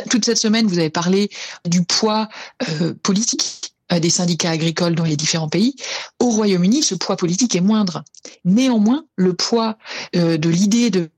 toute 0.09 0.25
cette 0.25 0.37
semaine, 0.37 0.67
vous 0.67 0.79
avez 0.79 0.89
parlé 0.89 1.29
du 1.65 1.83
poids 1.83 2.27
euh, 2.67 2.93
politique 3.03 3.73
euh, 3.91 3.99
des 3.99 4.09
syndicats 4.09 4.51
agricoles 4.51 4.95
dans 4.95 5.03
les 5.03 5.15
différents 5.15 5.49
pays. 5.49 5.75
Au 6.19 6.29
Royaume-Uni, 6.29 6.83
ce 6.83 6.95
poids 6.95 7.15
politique 7.15 7.55
est 7.55 7.61
moindre. 7.61 8.03
Néanmoins, 8.43 9.05
le 9.15 9.33
poids 9.33 9.77
de 10.13 10.49
l'idée 10.49 10.89
de 10.89 11.09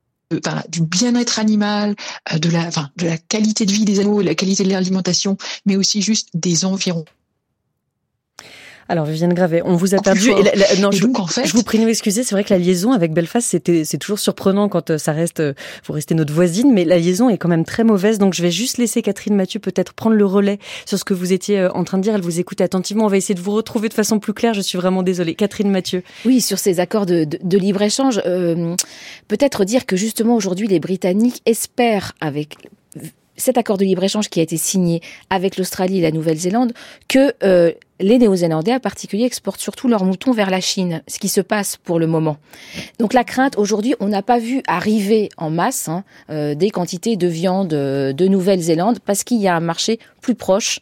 du 0.68 0.82
bien-être 0.82 1.40
animal, 1.40 1.96
de 2.38 2.50
la, 2.50 2.68
enfin, 2.68 2.90
de 2.98 3.06
la 3.06 3.18
qualité 3.18 3.66
de 3.66 3.72
vie 3.72 3.86
des 3.86 4.02
animaux, 4.02 4.22
de 4.22 4.28
la 4.28 4.36
qualité 4.36 4.66
de 4.66 4.70
l'alimentation, 4.70 5.38
mais 5.66 5.78
aussi 5.78 6.02
juste 6.02 6.28
des 6.34 6.66
environs 6.66 7.06
alors, 8.90 9.06
Viviane 9.06 9.34
Gravet, 9.34 9.62
on 9.66 9.76
vous 9.76 9.96
a 9.96 10.02
perdu. 10.02 10.32
non, 10.80 10.92
je, 10.92 11.06
donc, 11.06 11.20
en 11.20 11.28
fait... 11.28 11.46
je, 11.46 11.54
vous 11.54 11.64
prie 11.64 11.78
de 11.80 11.86
m'excuser. 11.86 12.24
C'est 12.24 12.36
vrai 12.36 12.44
que 12.44 12.54
la 12.54 12.60
liaison 12.60 12.94
avec 12.94 13.14
Belfast, 13.14 13.48
c'était, 13.48 13.84
c'est 13.84 13.98
toujours 13.98 14.20
surprenant 14.20 14.70
quand 14.70 14.92
euh, 14.92 14.98
ça 14.98 15.12
reste, 15.12 15.42
euh, 15.42 15.54
vous 15.86 15.94
restez 15.94 16.16
notre 16.16 16.34
voisine, 16.34 16.74
mais 16.74 16.86
la 16.86 16.98
liaison 16.98 17.30
est 17.30 17.38
quand 17.38 17.50
même 17.50 17.66
très 17.66 17.84
mauvaise. 17.84 18.18
Donc, 18.18 18.34
je 18.34 18.42
vais 18.42 18.52
juste 18.52 18.78
laisser 18.78 19.02
Catherine 19.02 19.36
Mathieu 19.36 19.60
peut-être 19.60 19.94
prendre 19.94 20.16
le 20.16 20.26
relais 20.26 20.60
sur 20.86 20.98
ce 20.98 21.04
que 21.04 21.14
vous 21.14 21.34
étiez 21.34 21.60
euh, 21.60 21.72
en 21.74 21.84
train 21.84 21.98
de 21.98 22.04
dire. 22.04 22.16
Elle 22.16 22.22
vous 22.22 22.40
écoute 22.40 22.62
attentivement. 22.62 23.06
On 23.06 23.10
va 23.10 23.18
essayer 23.18 23.36
de 23.36 23.42
vous 23.42 23.52
retrouver 23.52 23.90
de 23.90 23.94
façon 23.94 24.20
plus 24.20 24.34
claire. 24.34 24.54
Je 24.54 24.62
suis 24.62 24.78
vraiment 24.78 25.04
désolée. 25.04 25.36
Catherine 25.36 25.70
Mathieu. 25.70 26.04
Oui, 26.26 26.40
sur 26.40 26.60
ces 26.60 26.80
accords 26.80 27.06
de, 27.06 27.26
de, 27.26 27.58
libre-échange, 27.58 28.22
peut-être 29.28 29.66
dire 29.66 29.86
que 29.86 29.96
justement 29.96 30.36
aujourd'hui, 30.36 30.68
les 30.68 30.80
Britanniques 30.80 31.42
espèrent 31.46 32.14
avec 32.22 32.58
cet 33.38 33.58
accord 33.58 33.78
de 33.78 33.86
libre-échange 33.86 34.30
qui 34.30 34.40
a 34.40 34.44
été 34.44 34.58
signé 34.58 35.02
avec 35.30 35.58
l'Australie 35.58 36.00
et 36.00 36.02
la 36.02 36.12
Nouvelle-Zélande, 36.12 36.74
que 37.08 37.34
euh, 37.44 37.72
les 38.00 38.18
Néo-Zélandais 38.18 38.74
en 38.74 38.80
particulier 38.80 39.26
exportent 39.26 39.62
surtout 39.62 39.88
leurs 39.88 40.04
moutons 40.04 40.32
vers 40.32 40.50
la 40.50 40.60
Chine, 40.60 41.02
ce 41.08 41.20
qui 41.20 41.30
se 41.30 41.42
passe 41.42 41.78
pour 41.78 42.00
le 42.00 42.08
moment. 42.08 42.38
Donc 43.00 43.14
la 43.14 43.24
crainte, 43.24 43.58
aujourd'hui, 43.58 43.96
on 44.00 44.08
n'a 44.08 44.22
pas 44.22 44.40
vu 44.40 44.62
arriver 44.68 45.30
en 45.38 45.50
masse 45.50 45.88
hein, 45.88 46.04
euh, 46.30 46.56
des 46.56 46.70
quantités 46.70 47.16
de 47.16 47.28
viande 47.28 47.74
euh, 47.74 48.14
de 48.14 48.28
Nouvelle-Zélande 48.28 49.00
parce 49.00 49.24
qu'il 49.24 49.40
y 49.40 49.48
a 49.48 49.56
un 49.56 49.62
marché 49.62 50.00
plus 50.22 50.36
proche 50.36 50.80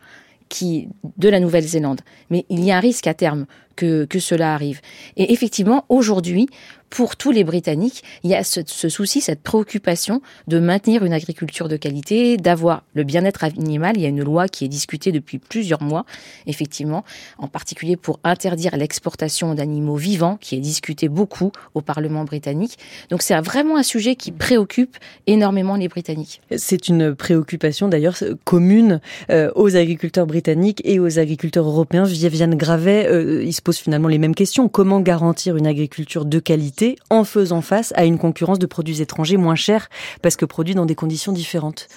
qui 0.49 0.87
de 1.17 1.29
la 1.29 1.39
Nouvelle-Zélande. 1.39 2.01
Mais 2.29 2.45
il 2.49 2.63
y 2.63 2.71
a 2.71 2.77
un 2.77 2.79
risque 2.79 3.07
à 3.07 3.13
terme 3.13 3.45
que, 3.75 4.05
que 4.05 4.19
cela 4.19 4.53
arrive. 4.53 4.81
Et 5.17 5.33
effectivement, 5.33 5.85
aujourd'hui, 5.89 6.47
pour 6.89 7.17
tous 7.17 7.31
les 7.31 7.43
Britanniques, 7.43 8.03
il 8.23 8.29
y 8.29 8.35
a 8.35 8.43
ce, 8.43 8.61
souci, 8.89 9.19
cette 9.19 9.41
préoccupation 9.41 10.21
de 10.47 10.59
maintenir 10.59 11.03
une 11.03 11.11
agriculture 11.11 11.67
de 11.67 11.75
qualité, 11.77 12.37
d'avoir 12.37 12.83
le 12.93 13.03
bien-être 13.03 13.43
animal. 13.43 13.97
Il 13.97 14.01
y 14.01 14.05
a 14.05 14.09
une 14.09 14.23
loi 14.23 14.47
qui 14.47 14.63
est 14.63 14.69
discutée 14.69 15.11
depuis 15.11 15.39
plusieurs 15.39 15.81
mois, 15.81 16.05
effectivement, 16.45 17.03
en 17.37 17.47
particulier 17.47 17.97
pour 17.97 18.19
interdire 18.23 18.77
l'exportation 18.77 19.55
d'animaux 19.55 19.97
vivants, 19.97 20.37
qui 20.39 20.55
est 20.55 20.59
discutée 20.59 21.09
beaucoup 21.09 21.51
au 21.73 21.81
Parlement 21.81 22.23
britannique. 22.23 22.77
Donc 23.09 23.21
c'est 23.23 23.37
vraiment 23.41 23.77
un 23.77 23.83
sujet 23.83 24.15
qui 24.15 24.31
préoccupe 24.31 24.95
énormément 25.27 25.75
les 25.75 25.89
Britanniques. 25.89 26.41
C'est 26.55 26.87
une 26.87 27.13
préoccupation 27.13 27.89
d'ailleurs 27.89 28.15
commune 28.45 29.01
euh, 29.29 29.51
aux 29.55 29.75
agriculteurs 29.75 30.27
britanniques 30.27 30.81
et 30.85 30.99
aux 30.99 31.19
agriculteurs 31.19 31.67
européens. 31.67 32.05
Viviane 32.05 32.55
Gravet, 32.55 33.07
euh, 33.07 33.41
pose 33.65 33.77
finalement 33.77 34.07
les 34.07 34.19
mêmes 34.19 34.35
questions. 34.35 34.69
Comment 34.69 35.01
garantir 35.01 35.57
une 35.57 35.67
agriculture 35.67 36.23
de 36.23 36.39
qualité 36.39 36.95
en 37.09 37.25
faisant 37.25 37.61
face 37.61 37.91
à 37.95 38.05
une 38.05 38.17
concurrence 38.17 38.59
de 38.59 38.65
produits 38.65 39.01
étrangers 39.01 39.37
moins 39.37 39.55
chers 39.55 39.89
parce 40.21 40.37
que 40.37 40.45
produits 40.45 40.75
dans 40.75 40.85
des 40.85 40.95
conditions 40.95 41.33
différentes? 41.33 41.89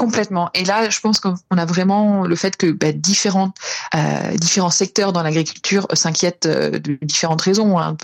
Complètement. 0.00 0.48
Et 0.54 0.64
là, 0.64 0.88
je 0.88 0.98
pense 1.00 1.20
qu'on 1.20 1.36
a 1.50 1.66
vraiment 1.66 2.24
le 2.24 2.34
fait 2.34 2.56
que 2.56 2.70
bah, 2.70 2.90
différents, 2.90 3.52
euh, 3.94 4.34
différents 4.36 4.70
secteurs 4.70 5.12
dans 5.12 5.22
l'agriculture 5.22 5.86
s'inquiètent 5.92 6.46
euh, 6.46 6.78
de 6.78 6.98
différentes 7.02 7.42
raisons. 7.42 7.78
Hein. 7.78 7.98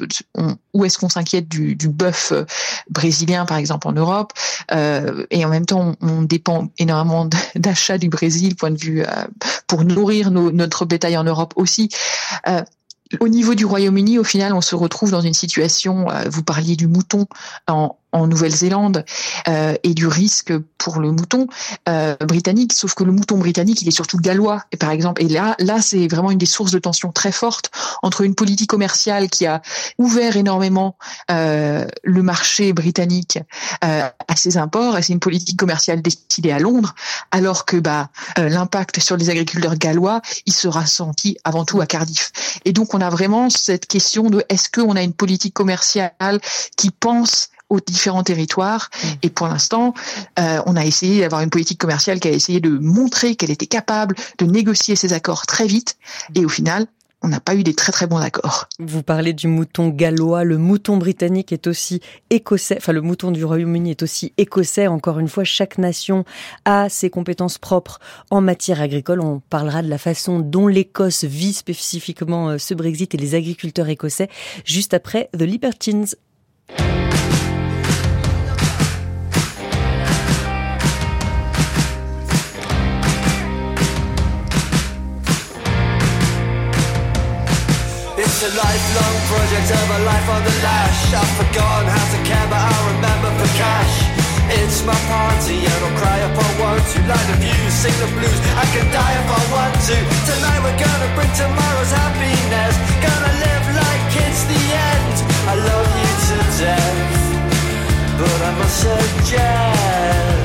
où 0.74 0.84
est-ce 0.84 0.98
qu'on 0.98 1.08
s'inquiète 1.08 1.48
du, 1.48 1.74
du 1.74 1.88
bœuf 1.88 2.32
euh, 2.32 2.44
brésilien, 2.90 3.46
par 3.46 3.56
exemple, 3.56 3.88
en 3.88 3.92
Europe 3.92 4.34
euh, 4.72 5.24
Et 5.30 5.42
en 5.46 5.48
même 5.48 5.64
temps, 5.64 5.94
on, 6.02 6.20
dépend 6.20 6.68
énormément 6.76 7.30
d'achats 7.54 7.96
du 7.96 8.10
Brésil, 8.10 8.56
point 8.56 8.70
de 8.70 8.78
vue 8.78 9.02
euh, 9.02 9.06
pour 9.66 9.82
nourrir 9.84 10.30
nos, 10.30 10.52
notre 10.52 10.84
bétail 10.84 11.16
en 11.16 11.24
Europe 11.24 11.54
aussi. 11.56 11.88
Euh, 12.46 12.60
au 13.20 13.28
niveau 13.28 13.54
du 13.54 13.64
Royaume-Uni, 13.64 14.18
au 14.18 14.24
final, 14.24 14.52
on 14.52 14.60
se 14.60 14.74
retrouve 14.74 15.12
dans 15.12 15.20
une 15.22 15.32
situation, 15.32 16.08
vous 16.28 16.42
parliez 16.42 16.74
du 16.74 16.88
mouton 16.88 17.26
en, 17.68 17.96
en 18.16 18.26
Nouvelle-Zélande 18.26 19.04
euh, 19.48 19.74
et 19.82 19.94
du 19.94 20.06
risque 20.06 20.52
pour 20.78 21.00
le 21.00 21.12
mouton 21.12 21.46
euh, 21.88 22.16
britannique. 22.16 22.72
Sauf 22.72 22.94
que 22.94 23.04
le 23.04 23.12
mouton 23.12 23.38
britannique, 23.38 23.82
il 23.82 23.88
est 23.88 23.92
surtout 23.92 24.18
gallois, 24.18 24.64
par 24.78 24.90
exemple. 24.90 25.22
Et 25.22 25.28
là, 25.28 25.54
là, 25.58 25.80
c'est 25.80 26.08
vraiment 26.08 26.30
une 26.30 26.38
des 26.38 26.46
sources 26.46 26.72
de 26.72 26.78
tension 26.78 27.12
très 27.12 27.32
forte 27.32 27.70
entre 28.02 28.22
une 28.22 28.34
politique 28.34 28.70
commerciale 28.70 29.28
qui 29.28 29.46
a 29.46 29.62
ouvert 29.98 30.36
énormément 30.36 30.96
euh, 31.30 31.86
le 32.04 32.22
marché 32.22 32.72
britannique 32.72 33.38
euh, 33.84 34.08
à 34.28 34.36
ses 34.36 34.56
imports, 34.56 34.98
et 34.98 35.02
c'est 35.02 35.12
une 35.12 35.20
politique 35.20 35.58
commerciale 35.58 36.02
décidée 36.02 36.52
à 36.52 36.58
Londres, 36.58 36.94
alors 37.30 37.64
que 37.64 37.76
bah 37.76 38.10
euh, 38.38 38.48
l'impact 38.48 39.00
sur 39.00 39.16
les 39.16 39.30
agriculteurs 39.30 39.76
gallois, 39.76 40.20
il 40.46 40.52
sera 40.52 40.86
senti 40.86 41.36
avant 41.44 41.64
tout 41.64 41.80
à 41.80 41.86
Cardiff. 41.86 42.32
Et 42.64 42.72
donc, 42.72 42.94
on 42.94 43.00
a 43.00 43.10
vraiment 43.10 43.50
cette 43.50 43.86
question 43.86 44.30
de 44.30 44.44
est-ce 44.48 44.68
qu'on 44.70 44.96
a 44.96 45.02
une 45.02 45.12
politique 45.12 45.54
commerciale 45.54 46.40
qui 46.76 46.90
pense 46.90 47.48
aux 47.68 47.80
différents 47.80 48.22
territoires. 48.22 48.90
Mm. 48.92 49.08
Et 49.22 49.30
pour 49.30 49.48
l'instant, 49.48 49.94
euh, 50.38 50.60
on 50.66 50.76
a 50.76 50.84
essayé 50.84 51.20
d'avoir 51.20 51.42
une 51.42 51.50
politique 51.50 51.78
commerciale 51.78 52.20
qui 52.20 52.28
a 52.28 52.32
essayé 52.32 52.60
de 52.60 52.70
montrer 52.70 53.36
qu'elle 53.36 53.50
était 53.50 53.66
capable 53.66 54.16
de 54.38 54.46
négocier 54.46 54.96
ces 54.96 55.12
accords 55.12 55.46
très 55.46 55.66
vite. 55.66 55.96
Et 56.34 56.44
au 56.44 56.48
final, 56.48 56.86
on 57.22 57.28
n'a 57.28 57.40
pas 57.40 57.54
eu 57.54 57.64
des 57.64 57.74
très 57.74 57.92
très 57.92 58.06
bons 58.06 58.18
accords. 58.18 58.68
Vous 58.78 59.02
parlez 59.02 59.32
du 59.32 59.48
mouton 59.48 59.88
gallois, 59.88 60.44
le 60.44 60.58
mouton 60.58 60.96
britannique 60.96 61.52
est 61.52 61.66
aussi 61.66 62.00
écossais, 62.30 62.76
enfin 62.78 62.92
le 62.92 63.00
mouton 63.00 63.30
du 63.32 63.44
Royaume-Uni 63.44 63.90
est 63.90 64.02
aussi 64.02 64.32
écossais. 64.36 64.86
Encore 64.86 65.18
une 65.18 65.28
fois, 65.28 65.42
chaque 65.42 65.78
nation 65.78 66.24
a 66.64 66.88
ses 66.88 67.10
compétences 67.10 67.58
propres 67.58 67.98
en 68.30 68.40
matière 68.40 68.80
agricole. 68.80 69.20
On 69.20 69.40
parlera 69.40 69.82
de 69.82 69.88
la 69.88 69.98
façon 69.98 70.38
dont 70.40 70.68
l'Écosse 70.68 71.24
vit 71.24 71.54
spécifiquement 71.54 72.50
euh, 72.50 72.58
ce 72.58 72.74
Brexit 72.74 73.14
et 73.14 73.18
les 73.18 73.34
agriculteurs 73.34 73.88
écossais 73.88 74.28
juste 74.64 74.94
après 74.94 75.28
The 75.36 75.42
Libertines. 75.42 76.06
Lifelong 88.96 89.20
project 89.28 89.68
of 89.76 89.88
a 89.92 89.98
life 90.08 90.28
on 90.32 90.40
the 90.40 90.54
lash. 90.64 91.12
I've 91.12 91.28
forgotten 91.36 91.84
how 91.84 92.06
to 92.16 92.18
care 92.24 92.48
but 92.48 92.64
I 92.64 92.76
remember 92.96 93.28
for 93.36 93.50
cash. 93.60 93.94
It's 94.56 94.80
my 94.88 94.96
party 95.04 95.68
and 95.68 95.80
I'll 95.84 95.96
cry 96.00 96.16
if 96.24 96.32
I 96.32 96.48
want 96.56 96.80
to. 96.80 96.98
Light 97.04 97.26
the 97.28 97.36
views, 97.44 97.74
sing 97.76 97.92
the 98.00 98.08
blues, 98.16 98.40
I 98.56 98.64
can 98.72 98.88
die 98.88 99.14
if 99.20 99.28
I 99.28 99.42
want 99.52 99.76
to. 99.92 99.96
Tonight 100.00 100.60
we're 100.64 100.80
gonna 100.80 101.10
bring 101.12 101.28
tomorrow's 101.36 101.92
happiness. 101.92 102.72
Gonna 103.04 103.32
live 103.36 103.64
like 103.84 104.04
it's 104.16 104.48
the 104.48 104.62
end. 104.64 105.16
I 105.44 105.54
love 105.60 105.88
you 106.00 106.12
to 106.28 106.38
death 106.56 108.16
But 108.16 108.38
I 108.48 108.50
must 108.56 108.76
suggest 108.80 110.35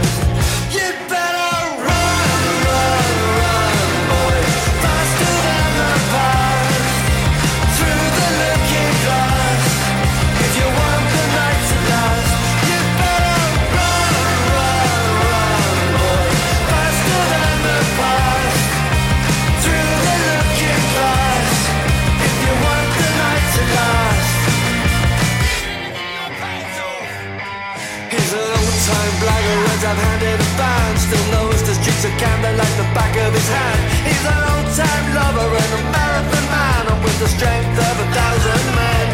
handed 30.57 30.99
Still 30.99 31.27
knows 31.31 31.61
the 31.63 31.75
streets 31.75 32.03
of 32.05 32.13
Camden 32.17 32.57
like 32.57 32.75
the 32.77 32.87
back 32.95 33.13
of 33.17 33.33
his 33.33 33.47
hand. 33.47 33.79
He's 34.07 34.23
an 34.25 34.41
old-time 34.51 35.05
lover 35.15 35.47
and 35.47 35.71
a 35.77 35.81
marathon 35.91 36.45
man 36.51 36.83
And 36.91 36.99
with 37.03 37.17
the 37.19 37.29
strength 37.29 37.77
of 37.77 37.95
a 37.99 38.07
thousand 38.11 38.65
men. 38.75 39.09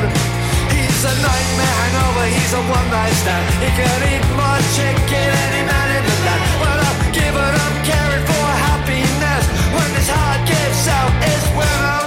He's 0.74 1.02
a 1.06 1.14
nightmare 1.22 1.76
hangover, 1.82 2.26
he's 2.32 2.54
a 2.54 2.62
one-night 2.62 3.16
stand. 3.22 3.46
He 3.62 3.70
could 3.78 4.02
eat 4.14 4.26
more 4.34 4.62
chicken 4.78 5.30
any 5.46 5.64
man 5.66 5.88
in 5.98 6.04
the 6.06 6.18
land. 6.26 6.42
Well, 6.62 6.80
I've 6.88 7.02
given 7.14 7.54
up 7.66 7.76
caring 7.86 8.26
for 8.26 8.48
happiness. 8.68 9.46
When 9.76 9.90
his 9.98 10.10
heart 10.10 10.42
gives 10.48 10.88
out 10.88 11.14
is 11.22 11.44
when 11.58 12.07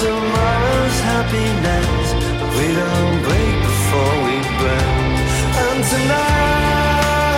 tomorrow's 0.00 0.98
happiness. 1.00 2.06
We 2.56 2.66
don't 2.80 3.18
break 3.26 3.54
before 3.68 4.14
we 4.26 4.36
burn. 4.60 5.10
And 5.64 5.80
tonight, 5.92 7.28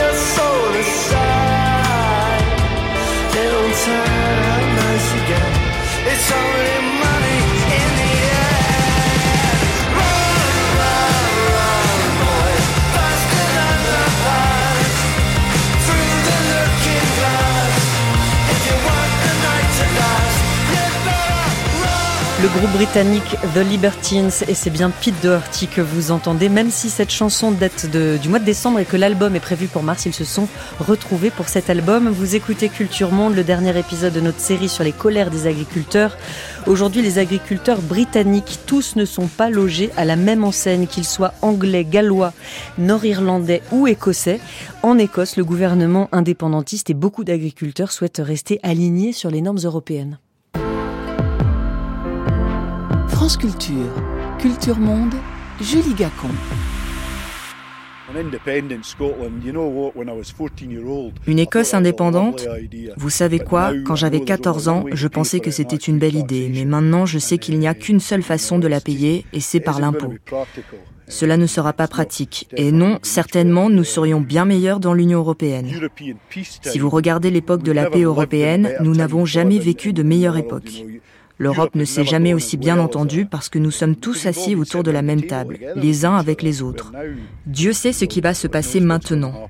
your 0.00 0.16
soul 0.32 0.70
aside, 0.84 2.44
it'll 3.42 3.72
turn 3.84 4.64
nice 4.80 5.08
again. 5.20 5.54
It's 6.10 6.28
only 6.32 6.73
Le 22.44 22.50
groupe 22.50 22.72
britannique 22.72 23.38
The 23.54 23.66
Libertines 23.66 24.28
et 24.48 24.52
c'est 24.52 24.68
bien 24.68 24.90
Pete 24.90 25.14
Doherty 25.22 25.66
que 25.66 25.80
vous 25.80 26.10
entendez. 26.10 26.50
Même 26.50 26.70
si 26.70 26.90
cette 26.90 27.10
chanson 27.10 27.52
date 27.52 27.86
du 27.86 28.28
mois 28.28 28.38
de 28.38 28.44
décembre 28.44 28.80
et 28.80 28.84
que 28.84 28.98
l'album 28.98 29.34
est 29.34 29.40
prévu 29.40 29.66
pour 29.66 29.82
mars, 29.82 30.04
ils 30.04 30.12
se 30.12 30.26
sont 30.26 30.46
retrouvés 30.78 31.30
pour 31.30 31.48
cet 31.48 31.70
album. 31.70 32.10
Vous 32.10 32.34
écoutez 32.36 32.68
Culture 32.68 33.12
Monde, 33.12 33.34
le 33.34 33.44
dernier 33.44 33.78
épisode 33.78 34.12
de 34.12 34.20
notre 34.20 34.40
série 34.40 34.68
sur 34.68 34.84
les 34.84 34.92
colères 34.92 35.30
des 35.30 35.46
agriculteurs. 35.46 36.18
Aujourd'hui, 36.66 37.00
les 37.00 37.18
agriculteurs 37.18 37.80
britanniques, 37.80 38.58
tous 38.66 38.94
ne 38.96 39.06
sont 39.06 39.26
pas 39.26 39.48
logés 39.48 39.90
à 39.96 40.04
la 40.04 40.16
même 40.16 40.44
enseigne, 40.44 40.86
qu'ils 40.86 41.06
soient 41.06 41.32
anglais, 41.40 41.86
gallois, 41.86 42.34
nord-irlandais 42.76 43.62
ou 43.72 43.86
écossais. 43.86 44.38
En 44.82 44.98
Écosse, 44.98 45.38
le 45.38 45.46
gouvernement 45.46 46.10
indépendantiste 46.12 46.90
et 46.90 46.94
beaucoup 46.94 47.24
d'agriculteurs 47.24 47.90
souhaitent 47.90 48.20
rester 48.22 48.60
alignés 48.62 49.14
sur 49.14 49.30
les 49.30 49.40
normes 49.40 49.60
européennes. 49.64 50.18
France 53.14 53.36
Culture, 53.36 53.92
Culture 54.40 54.76
Monde, 54.76 55.14
Julie 55.60 55.94
Gacon. 55.94 56.30
Une 61.28 61.38
Écosse 61.38 61.74
indépendante 61.74 62.48
Vous 62.96 63.10
savez 63.10 63.38
quoi 63.38 63.72
Quand 63.86 63.94
j'avais 63.94 64.18
14 64.18 64.66
ans, 64.66 64.84
je 64.92 65.06
pensais 65.06 65.38
que 65.38 65.52
c'était 65.52 65.76
une 65.76 66.00
belle 66.00 66.16
idée, 66.16 66.50
mais 66.52 66.64
maintenant 66.64 67.06
je 67.06 67.20
sais 67.20 67.38
qu'il 67.38 67.60
n'y 67.60 67.68
a 67.68 67.74
qu'une 67.74 68.00
seule 68.00 68.24
façon 68.24 68.58
de 68.58 68.66
la 68.66 68.80
payer, 68.80 69.24
et 69.32 69.40
c'est 69.40 69.60
par 69.60 69.78
l'impôt. 69.78 70.12
Cela 71.06 71.36
ne 71.36 71.46
sera 71.46 71.72
pas 71.72 71.86
pratique. 71.86 72.48
Et 72.56 72.72
non, 72.72 72.98
certainement, 73.02 73.70
nous 73.70 73.84
serions 73.84 74.20
bien 74.20 74.44
meilleurs 74.44 74.80
dans 74.80 74.92
l'Union 74.92 75.20
européenne. 75.20 75.70
Si 76.62 76.80
vous 76.80 76.90
regardez 76.90 77.30
l'époque 77.30 77.62
de 77.62 77.72
la 77.72 77.88
paix 77.88 78.02
européenne, 78.02 78.72
nous 78.80 78.96
n'avons 78.96 79.24
jamais 79.24 79.60
vécu 79.60 79.92
de 79.92 80.02
meilleure 80.02 80.36
époque. 80.36 80.82
L'Europe 81.38 81.74
ne 81.74 81.84
s'est 81.84 82.04
jamais 82.04 82.34
aussi 82.34 82.56
bien 82.56 82.78
entendue 82.78 83.26
parce 83.26 83.48
que 83.48 83.58
nous 83.58 83.70
sommes 83.70 83.96
tous 83.96 84.26
assis 84.26 84.54
autour 84.54 84.82
de 84.82 84.90
la 84.90 85.02
même 85.02 85.22
table, 85.22 85.58
les 85.74 86.04
uns 86.04 86.16
avec 86.16 86.42
les 86.42 86.62
autres. 86.62 86.92
Dieu 87.46 87.72
sait 87.72 87.92
ce 87.92 88.04
qui 88.04 88.20
va 88.20 88.34
se 88.34 88.46
passer 88.46 88.80
maintenant. 88.80 89.48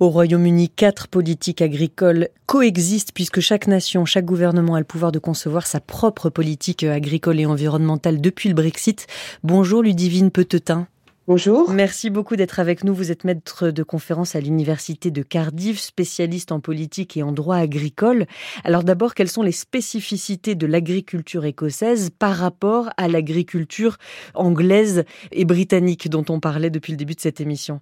Au 0.00 0.08
Royaume-Uni, 0.08 0.68
quatre 0.68 1.08
politiques 1.08 1.62
agricoles 1.62 2.28
coexistent 2.46 3.12
puisque 3.14 3.40
chaque 3.40 3.66
nation, 3.66 4.04
chaque 4.04 4.24
gouvernement 4.24 4.74
a 4.74 4.80
le 4.80 4.84
pouvoir 4.84 5.12
de 5.12 5.18
concevoir 5.18 5.66
sa 5.66 5.80
propre 5.80 6.28
politique 6.28 6.84
agricole 6.84 7.40
et 7.40 7.46
environnementale 7.46 8.20
depuis 8.20 8.48
le 8.48 8.54
Brexit. 8.54 9.06
Bonjour 9.44 9.82
Ludivine 9.82 10.30
Petetin. 10.30 10.86
Bonjour. 11.26 11.70
Merci 11.70 12.08
beaucoup 12.08 12.34
d'être 12.34 12.58
avec 12.60 12.82
nous. 12.82 12.94
Vous 12.94 13.12
êtes 13.12 13.24
maître 13.24 13.70
de 13.70 13.82
conférence 13.82 14.34
à 14.34 14.40
l'Université 14.40 15.10
de 15.10 15.22
Cardiff, 15.22 15.78
spécialiste 15.78 16.50
en 16.50 16.60
politique 16.60 17.16
et 17.16 17.22
en 17.22 17.30
droit 17.30 17.56
agricole. 17.56 18.26
Alors 18.64 18.84
d'abord, 18.84 19.14
quelles 19.14 19.28
sont 19.28 19.42
les 19.42 19.52
spécificités 19.52 20.54
de 20.54 20.66
l'agriculture 20.66 21.44
écossaise 21.44 22.10
par 22.18 22.36
rapport 22.36 22.90
à 22.96 23.06
l'agriculture 23.06 23.98
anglaise 24.34 25.04
et 25.30 25.44
britannique 25.44 26.08
dont 26.08 26.24
on 26.30 26.40
parlait 26.40 26.70
depuis 26.70 26.92
le 26.92 26.96
début 26.96 27.14
de 27.14 27.20
cette 27.20 27.40
émission? 27.40 27.80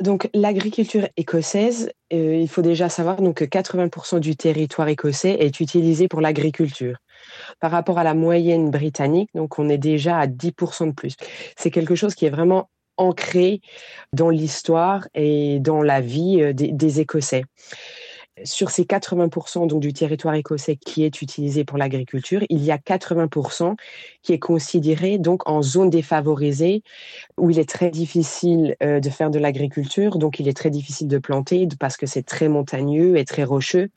Donc 0.00 0.30
l'agriculture 0.32 1.08
écossaise, 1.16 1.90
euh, 2.12 2.36
il 2.36 2.48
faut 2.48 2.62
déjà 2.62 2.88
savoir 2.88 3.20
donc, 3.20 3.36
que 3.36 3.44
80% 3.44 4.20
du 4.20 4.34
territoire 4.34 4.88
écossais 4.88 5.36
est 5.40 5.60
utilisé 5.60 6.08
pour 6.08 6.20
l'agriculture. 6.20 6.96
Par 7.60 7.70
rapport 7.70 7.98
à 7.98 8.04
la 8.04 8.14
moyenne 8.14 8.70
britannique, 8.70 9.30
donc 9.34 9.58
on 9.58 9.68
est 9.68 9.78
déjà 9.78 10.18
à 10.18 10.26
10% 10.26 10.88
de 10.88 10.92
plus. 10.92 11.14
C'est 11.56 11.70
quelque 11.70 11.94
chose 11.94 12.14
qui 12.14 12.26
est 12.26 12.30
vraiment 12.30 12.68
ancré 12.98 13.60
dans 14.12 14.28
l'histoire 14.28 15.08
et 15.14 15.60
dans 15.60 15.82
la 15.82 16.00
vie 16.00 16.42
euh, 16.42 16.52
des, 16.52 17.00
Écossais. 17.00 17.44
Sur 18.44 18.70
ces 18.70 18.84
80% 18.84 19.66
donc, 19.66 19.80
du 19.80 19.92
territoire 19.92 20.34
écossais 20.34 20.76
qui 20.76 21.02
est 21.02 21.22
utilisé 21.22 21.64
pour 21.64 21.76
l'agriculture, 21.76 22.40
il 22.48 22.62
y 22.64 22.70
a 22.70 22.78
80% 22.78 23.74
qui 24.22 24.32
est 24.32 24.38
considéré 24.38 25.18
donc 25.18 25.48
en 25.48 25.60
zone 25.60 25.90
défavorisée 25.90 26.84
où 27.36 27.50
il 27.50 27.58
est 27.58 27.68
très 27.68 27.90
difficile 27.90 28.76
euh, 28.80 29.00
de 29.00 29.10
faire 29.10 29.30
de 29.30 29.40
l'agriculture, 29.40 30.18
donc 30.18 30.38
il 30.38 30.46
est 30.46 30.56
très 30.56 30.70
difficile 30.70 31.08
de 31.08 31.18
planter 31.18 31.66
parce 31.80 31.96
que 31.96 32.06
c'est 32.06 32.22
très 32.22 32.48
montagneux 32.48 33.16
et 33.16 33.24
très 33.24 33.42
rocheux. 33.42 33.90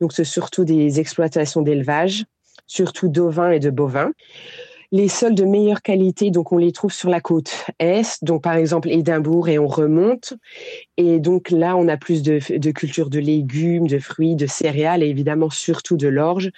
Donc 0.00 0.12
c'est 0.12 0.24
surtout 0.24 0.64
des 0.64 0.98
exploitations 0.98 1.62
d'élevage, 1.62 2.24
surtout 2.66 3.08
d'ovins 3.08 3.50
et 3.50 3.60
de 3.60 3.70
bovins. 3.70 4.12
Les 4.92 5.08
sols 5.08 5.34
de 5.34 5.44
meilleure 5.44 5.82
qualité, 5.82 6.30
donc 6.30 6.52
on 6.52 6.58
les 6.58 6.70
trouve 6.70 6.92
sur 6.92 7.10
la 7.10 7.20
côte 7.20 7.66
est, 7.80 8.22
donc 8.22 8.42
par 8.42 8.54
exemple 8.54 8.88
Édimbourg, 8.88 9.48
et 9.48 9.58
on 9.58 9.66
remonte. 9.66 10.34
Et 10.96 11.18
donc 11.18 11.50
là, 11.50 11.76
on 11.76 11.88
a 11.88 11.96
plus 11.96 12.22
de, 12.22 12.38
de 12.56 12.70
cultures 12.70 13.10
de 13.10 13.18
légumes, 13.18 13.88
de 13.88 13.98
fruits, 13.98 14.36
de 14.36 14.46
céréales 14.46 15.02
et 15.02 15.08
évidemment 15.08 15.50
surtout 15.50 15.96
de 15.96 16.06
l'orge 16.06 16.52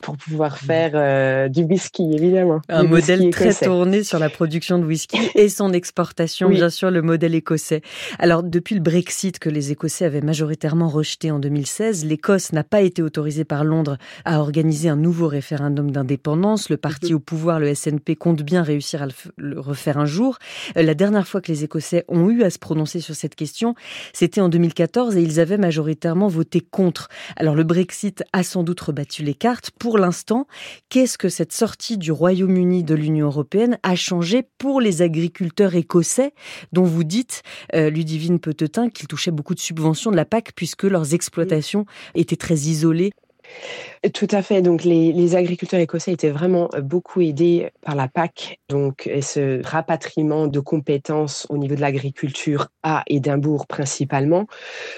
pour 0.00 0.16
pouvoir 0.16 0.54
mmh. 0.54 0.66
faire 0.66 0.90
euh, 0.94 1.48
du 1.48 1.62
whisky, 1.62 2.14
évidemment. 2.14 2.60
Un 2.68 2.84
modèle 2.84 3.30
très 3.30 3.52
tourné 3.54 4.04
sur 4.04 4.18
la 4.18 4.30
production 4.30 4.78
de 4.78 4.84
whisky 4.84 5.18
et 5.34 5.48
son 5.48 5.72
exportation, 5.72 6.48
bien 6.48 6.70
sûr, 6.70 6.90
le 6.90 7.02
modèle 7.02 7.34
écossais. 7.34 7.82
Alors, 8.18 8.42
depuis 8.42 8.74
le 8.74 8.80
Brexit 8.80 9.38
que 9.38 9.48
les 9.48 9.72
Écossais 9.72 10.04
avaient 10.04 10.20
majoritairement 10.20 10.88
rejeté 10.88 11.30
en 11.30 11.38
2016, 11.38 12.04
l'Écosse 12.04 12.52
n'a 12.52 12.64
pas 12.64 12.80
été 12.80 13.02
autorisée 13.02 13.44
par 13.44 13.64
Londres 13.64 13.96
à 14.24 14.40
organiser 14.40 14.88
un 14.88 14.96
nouveau 14.96 15.28
référendum 15.28 15.90
d'indépendance. 15.90 16.70
Le 16.70 16.76
parti 16.76 17.12
mmh. 17.12 17.16
au 17.16 17.20
pouvoir, 17.20 17.60
le 17.60 17.74
SNP, 17.74 18.16
compte 18.16 18.42
bien 18.42 18.62
réussir 18.62 19.02
à 19.02 19.06
le 19.36 19.60
refaire 19.60 19.98
un 19.98 20.06
jour. 20.06 20.38
Euh, 20.76 20.82
la 20.82 20.94
dernière 20.94 21.26
fois 21.26 21.40
que 21.40 21.52
les 21.52 21.64
Écossais 21.64 22.04
ont 22.08 22.28
eu 22.30 22.42
à 22.42 22.50
se 22.50 22.58
prononcer 22.58 23.00
sur 23.00 23.14
cette 23.14 23.34
question, 23.34 23.74
c'était 24.12 24.40
en 24.40 24.48
2014 24.48 25.16
et 25.16 25.22
ils 25.22 25.40
avaient 25.40 25.58
majoritairement 25.58 26.28
voté 26.28 26.60
contre. 26.60 27.08
Alors, 27.36 27.54
le 27.54 27.64
Brexit 27.64 28.24
a 28.32 28.42
sans 28.42 28.62
doute 28.62 28.80
rebattu 28.80 29.22
les 29.22 29.34
cartes. 29.34 29.70
Pour 29.70 29.89
pour 29.90 29.98
l'instant, 29.98 30.46
qu'est-ce 30.88 31.18
que 31.18 31.28
cette 31.28 31.52
sortie 31.52 31.98
du 31.98 32.12
Royaume-Uni 32.12 32.84
de 32.84 32.94
l'Union 32.94 33.26
européenne 33.26 33.76
a 33.82 33.96
changé 33.96 34.44
pour 34.56 34.80
les 34.80 35.02
agriculteurs 35.02 35.74
écossais, 35.74 36.32
dont 36.70 36.84
vous 36.84 37.02
dites, 37.02 37.42
euh, 37.74 37.90
Ludivine 37.90 38.38
Petetin, 38.38 38.88
qu'ils 38.88 39.08
touchaient 39.08 39.32
beaucoup 39.32 39.56
de 39.56 39.58
subventions 39.58 40.12
de 40.12 40.16
la 40.16 40.24
PAC 40.24 40.52
puisque 40.54 40.84
leurs 40.84 41.12
exploitations 41.12 41.86
étaient 42.14 42.36
très 42.36 42.54
isolées 42.54 43.10
tout 44.14 44.28
à 44.30 44.40
fait. 44.42 44.62
Donc, 44.62 44.84
les, 44.84 45.36
agriculteurs 45.36 45.80
écossais 45.80 46.12
étaient 46.12 46.30
vraiment 46.30 46.70
euh, 46.74 46.80
beaucoup 46.80 47.20
aidés 47.20 47.70
par 47.82 47.94
la 47.94 48.08
PAC. 48.08 48.58
Donc, 48.68 49.10
ce 49.20 49.64
rapatriement 49.66 50.46
de 50.46 50.60
compétences 50.60 51.46
au 51.50 51.58
niveau 51.58 51.74
de 51.74 51.80
l'agriculture 51.80 52.68
à 52.82 53.02
Édimbourg 53.06 53.66
principalement. 53.66 54.46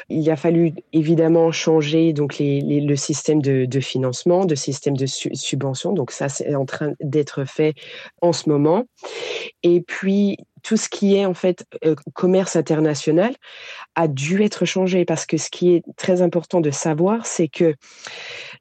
Il 0.09 0.31
a 0.31 0.37
fallu 0.37 0.73
évidemment 0.93 1.51
changer 1.51 2.13
donc 2.13 2.37
le 2.39 2.97
système 2.97 3.43
de, 3.43 3.81
financement, 3.81 4.45
de 4.45 4.55
système 4.55 4.97
de 4.97 5.07
subvention. 5.07 5.93
Donc, 5.93 6.13
ça, 6.13 6.29
c'est 6.29 6.55
en 6.55 6.65
train 6.65 6.93
d'être 7.01 7.45
fait 7.45 7.75
en 8.21 8.33
ce 8.33 8.49
moment. 8.49 8.85
Et 9.63 9.81
puis, 9.81 10.39
tout 10.63 10.77
ce 10.77 10.89
qui 10.89 11.17
est 11.17 11.27
en 11.27 11.35
fait 11.35 11.65
euh, 11.85 11.95
commerce 12.15 12.57
international 12.57 13.35
a 13.95 14.09
dû 14.09 14.43
être 14.43 14.65
changé 14.65 15.05
parce 15.05 15.27
que 15.27 15.37
ce 15.37 15.51
qui 15.51 15.75
est 15.75 15.83
très 15.97 16.23
important 16.23 16.61
de 16.61 16.71
savoir, 16.71 17.27
c'est 17.27 17.49
que 17.49 17.75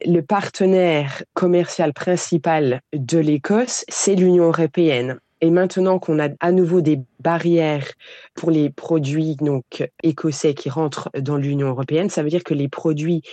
le 0.06 0.22
partenaire 0.22 1.24
commercial 1.34 1.94
principal 1.94 2.82
de 2.94 3.20
l'Écosse, 3.20 3.86
c'est 3.90 4.16
l'Union 4.16 4.46
européenne. 4.46 5.20
Et 5.42 5.50
maintenant 5.50 5.98
qu'on 5.98 6.20
a 6.20 6.30
à 6.40 6.52
nouveau 6.52 6.82
des 6.82 7.00
barrières 7.20 7.88
pour 8.36 8.52
les 8.52 8.70
produits 8.70 9.36
écossais 10.04 10.54
qui 10.54 10.70
rentrent 10.70 11.10
dans 11.20 11.38
l'Union 11.38 11.70
européenne, 11.70 12.10
ça 12.10 12.22
veut 12.22 12.30
dire 12.30 12.44
que 12.44 12.54
les 12.54 12.70
produits 12.70 13.24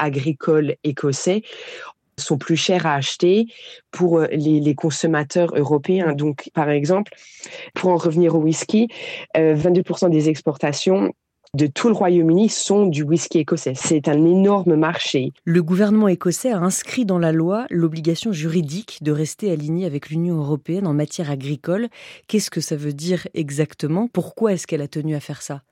agricoles 0.00 0.74
écossais 0.82 1.42
sont 2.22 2.38
plus 2.38 2.56
chers 2.56 2.86
à 2.86 2.94
acheter 2.94 3.46
pour 3.90 4.18
euh, 4.18 4.26
les, 4.30 4.74
consommateurs 4.74 5.52
européens. 5.54 6.14
Donc, 6.14 6.50
par 6.54 6.70
exemple, 6.70 7.12
pour 7.74 7.90
en 7.90 7.96
revenir 7.96 8.34
au 8.34 8.38
whisky, 8.38 8.88
22% 9.36 10.06
euh, 10.06 10.08
des 10.08 10.28
exportations 10.28 11.12
de 11.54 11.66
tout 11.66 11.88
le 11.88 11.94
Royaume-Uni 11.94 12.48
sont 12.48 12.86
du 12.86 13.02
whisky 13.02 13.40
écossais. 13.40 13.74
C'est 13.76 14.08
un 14.08 14.24
énorme 14.24 14.74
marché. 14.74 15.32
Le 15.44 15.62
gouvernement 15.62 16.08
écossais 16.08 16.50
a 16.50 16.58
inscrit 16.58 17.04
dans 17.04 17.18
la 17.18 17.30
loi 17.30 17.66
l'obligation 17.68 18.32
juridique 18.32 19.02
de 19.02 19.12
rester 19.12 19.50
aligné 19.50 19.84
avec 19.84 20.08
l'Union 20.08 20.38
européenne 20.38 20.86
en 20.86 20.94
matière 20.94 21.30
agricole. 21.30 21.88
Qu'est-ce 22.26 22.50
que 22.50 22.62
ça 22.62 22.76
veut 22.76 22.94
dire 22.94 23.28
exactement? 23.34 24.08
Pourquoi 24.10 24.54
est-ce 24.54 24.66
qu'elle 24.66 24.80
a 24.80 24.88
tenu 24.88 25.14
à 25.14 25.20
faire 25.20 25.42
ça? 25.42 25.62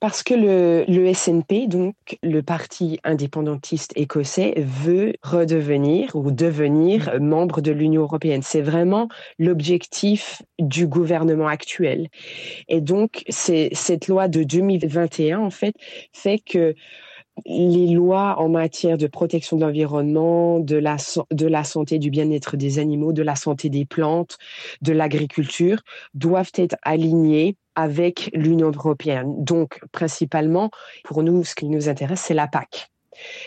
Parce 0.00 0.22
que 0.22 0.34
le, 0.34 0.84
le, 0.88 1.12
SNP, 1.14 1.66
donc 1.68 1.94
le 2.22 2.42
parti 2.42 2.98
indépendantiste 3.04 3.92
écossais, 3.96 4.54
veut 4.58 5.14
redevenir 5.22 6.14
ou 6.14 6.30
devenir 6.30 7.10
mmh. 7.14 7.24
membre 7.24 7.60
de 7.60 7.72
l'Union 7.72 8.02
européenne. 8.02 8.42
C'est 8.42 8.60
vraiment 8.60 9.08
l'objectif 9.38 10.42
du 10.58 10.86
gouvernement 10.86 11.46
actuel. 11.46 12.08
Et 12.68 12.80
donc, 12.80 13.24
c'est 13.28 13.70
cette 13.72 14.08
loi 14.08 14.28
de 14.28 14.42
2021, 14.42 15.38
en 15.38 15.50
fait, 15.50 15.74
fait 16.12 16.38
que 16.38 16.74
les 17.46 17.88
lois 17.88 18.38
en 18.38 18.48
matière 18.48 18.96
de 18.96 19.06
protection 19.06 19.56
de 19.56 19.64
l'environnement, 19.64 20.60
de 20.60 20.76
la, 20.76 20.96
de 21.32 21.46
la 21.46 21.64
santé, 21.64 21.98
du 21.98 22.10
bien-être 22.10 22.56
des 22.56 22.78
animaux, 22.78 23.12
de 23.12 23.22
la 23.22 23.34
santé 23.34 23.70
des 23.70 23.84
plantes, 23.84 24.38
de 24.82 24.92
l'agriculture 24.92 25.80
doivent 26.14 26.52
être 26.56 26.76
alignées 26.82 27.56
avec 27.76 28.30
l'Union 28.34 28.70
européenne. 28.70 29.44
Donc, 29.44 29.80
principalement, 29.92 30.70
pour 31.04 31.22
nous, 31.22 31.44
ce 31.44 31.54
qui 31.54 31.66
nous 31.68 31.88
intéresse, 31.88 32.20
c'est 32.20 32.34
la 32.34 32.46
PAC. 32.46 32.93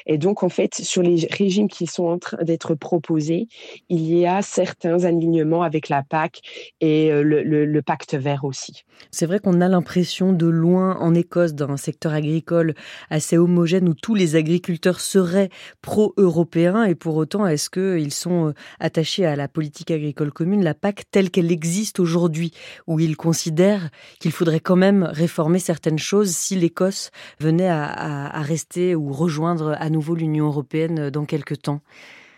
Et 0.06 0.18
donc, 0.18 0.44
en 0.44 0.50
fait, 0.50 0.76
sur 0.76 1.02
les 1.02 1.28
régimes 1.32 1.68
qui 1.68 1.88
sont 1.88 2.06
en 2.06 2.20
train 2.20 2.38
d'être 2.44 2.76
proposés, 2.76 3.48
il 3.90 4.14
y 4.14 4.26
a 4.26 4.42
certains 4.42 5.04
alignements 5.04 5.64
avec 5.64 5.90
la 5.90 6.04
PAC 6.04 6.42
et 6.82 7.12
euh, 7.12 7.22
le, 7.24 7.82
pacte 7.82 8.16
vert 8.16 8.44
aussi. 8.44 8.84
C'est 9.12 9.26
vrai 9.26 9.40
qu'on 9.40 9.62
a 9.62 9.68
l'impression 9.68 10.34
de 10.34 10.48
loin 10.48 10.98
en 10.98 11.14
Écosse, 11.14 11.54
dans 11.54 11.70
un 11.70 11.78
secteur 11.78 12.14
agricole 12.14 12.74
assez 13.10 13.38
homogène 13.38 13.88
où 13.88 13.94
tous 13.94 14.16
les 14.16 14.36
agriculteurs 14.36 15.00
seraient 15.00 15.50
pro-européens 15.82 16.84
et 16.84 16.96
pour 16.96 17.16
autant, 17.16 17.46
est-ce 17.46 17.70
qu'ils 17.70 18.14
sont 18.14 18.48
euh, 18.48 18.54
attachés 18.80 19.26
à 19.26 19.36
la 19.36 19.48
politique 19.48 19.92
agricole 19.92 20.32
commune, 20.32 20.64
la 20.64 20.74
PAC 20.74 21.04
telle 21.12 21.30
qu'elle 21.30 21.52
existe 21.52 22.00
aujourd'hui, 22.00 22.52
où 22.88 23.00
ils 23.00 23.16
considèrent 23.16 23.90
qu'il 24.20 24.32
faudrait 24.32 24.60
quand 24.60 24.76
même 24.76 25.04
réformer 25.04 25.60
certaines 25.60 26.00
choses 26.00 26.32
si 26.32 26.56
l'Écosse 26.56 27.12
venait 27.40 27.70
à 27.70 28.42
rester 28.42 28.96
ou 28.96 29.14
rejoindre 29.14 29.57
à 29.62 29.90
nouveau 29.90 30.16
l'Union 30.16 30.48
européenne 30.48 31.10
dans 31.10 31.26
quelques 31.26 31.62
temps? 31.62 31.82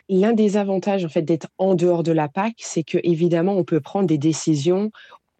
L'un 0.09 0.33
des 0.33 0.57
avantages 0.57 1.05
en 1.05 1.09
fait 1.09 1.21
d'être 1.21 1.47
en 1.59 1.75
dehors 1.75 2.01
de 2.01 2.11
la 2.11 2.27
PAC, 2.27 2.55
c'est 2.57 2.83
que 2.83 2.97
évidemment 3.03 3.53
on 3.53 3.63
peut 3.63 3.79
prendre 3.79 4.07
des 4.07 4.17
décisions 4.17 4.91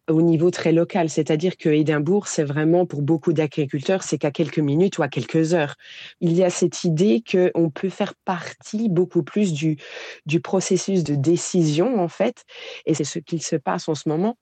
au 0.09 0.21
niveau 0.21 0.51
très 0.51 0.71
local, 0.71 1.09
c'est-à-dire 1.09 1.57
que 1.57 1.69
Édimbourg, 1.69 2.27
c'est 2.27 2.43
vraiment 2.43 2.85
pour 2.85 3.01
beaucoup 3.01 3.33
d'agriculteurs, 3.33 4.03
c'est 4.03 4.17
qu'à 4.17 4.31
quelques 4.31 4.59
minutes 4.59 4.97
ou 4.97 5.03
à 5.03 5.07
quelques 5.07 5.53
heures. 5.53 5.75
Il 6.21 6.33
y 6.33 6.43
a 6.43 6.49
cette 6.49 6.83
idée 6.83 7.23
qu'on 7.29 7.69
peut 7.69 7.89
faire 7.89 8.13
partie 8.25 8.89
beaucoup 8.89 9.23
plus 9.23 9.53
du, 9.53 9.77
du 10.25 10.39
processus 10.39 11.03
de 11.03 11.15
décision, 11.15 12.01
en 12.01 12.07
fait, 12.07 12.43
et 12.85 12.93
c'est 12.93 13.03
ce 13.03 13.19
qu'il 13.19 13.41
se 13.41 13.55
passe 13.55 13.87
en 13.87 13.95
ce 13.95 14.09
moment, 14.09 14.37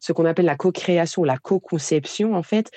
ce 0.00 0.12
qu'on 0.12 0.24
appelle 0.24 0.44
la 0.44 0.56
co-création, 0.56 1.24
la 1.24 1.38
co-conception, 1.38 2.34
en 2.34 2.42
fait, 2.42 2.70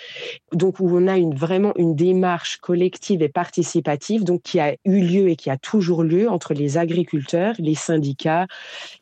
donc 0.54 0.80
où 0.80 0.90
on 0.90 1.08
a 1.08 1.18
une, 1.18 1.36
vraiment 1.36 1.74
une 1.78 1.96
démarche 1.96 2.58
collective 2.58 3.22
et 3.22 3.30
participative, 3.30 4.24
donc 4.24 4.42
qui 4.44 4.60
a 4.60 4.76
eu 4.86 5.02
lieu 5.02 5.30
et 5.30 5.36
qui 5.36 5.50
a 5.50 5.58
toujours 5.58 6.04
lieu 6.04 6.30
entre 6.30 6.54
les 6.54 6.78
agriculteurs, 6.78 7.56
les 7.60 7.76
syndicats, 7.76 8.48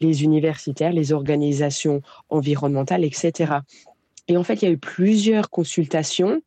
les 0.02 0.24
universitaires, 0.24 0.92
les 0.92 1.14
organisations 1.14 2.02
environnementales, 2.30 3.04
etc. 3.04 3.27
Et 4.28 4.38
en 4.38 4.44
fait, 4.44 4.62
il 4.62 4.66
y 4.66 4.68
a 4.68 4.72
eu 4.72 4.78
plusieurs 4.78 5.50
consultations 5.50 6.42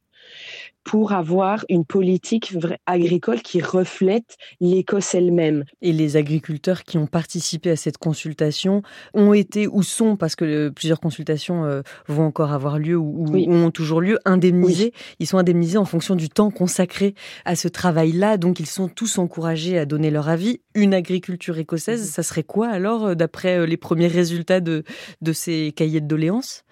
pour 0.85 1.13
avoir 1.13 1.65
une 1.69 1.85
politique 1.85 2.55
agricole 2.87 3.43
qui 3.43 3.61
reflète 3.61 4.37
l'Écosse 4.61 5.15
elle-même. 5.15 5.65
Et 5.83 5.93
les 5.93 6.17
agriculteurs 6.17 6.85
qui 6.85 6.97
ont 6.99 7.07
participé 7.07 7.71
à 7.71 7.77
cette 7.77 7.99
consultation 7.99 8.83
ont 9.15 9.35
été 9.35 9.69
ou 9.69 9.83
sont, 9.83 10.17
parce 10.17 10.37
que 10.37 10.45
euh, 10.45 10.71
plusieurs 10.71 11.01
consultations 11.01 11.65
euh, 11.65 11.83
vont 12.09 12.25
encore 12.25 12.53
avoir 12.53 12.79
lieu 12.79 12.97
ou, 12.97 13.27
ont 13.35 13.71
toujours 13.71 14.01
lieu, 14.01 14.19
indemnisés. 14.25 14.93
Ils 15.19 15.27
sont 15.27 15.39
indemnisés 15.39 15.79
en 15.79 15.85
fonction 15.85 16.17
du 16.17 16.29
temps 16.29 16.51
consacré 16.51 17.15
à 17.45 17.57
ce 17.57 17.69
travail-là. 17.69 18.39
Donc 18.39 18.59
ils 18.59 18.67
sont 18.67 18.89
tous 18.89 19.19
encouragés 19.19 19.79
à 19.79 19.85
donner 19.85 20.11
leur 20.11 20.29
avis. 20.29 20.61
Une 20.75 20.95
agriculture 20.95 21.59
écossaise, 21.59 22.09
ça 22.09 22.23
serait 22.23 22.43
quoi 22.43 22.69
alors, 22.69 23.09
euh, 23.09 23.15
d'après 23.15 23.67
les 23.67 23.77
premiers 23.77 24.09
résultats 24.09 24.61
de, 24.61 24.85
de 25.21 25.33
ces 25.33 25.73
cahiers 25.77 26.01
de 26.01 26.07
doléances? 26.07 26.65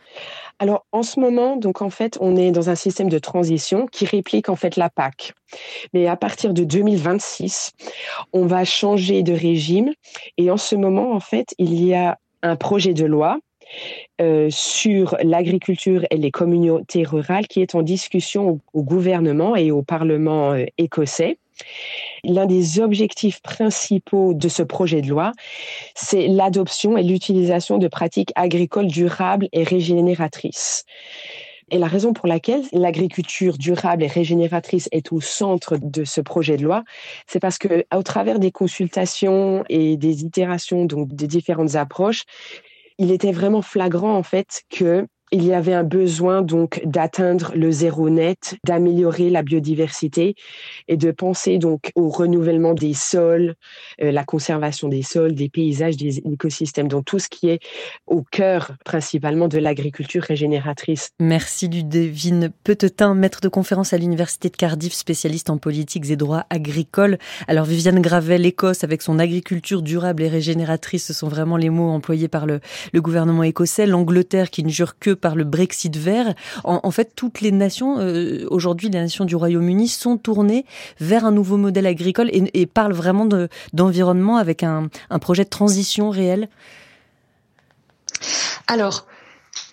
Alors 0.59 0.87
en 0.91 1.03
ce 1.03 1.21
moment, 1.21 1.57
donc 1.57 1.83
en 1.83 1.91
fait, 1.91 2.19
on 2.21 2.37
est 2.37 2.51
dans 2.51 2.69
un 2.69 2.75
système 2.75 3.09
de 3.09 3.19
transition 3.19 3.87
qui 3.87 4.07
réplique 4.07 4.49
en 4.49 4.57
fait 4.57 4.77
la 4.77 4.91
PAC. 4.91 5.33
Mais 5.93 6.09
à 6.09 6.17
partir 6.17 6.53
de 6.53 6.65
2026, 6.65 7.73
on 8.33 8.47
va 8.47 8.65
changer 8.65 9.23
de 9.23 9.33
régime 9.33 9.93
et 10.37 10.51
en 10.51 10.57
ce 10.57 10.75
moment, 10.75 11.13
en 11.13 11.21
fait, 11.21 11.55
il 11.59 11.85
y 11.85 11.95
a 11.95 12.19
un 12.43 12.57
projet 12.57 12.93
de 12.93 13.05
loi 13.05 13.39
euh, 14.21 14.49
sur 14.51 15.17
l'agriculture 15.23 16.05
et 16.11 16.17
les 16.17 16.31
communautés 16.31 17.05
rurales 17.05 17.47
qui 17.47 17.63
est 17.63 17.75
en 17.75 17.83
discussion 17.83 18.61
au, 18.73 18.83
gouvernement 18.83 19.55
et 19.55 19.71
au 19.71 19.83
Parlement 19.83 20.53
euh, 20.53 20.65
écossais. 20.77 21.39
L'un 22.25 22.47
des 22.47 22.81
objectifs 22.81 23.41
principaux 23.43 24.35
de 24.35 24.49
ce 24.49 24.63
projet 24.63 25.03
de 25.03 25.09
loi, 25.09 25.33
c'est 25.95 26.29
l'adoption 26.29 26.97
et 26.97 27.03
l'utilisation 27.03 27.79
de 27.79 27.89
pratiques 27.89 28.33
agricoles 28.35 28.87
durables 28.87 29.49
et 29.53 29.65
régénératrices. 29.65 30.85
Et 31.71 31.79
la 31.79 31.87
raison 31.87 32.13
pour 32.13 32.29
laquelle 32.29 32.63
l'agriculture 32.73 33.59
durable 33.59 34.03
et 34.03 34.07
régénératrice 34.07 34.89
est 34.91 35.13
au 35.13 35.21
centre 35.21 35.77
de 35.77 36.05
ce 36.05 36.21
projet 36.21 36.57
de 36.57 36.65
loi, 36.65 36.83
c'est 37.27 37.41
parce 37.41 37.59
que, 37.59 37.85
au 37.95 38.03
travers 38.03 38.39
des 38.39 38.51
consultations 38.51 39.65
et 39.69 39.97
des 39.97 40.23
itérations, 40.23 40.87
donc 40.87 41.15
des 41.15 41.27
différentes 41.27 41.75
approches, 41.75 42.25
il 42.99 43.11
était 43.11 43.33
vraiment 43.33 43.63
flagrant 43.63 44.17
en 44.17 44.23
fait 44.23 44.63
que 44.71 45.07
il 45.31 45.45
y 45.45 45.53
avait 45.53 45.75
un 45.75 45.85
besoin 45.85 46.43
donc 46.43 46.81
d'atteindre 46.85 47.53
le 47.55 47.71
zéro 47.71 48.11
net, 48.11 48.57
d'améliorer 48.65 49.31
la 49.31 49.43
biodiversité 49.43 50.35
et 50.89 50.97
de 50.97 51.11
penser 51.11 51.59
donc 51.59 51.91
au 51.95 52.09
renouvellement 52.09 52.75
des 52.75 52.95
sols, 52.95 53.55
euh, 54.03 54.11
la 54.13 54.25
conservation 54.25 54.89
des 54.89 55.03
sols, 55.03 55.35
des 55.35 55.49
paysages, 55.49 55.97
des 55.97 56.19
écosystèmes, 56.19 56.89
donc 56.89 57.05
tout 57.05 57.19
ce 57.19 57.29
qui 57.29 57.49
est 57.49 57.61
au 58.07 58.23
cœur 58.23 58.73
principalement 58.85 59.49
de 59.49 59.59
l'agriculture 59.59 60.23
régénératrice. 60.23 61.11
Merci 61.21 61.69
Ludivine 61.69 62.51
Petetin, 62.65 63.15
maître 63.15 63.41
de 63.41 63.49
conférence 63.49 63.93
à 63.93 63.99
l'université 63.99 64.49
de 64.49 64.57
Cardiff, 64.57 64.95
spécialiste 64.95 65.51
en 65.51 65.59
politiques 65.59 66.11
et 66.11 66.17
droits 66.17 66.47
agricoles. 66.51 67.19
Alors 67.47 67.65
Viviane 67.65 68.01
Gravel, 68.01 68.43
l'Écosse 68.43 68.85
avec 68.85 69.03
son 69.03 69.19
agriculture 69.19 69.83
durable 69.83 70.23
et 70.23 70.29
régénératrice, 70.29 71.07
ce 71.07 71.13
sont 71.13 71.29
vraiment 71.29 71.57
les 71.57 71.71
mots 71.71 71.91
employés 71.91 72.29
par 72.29 72.47
le, 72.47 72.61
le 72.93 73.01
gouvernement 73.03 73.43
écossais. 73.43 73.87
L'Angleterre 73.87 74.51
qui 74.51 74.65
ne 74.65 74.71
jure 74.71 74.99
que 74.99 75.18
par 75.19 75.35
le 75.35 75.45
Brexit 75.45 75.97
vert. 75.97 76.35
En, 76.65 76.91
fait, 76.91 77.13
toutes 77.15 77.41
les 77.41 77.53
nations, 77.53 77.99
euh, 77.99 78.47
aujourd'hui, 78.51 78.89
les 78.89 78.99
nations 78.99 79.25
du 79.25 79.37
Royaume-Uni 79.37 79.89
sont 79.89 80.17
tournées 80.17 80.65
vers 81.01 81.25
un 81.25 81.33
nouveau 81.33 81.57
modèle 81.57 81.87
agricole 81.87 82.31
et, 82.33 82.67
parlent 82.67 82.93
vraiment 82.93 83.27
d'environnement 83.73 84.37
avec 84.37 84.63
un, 84.63 84.89
projet 85.21 85.45
de 85.45 85.49
transition 85.49 86.11
réel. 86.11 86.49
Alors, 88.67 89.07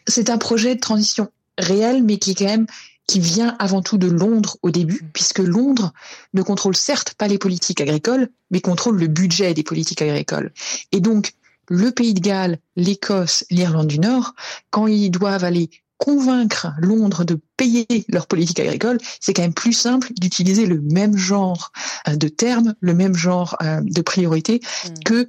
c'est 0.08 0.30
un 0.30 0.38
projet 0.38 0.76
de 0.76 0.80
transition 0.80 1.30
réel, 1.58 2.04
mais 2.04 2.18
qui 2.18 2.32
est 2.32 2.36
quand 2.36 2.46
même 2.46 2.68
qui 3.08 3.20
vient 3.20 3.56
avant 3.60 3.82
tout 3.82 3.98
de 3.98 4.08
Londres 4.08 4.58
au 4.64 4.72
début, 4.72 5.08
puisque 5.14 5.40
Londres 5.40 5.94
ne 6.34 6.42
contrôle 6.42 6.76
certes 6.76 7.14
pas 7.14 7.28
les 7.28 7.38
politiques 7.38 7.82
agricoles, 7.82 8.30
mais 8.50 8.62
contrôle 8.62 9.00
le 9.00 9.08
budget 9.08 9.54
des 9.54 9.64
politiques 9.64 10.02
agricoles. 10.02 10.52
Et 10.92 11.00
donc, 11.00 11.34
le 11.70 11.92
Pays 11.92 12.14
de 12.14 12.20
Galles, 12.20 12.60
l'Écosse, 12.76 13.46
l'Irlande 13.50 13.88
du 13.88 14.00
Nord, 14.00 14.34
quand 14.70 14.88
ils 14.88 15.10
doivent 15.10 15.44
aller 15.44 15.70
convaincre 15.98 16.74
Londres 16.78 17.24
de 17.24 17.40
payer 17.58 17.88
leur 18.10 18.28
politique 18.28 18.60
agricole, 18.60 18.98
c'est 19.20 19.34
quand 19.34 19.42
même 19.42 19.54
plus 19.54 19.74
simple 19.74 20.10
d'utiliser 20.14 20.66
le 20.66 20.82
même 20.82 21.18
genre 21.18 21.72
euh, 22.08 22.16
de 22.16 22.28
termes, 22.28 22.76
le 22.80 22.94
même 22.94 23.16
genre 23.16 23.56
euh, 23.62 23.82
de 23.82 24.02
priorité 24.02 24.60
mm. 24.60 25.04
que 25.06 25.28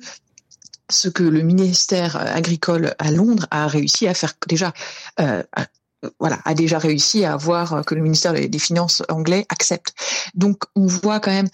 ce 0.91 1.09
que 1.09 1.23
le 1.23 1.43
ministère 1.43 2.17
agricole 2.17 2.95
à 2.99 3.11
Londres 3.11 3.47
a 3.51 3.67
réussi 3.67 4.07
à 4.07 4.15
faire 4.15 4.35
déjà. 4.47 4.73
Euh, 5.21 5.43
voilà, 6.21 6.39
a 6.45 6.55
déjà 6.55 6.79
réussi 6.79 7.25
à 7.25 7.33
avoir 7.33 7.85
que 7.85 7.95
le 7.97 8.03
ministère 8.03 8.33
des 8.33 8.59
Finances 8.59 9.03
anglais 9.09 9.45
accepte. 9.49 9.93
Donc, 10.35 10.63
on 10.77 10.87
voit 10.87 11.19
quand 11.19 11.33
même 11.33 11.49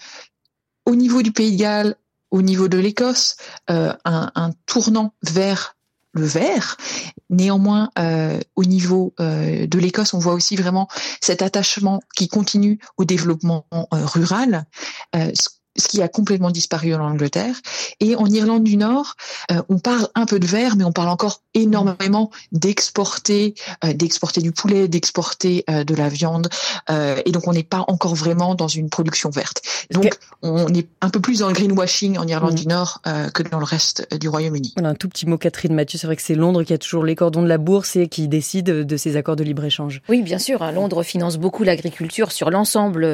au 0.85 0.95
niveau 0.95 1.23
du 1.23 1.31
Pays 1.31 1.53
de 1.53 1.57
Galles, 1.57 1.95
au 2.33 2.41
niveau 2.41 2.67
de 2.67 2.79
l'Écosse 2.79 3.37
euh, 3.69 3.93
un, 4.03 4.51
tournant 4.65 5.13
vers 5.21 5.77
le 6.13 6.25
vert. 6.25 6.77
Néanmoins, 7.29 7.91
euh, 7.97 8.39
au 8.55 8.65
niveau 8.65 9.13
euh, 9.19 9.67
de 9.67 9.79
l'Écosse, 9.79 10.13
on 10.13 10.19
voit 10.19 10.33
aussi 10.33 10.55
vraiment 10.55 10.87
cet 11.21 11.43
attachement 11.43 12.01
qui 12.15 12.27
continue 12.27 12.79
au 12.97 13.05
développement 13.05 13.65
rural, 13.91 14.65
qui 15.81 16.01
a 16.01 16.07
complètement 16.07 16.51
disparu 16.51 16.93
en 16.93 17.01
Angleterre. 17.01 17.55
Et 17.99 18.15
en 18.15 18.27
Irlande 18.27 18.63
du 18.63 18.77
Nord, 18.77 19.15
euh, 19.51 19.61
on 19.69 19.79
parle 19.79 20.07
un 20.15 20.25
peu 20.25 20.39
de 20.39 20.45
verre, 20.45 20.75
mais 20.75 20.83
on 20.83 20.91
parle 20.91 21.09
encore 21.09 21.41
énormément 21.53 22.31
d'exporter, 22.51 23.55
euh, 23.83 23.93
d'exporter 23.93 24.41
du 24.41 24.51
poulet, 24.51 24.87
d'exporter 24.87 25.63
euh, 25.69 25.83
de 25.83 25.95
la 25.95 26.09
viande. 26.09 26.49
et 27.25 27.31
donc, 27.31 27.47
on 27.47 27.53
n'est 27.53 27.63
pas 27.63 27.83
encore 27.87 28.15
vraiment 28.15 28.55
dans 28.55 28.67
une 28.67 28.89
production 28.89 29.29
verte. 29.29 29.61
Donc, 29.91 30.17
on 30.41 30.67
est 30.73 30.87
un 31.01 31.09
peu 31.09 31.19
plus 31.19 31.39
dans 31.39 31.47
le 31.47 31.53
greenwashing 31.53 32.17
en 32.17 32.27
Irlande 32.27 32.53
mm. 32.53 32.55
du 32.55 32.67
Nord 32.67 33.01
que 33.33 33.43
dans 33.43 33.59
le 33.59 33.65
reste 33.65 34.07
du 34.19 34.29
Royaume-Uni. 34.29 34.73
Voilà, 34.75 34.89
un 34.89 34.95
tout 34.95 35.09
petit 35.09 35.25
mot, 35.25 35.37
Catherine 35.37 35.73
Mathieu. 35.73 35.97
C'est 35.97 36.07
vrai 36.07 36.15
que 36.15 36.21
c'est 36.21 36.35
Londres 36.35 36.63
qui 36.63 36.73
a 36.73 36.77
toujours 36.77 37.03
les 37.03 37.15
cordons 37.15 37.41
de 37.41 37.47
la 37.47 37.57
bourse 37.57 37.95
et 37.95 38.07
qui 38.07 38.27
décide 38.27 38.65
de 38.65 38.97
ces 38.97 39.15
accords 39.15 39.35
de 39.35 39.43
libre-échange. 39.43 40.01
Oui, 40.09 40.21
bien 40.21 40.39
sûr. 40.39 40.61
Hein, 40.61 40.71
Londres 40.71 41.03
finance 41.03 41.37
beaucoup 41.37 41.63
l'agriculture 41.63 42.31
sur 42.31 42.49
l'ensemble 42.49 43.07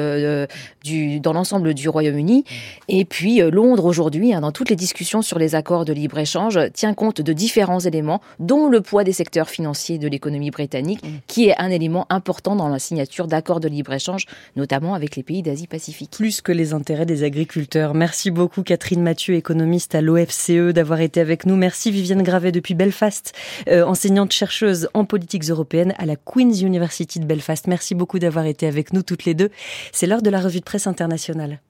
du, 0.84 1.20
dans 1.20 1.32
l'ensemble 1.32 1.74
du 1.74 1.88
Royaume-Uni. 1.88 2.44
Et 2.88 3.04
puis 3.04 3.42
euh, 3.42 3.50
Londres 3.50 3.84
aujourd'hui, 3.84 4.32
hein, 4.32 4.40
dans 4.40 4.52
toutes 4.52 4.70
les 4.70 4.76
discussions 4.76 5.22
sur 5.22 5.38
les 5.38 5.54
accords 5.54 5.84
de 5.84 5.92
libre-échange, 5.92 6.58
tient 6.72 6.94
compte 6.94 7.20
de 7.20 7.32
différents 7.32 7.80
éléments, 7.80 8.20
dont 8.38 8.68
le 8.68 8.80
poids 8.80 9.04
des 9.04 9.12
secteurs 9.12 9.48
financiers 9.48 9.98
de 9.98 10.08
l'économie 10.08 10.50
britannique, 10.50 11.02
mm. 11.04 11.08
qui 11.26 11.48
est 11.48 11.56
un 11.58 11.70
élément 11.70 12.06
important 12.10 12.56
dans 12.56 12.68
la 12.68 12.78
signature 12.78 13.26
d'accords 13.26 13.60
de 13.60 13.68
libre-échange, 13.68 14.26
notamment 14.56 14.94
avec 14.94 15.16
les 15.16 15.22
pays 15.22 15.42
d'Asie-Pacifique. 15.42 16.10
Plus 16.10 16.40
que 16.40 16.52
les 16.52 16.72
intérêts 16.72 17.06
des 17.06 17.22
agriculteurs. 17.22 17.94
Merci 17.94 18.30
beaucoup 18.30 18.62
Catherine 18.62 19.02
Mathieu, 19.02 19.34
économiste 19.34 19.94
à 19.94 20.00
l'OFCE, 20.00 20.72
d'avoir 20.72 21.00
été 21.00 21.20
avec 21.20 21.46
nous. 21.46 21.56
Merci 21.56 21.90
Viviane 21.90 22.22
Gravet 22.22 22.52
depuis 22.52 22.74
Belfast, 22.74 23.32
euh, 23.68 23.84
enseignante 23.84 24.32
chercheuse 24.32 24.88
en 24.94 25.04
politiques 25.04 25.44
européennes 25.44 25.94
à 25.98 26.06
la 26.06 26.16
Queen's 26.16 26.60
University 26.60 27.20
de 27.20 27.24
Belfast. 27.24 27.66
Merci 27.66 27.94
beaucoup 27.94 28.18
d'avoir 28.18 28.46
été 28.46 28.66
avec 28.66 28.92
nous 28.92 29.02
toutes 29.02 29.24
les 29.24 29.34
deux. 29.34 29.50
C'est 29.92 30.06
l'heure 30.06 30.22
de 30.22 30.30
la 30.30 30.40
revue 30.40 30.60
de 30.60 30.64
presse 30.64 30.86
internationale. 30.86 31.60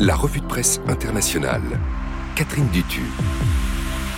La 0.00 0.14
revue 0.14 0.40
de 0.40 0.46
presse 0.46 0.80
internationale. 0.86 1.62
Catherine 2.36 2.68
Dutu. 2.68 3.00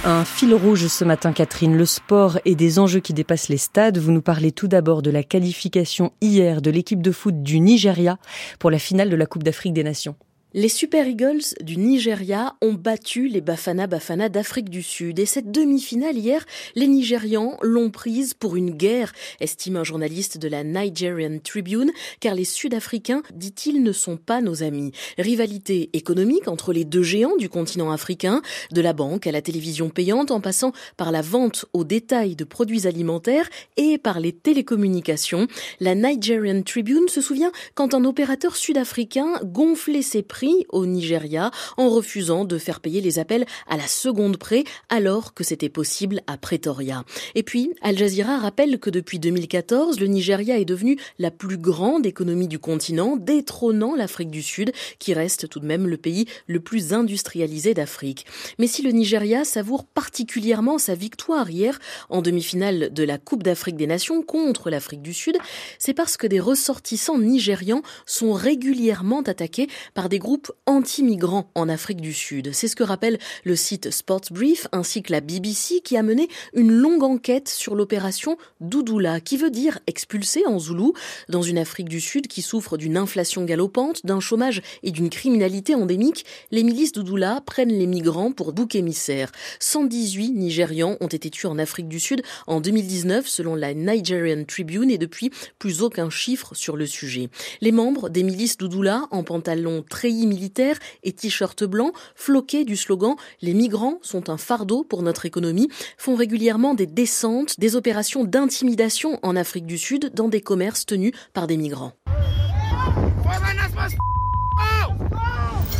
Un 0.05 0.25
fil 0.25 0.53
rouge 0.53 0.89
ce 0.89 1.05
matin, 1.05 1.33
Catherine, 1.33 1.77
le 1.77 1.87
sport 1.87 2.41
et 2.45 2.57
des 2.57 2.81
enjeux 2.81 2.99
qui 2.99 3.13
dépassent 3.13 3.49
les 3.49 3.57
stades. 3.57 3.99
Vous 3.99 4.11
nous 4.11 4.21
parlez 4.21 4.51
tout 4.51 4.67
d'abord 4.67 5.03
de 5.03 5.11
la 5.11 5.23
qualification 5.23 6.13
hier 6.21 6.61
de 6.61 6.73
l'équipe 6.73 7.03
de 7.03 7.13
foot 7.13 7.41
du 7.41 7.61
Nigeria 7.61 8.19
pour 8.59 8.71
la 8.71 8.81
finale 8.81 9.11
de 9.11 9.17
la 9.17 9.27
Coupe 9.27 9.45
d'Afrique 9.45 9.75
des 9.75 9.85
Nations. 9.85 10.17
Les 10.53 10.69
Super 10.69 11.07
Eagles 11.07 11.55
du 11.61 11.77
Nigeria 11.77 12.57
ont 12.61 12.73
battu 12.73 13.29
les 13.29 13.41
Bafana 13.41 13.87
Bafana 13.87 14.29
d'Afrique 14.29 14.69
du 14.69 14.83
Sud 14.83 15.21
et 15.21 15.27
cette 15.27 15.53
demi-finale 15.53 16.19
hier, 16.19 16.45
les 16.75 16.89
Nigérians 16.89 17.57
l'ont 17.63 17.91
prise 17.91 18.35
pour 18.35 18.57
une 18.57 18.73
guerre, 18.73 19.13
estime 19.39 19.77
un 19.77 19.85
journaliste 19.85 20.39
de 20.39 20.49
la 20.49 20.65
Nigerian 20.65 21.39
Tribune, 21.39 21.93
car 22.19 22.35
les 22.35 22.45
Sud-Africains, 22.45 23.23
dit-il, 23.33 23.85
ne 23.85 23.93
sont 23.93 24.17
pas 24.17 24.41
nos 24.41 24.65
amis. 24.65 24.91
Rivalité 25.19 25.89
économique 25.93 26.49
entre 26.49 26.73
les 26.73 26.85
deux 26.85 27.05
géants 27.05 27.37
du 27.37 27.49
continent 27.49 27.93
africain, 27.93 28.43
de 28.73 28.81
la 28.81 28.93
banque 28.93 29.29
à 29.29 29.33
la 29.33 29.43
télévision 29.43 29.89
payante 29.89 30.33
en 30.33 30.41
passant 30.41 30.73
par 30.97 31.13
la 31.13 31.23
vente 31.23 31.67
au 31.73 31.85
détail 31.85 32.35
de 32.35 32.43
produits 32.43 32.89
alimentaires 32.89 33.49
et 33.77 33.99
par 33.99 34.19
les 34.19 34.33
télécommunications. 34.33 35.47
La 35.79 35.95
Nigerian 35.95 36.63
Tribune 36.63 37.07
se 37.07 37.21
souvient 37.21 37.53
quand 37.77 37.95
un 37.95 38.05
opérateur 38.05 38.57
sud-africain 38.57 39.39
gonflait 39.45 40.03
ses 40.03 40.25
prix 40.25 40.40
au 40.69 40.87
Nigeria 40.87 41.51
en 41.77 41.89
refusant 41.89 42.45
de 42.45 42.59
faire 42.59 42.81
payer 42.81 43.01
les 43.01 43.19
appels 43.19 43.47
à 43.69 43.77
la 43.77 43.87
seconde 43.87 44.37
près 44.37 44.65
alors 44.89 45.35
que 45.35 45.45
c'était 45.45 45.69
possible 45.69 46.23
à 46.27 46.37
Pretoria. 46.37 47.05
Et 47.35 47.43
puis, 47.43 47.73
Al 47.83 47.97
Jazeera 47.97 48.39
rappelle 48.39 48.79
que 48.79 48.91
depuis 48.91 49.19
2014, 49.19 50.01
le 50.01 50.07
Nigeria 50.07 50.59
est 50.59 50.65
devenu 50.65 50.99
la 51.19 51.31
plus 51.31 51.59
grande 51.59 52.07
économie 52.07 52.49
du 52.49 52.59
continent, 52.59 53.17
détrônant 53.17 53.95
l'Afrique 53.95 54.31
du 54.31 54.43
Sud, 54.43 54.73
qui 54.99 55.15
reste 55.15 55.49
tout 55.49 55.61
de 55.61 55.67
même 55.67 55.87
le 55.87 55.97
pays 55.97 56.27
le 56.47 56.61
plus 56.61 56.93
industrialisé 56.93 57.75
d'Afrique. 57.75 58.27
Mais 58.59 58.67
si 58.67 58.83
le 58.83 58.91
Nigeria 58.91 59.45
savoure 59.45 59.85
particulièrement 59.85 60.79
sa 60.79 60.95
victoire 60.95 61.51
hier 61.51 61.79
en 62.09 62.23
demi-finale 62.23 62.93
de 62.93 63.05
la 63.05 63.19
Coupe 63.19 63.43
d'Afrique 63.43 63.77
des 63.77 63.87
Nations 63.87 64.23
contre 64.23 64.71
l'Afrique 64.71 65.03
du 65.03 65.15
Sud, 65.15 65.37
c'est 65.79 65.95
parce 65.95 66.17
que 66.17 66.27
des 66.27 66.41
ressortissants 66.41 67.19
nigérians 67.19 67.83
sont 68.07 68.33
régulièrement 68.33 69.21
attaqués 69.23 69.69
par 69.95 70.09
des 70.09 70.19
groupes 70.19 70.30
anti-migrants 70.67 71.51
en 71.55 71.69
Afrique 71.69 72.01
du 72.01 72.13
Sud. 72.13 72.53
C'est 72.53 72.69
ce 72.69 72.77
que 72.77 72.83
rappelle 72.83 73.19
le 73.45 73.57
site 73.57 73.91
Sports 73.91 74.31
Brief 74.31 74.67
ainsi 74.73 75.03
que 75.03 75.13
la 75.13 75.21
BBC 75.21 75.81
qui 75.81 75.97
a 75.97 76.03
mené 76.03 76.29
une 76.55 76.73
longue 76.73 77.03
enquête 77.03 77.49
sur 77.49 77.75
l'opération 77.75 78.37
Doudoula, 78.61 79.21
qui 79.21 79.37
veut 79.37 79.51
dire 79.51 79.79
expulser 79.87 80.47
en 80.47 80.59
zoulou 80.59 80.93
dans 81.29 81.43
une 81.43 81.59
Afrique 81.59 81.89
du 81.89 82.01
Sud 82.01 82.27
qui 82.27 82.43
souffre 82.43 82.77
d'une 82.77 82.97
inflation 82.97 83.45
galopante, 83.45 84.05
d'un 84.05 84.21
chômage 84.21 84.63
et 84.83 84.91
d'une 84.91 85.11
criminalité 85.11 85.75
endémique. 85.75 86.25
Les 86.51 86.63
milices 86.63 86.93
Doudoula 86.93 87.41
prennent 87.45 87.77
les 87.77 87.87
migrants 87.87 88.33
pour 88.33 88.53
bouc 88.53 88.75
émissaire. 88.75 89.33
118 89.61 90.33
Nigérians 90.33 90.97
ont 91.01 91.07
été 91.07 91.31
tués 91.31 91.49
en 91.49 91.59
Afrique 91.59 91.89
du 91.89 92.01
Sud 92.01 92.23
en 92.47 92.61
2019 92.61 93.27
selon 93.27 93.55
la 93.55 93.75
Nigerian 93.75 94.45
Tribune 94.45 94.91
et 94.91 94.99
depuis 94.99 95.31
plus 95.59 95.83
aucun 95.83 96.11
chiffre 96.11 96.55
sur 96.55 96.77
le 96.77 96.87
sujet. 96.87 97.31
Les 97.61 97.73
membres 97.73 98.09
des 98.09 98.23
milices 98.23 98.57
Doudoula 98.57 99.07
en 99.11 99.23
pantalon 99.23 99.85
treillis 99.89 100.20
militaire 100.27 100.79
et 101.03 101.13
t-shirt 101.13 101.65
blanc, 101.65 101.93
floqués 102.15 102.65
du 102.65 102.77
slogan 102.77 103.17
Les 103.43 103.55
migrants 103.55 103.99
sont 104.03 104.31
un 104.31 104.37
fardeau 104.37 104.85
pour 104.85 105.03
notre 105.03 105.27
économie, 105.27 105.69
font 105.99 106.15
régulièrement 106.15 106.75
des 106.75 106.87
descentes, 106.87 107.59
des 107.59 107.77
opérations 107.77 108.25
d'intimidation 108.25 109.19
en 109.23 109.37
Afrique 109.37 109.67
du 109.67 109.79
Sud 109.79 110.13
dans 110.15 110.29
des 110.29 110.41
commerces 110.41 110.87
tenus 110.87 111.13
par 111.33 111.47
des 111.47 111.57
migrants. 111.57 111.93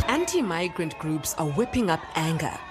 Anti-migrant 0.09 0.89
groups 0.99 1.33
are 1.37 1.47
whipping 1.57 1.89
up 1.89 1.99
anger. 2.15 2.70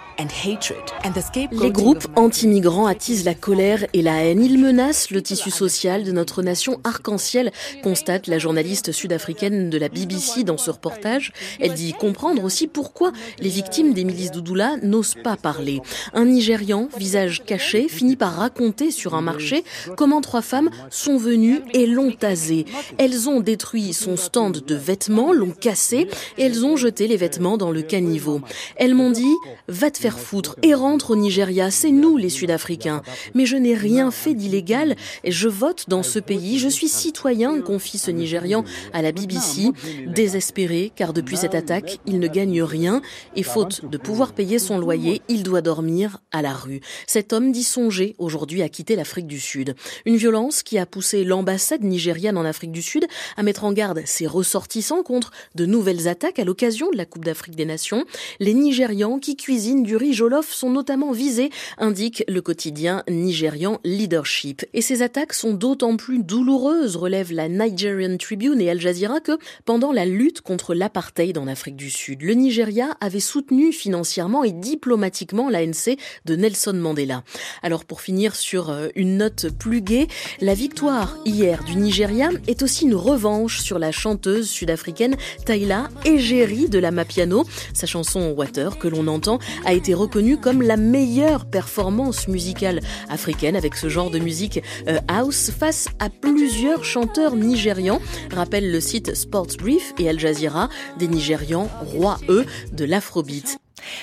Les 1.53 1.71
groupes 1.71 2.07
anti-migrants 2.14 2.87
attisent 2.87 3.25
la 3.25 3.35
colère 3.35 3.87
et 3.95 4.03
la 4.03 4.23
haine. 4.23 4.45
Ils 4.45 4.59
menacent 4.59 5.11
le 5.11 5.23
tissu 5.23 5.51
social 5.51 6.05
de 6.05 6.12
notre 6.12 6.43
nation 6.43 6.79
arc-en-ciel, 6.85 7.53
constate 7.83 8.27
la 8.27 8.39
journaliste 8.39 8.93
sud-africaine 8.93 9.71
de 9.71 9.79
la 9.79 9.89
BBC 9.89 10.45
dans 10.45 10.59
ce 10.59 10.71
reportage. 10.71 11.33
Elle 11.59 11.73
dit 11.73 11.95
comprendre 11.95 12.45
aussi 12.45 12.66
pourquoi 12.66 13.12
les 13.39 13.49
victimes 13.49 13.95
des 13.95 14.05
milices 14.05 14.31
d'Oudoula 14.31 14.77
n'osent 14.83 15.14
pas 15.14 15.37
parler. 15.37 15.81
Un 16.12 16.27
Nigérian, 16.27 16.89
visage 16.99 17.43
caché, 17.45 17.89
finit 17.89 18.16
par 18.16 18.35
raconter 18.35 18.91
sur 18.91 19.14
un 19.14 19.23
marché 19.23 19.64
comment 19.97 20.21
trois 20.21 20.43
femmes 20.43 20.71
sont 20.91 21.16
venues 21.16 21.61
et 21.73 21.87
l'ont 21.87 22.12
tasé. 22.12 22.66
Elles 22.99 23.29
ont 23.31 23.41
détruit 23.41 23.95
son 23.95 24.16
stand 24.16 24.64
de 24.64 24.75
vêtements, 24.75 25.33
l'ont 25.33 25.53
cassé 25.53 26.09
et 26.37 26.45
elles 26.45 26.64
ont 26.66 26.77
jeté 26.77 27.07
les 27.07 27.16
vêtements 27.16 27.57
dans 27.57 27.71
le 27.71 27.81
caniveau. 27.81 28.43
Elles 28.77 28.95
m'ont 28.95 29.11
dit, 29.11 29.35
va 29.68 29.91
te 29.91 29.99
faire 29.99 30.10
foutre 30.19 30.57
et 30.63 30.75
rentre 30.75 31.13
au 31.13 31.17
Nigeria, 31.17 31.71
c'est 31.71 31.91
nous 31.91 32.17
les 32.17 32.29
Sud-Africains. 32.29 33.03
Mais 33.35 33.47
je 33.47 33.57
n'ai 33.57 33.75
rien 33.75 34.11
fait 34.11 34.35
d'illégal 34.35 34.97
et 35.25 35.33
je 35.33 35.49
vote 35.49 35.85
dans 35.89 36.03
ce 36.03 36.19
pays, 36.19 36.59
je 36.59 36.69
suis 36.69 36.89
citoyen, 36.89 37.61
confie 37.61 37.99
ce 37.99 38.11
Nigérian 38.11 38.65
à 38.93 39.03
la 39.03 39.13
BBC, 39.13 39.71
désespéré 40.07 40.93
car 40.95 41.13
depuis 41.13 41.37
cette 41.37 41.55
attaque, 41.55 41.99
il 42.07 42.19
ne 42.19 42.29
gagne 42.29 42.63
rien 42.63 43.03
et 43.37 43.43
faute 43.43 43.89
de 43.89 43.99
pouvoir 43.99 44.33
payer 44.33 44.59
son 44.59 44.79
loyer, 44.79 45.23
il 45.29 45.43
doit 45.43 45.63
dormir 45.63 46.19
à 46.33 46.43
la 46.43 46.53
rue. 46.53 46.81
Cet 47.07 47.33
homme 47.33 47.53
dit 47.53 47.65
songer 47.65 48.15
aujourd'hui 48.19 48.63
à 48.63 48.69
quitter 48.69 48.97
l'Afrique 48.97 49.27
du 49.27 49.41
Sud. 49.41 49.75
Une 50.05 50.17
violence 50.17 50.63
qui 50.63 50.79
a 50.79 50.87
poussé 50.87 51.25
l'ambassade 51.25 51.83
nigériane 51.83 52.37
en 52.37 52.45
Afrique 52.45 52.73
du 52.73 52.83
Sud 52.83 53.07
à 53.37 53.43
mettre 53.43 53.65
en 53.65 53.73
garde 53.73 54.03
ses 54.05 54.27
ressortissants 54.27 55.03
contre 55.03 55.31
de 55.55 55.67
nouvelles 55.67 56.09
attaques 56.09 56.39
à 56.39 56.45
l'occasion 56.45 56.91
de 56.91 56.97
la 56.97 57.07
Coupe 57.07 57.25
d'Afrique 57.25 57.57
des 57.57 57.65
Nations. 57.65 58.05
Les 58.39 58.55
Nigérians 58.55 59.19
qui 59.19 59.37
cuisinent 59.37 59.83
du 59.83 59.97
riz 60.01 60.15
jollof 60.15 60.51
sont 60.51 60.71
notamment 60.71 61.13
visés, 61.13 61.51
indique 61.77 62.25
le 62.27 62.41
quotidien 62.41 63.05
nigérian 63.09 63.81
Leadership. 63.85 64.65
Et 64.73 64.81
ces 64.81 65.03
attaques 65.03 65.35
sont 65.35 65.53
d'autant 65.53 65.97
plus 65.97 66.23
douloureuses, 66.23 66.97
relève 66.97 67.33
la 67.33 67.49
Nigerian 67.49 68.17
Tribune 68.17 68.63
et 68.63 68.71
Al 68.71 68.81
Jazeera, 68.81 69.21
que 69.21 69.39
pendant 69.67 69.93
la 69.93 70.07
lutte 70.07 70.41
contre 70.41 70.75
l'apartheid 70.75 71.37
en 71.37 71.47
Afrique 71.47 71.77
du 71.77 71.91
Sud, 71.91 72.23
le 72.23 72.33
Nigeria 72.33 72.97
avait 73.01 73.21
soutenu 73.21 73.73
financièrement 73.73 74.43
et 74.43 74.53
diplomatiquement 74.53 75.51
l'ANC 75.51 75.99
de 76.25 76.37
Nelson 76.37 76.73
Mandela. 76.73 77.23
Alors 77.63 77.85
pour 77.85 78.01
finir 78.01 78.35
sur 78.35 78.71
euh, 78.71 78.89
une 78.95 79.19
note 79.19 79.49
plus 79.59 79.83
gaie, 79.83 80.09
la 80.41 80.55
victoire 80.55 81.19
hier 81.27 81.63
du 81.65 81.77
Nigeria 81.77 82.31
est 82.47 82.63
aussi 82.63 82.85
une 82.87 82.95
revanche 82.95 83.61
sur 83.61 83.79
la 83.79 83.93
chanteuse 83.93 84.49
sud-africaine 84.49 85.17
Tayla 85.45 85.91
Egeri 86.07 86.71
de 86.71 86.79
la 86.79 86.91
Mapiano. 86.91 87.45
Sa 87.75 87.87
chanson 87.87 88.31
Water 88.31 88.79
que 88.79 88.89
l'on 88.89 89.07
entend 89.07 89.39
a 89.67 89.75
été 89.75 89.89
reconnue 89.95 90.36
comme 90.36 90.62
la 90.62 90.76
meilleure 90.76 91.47
performance 91.47 92.28
musicale 92.28 92.80
africaine 93.09 93.57
avec 93.57 93.76
ce 93.76 93.88
genre 93.88 94.11
de 94.11 94.18
musique 94.18 94.62
euh, 94.88 94.99
house 95.09 95.51
face 95.51 95.88
à 95.99 96.09
plusieurs 96.11 96.84
chanteurs 96.84 97.36
nigérians, 97.36 98.01
rappelle 98.34 98.70
le 98.70 98.80
site 98.80 99.14
Sports 99.14 99.57
Brief 99.59 99.93
et 99.99 100.09
Al 100.09 100.18
Jazeera, 100.18 100.68
des 100.99 101.09
Nigérians 101.09 101.68
rois 101.95 102.18
eux 102.28 102.47
de 102.72 102.84
l'afrobeat. 102.84 103.59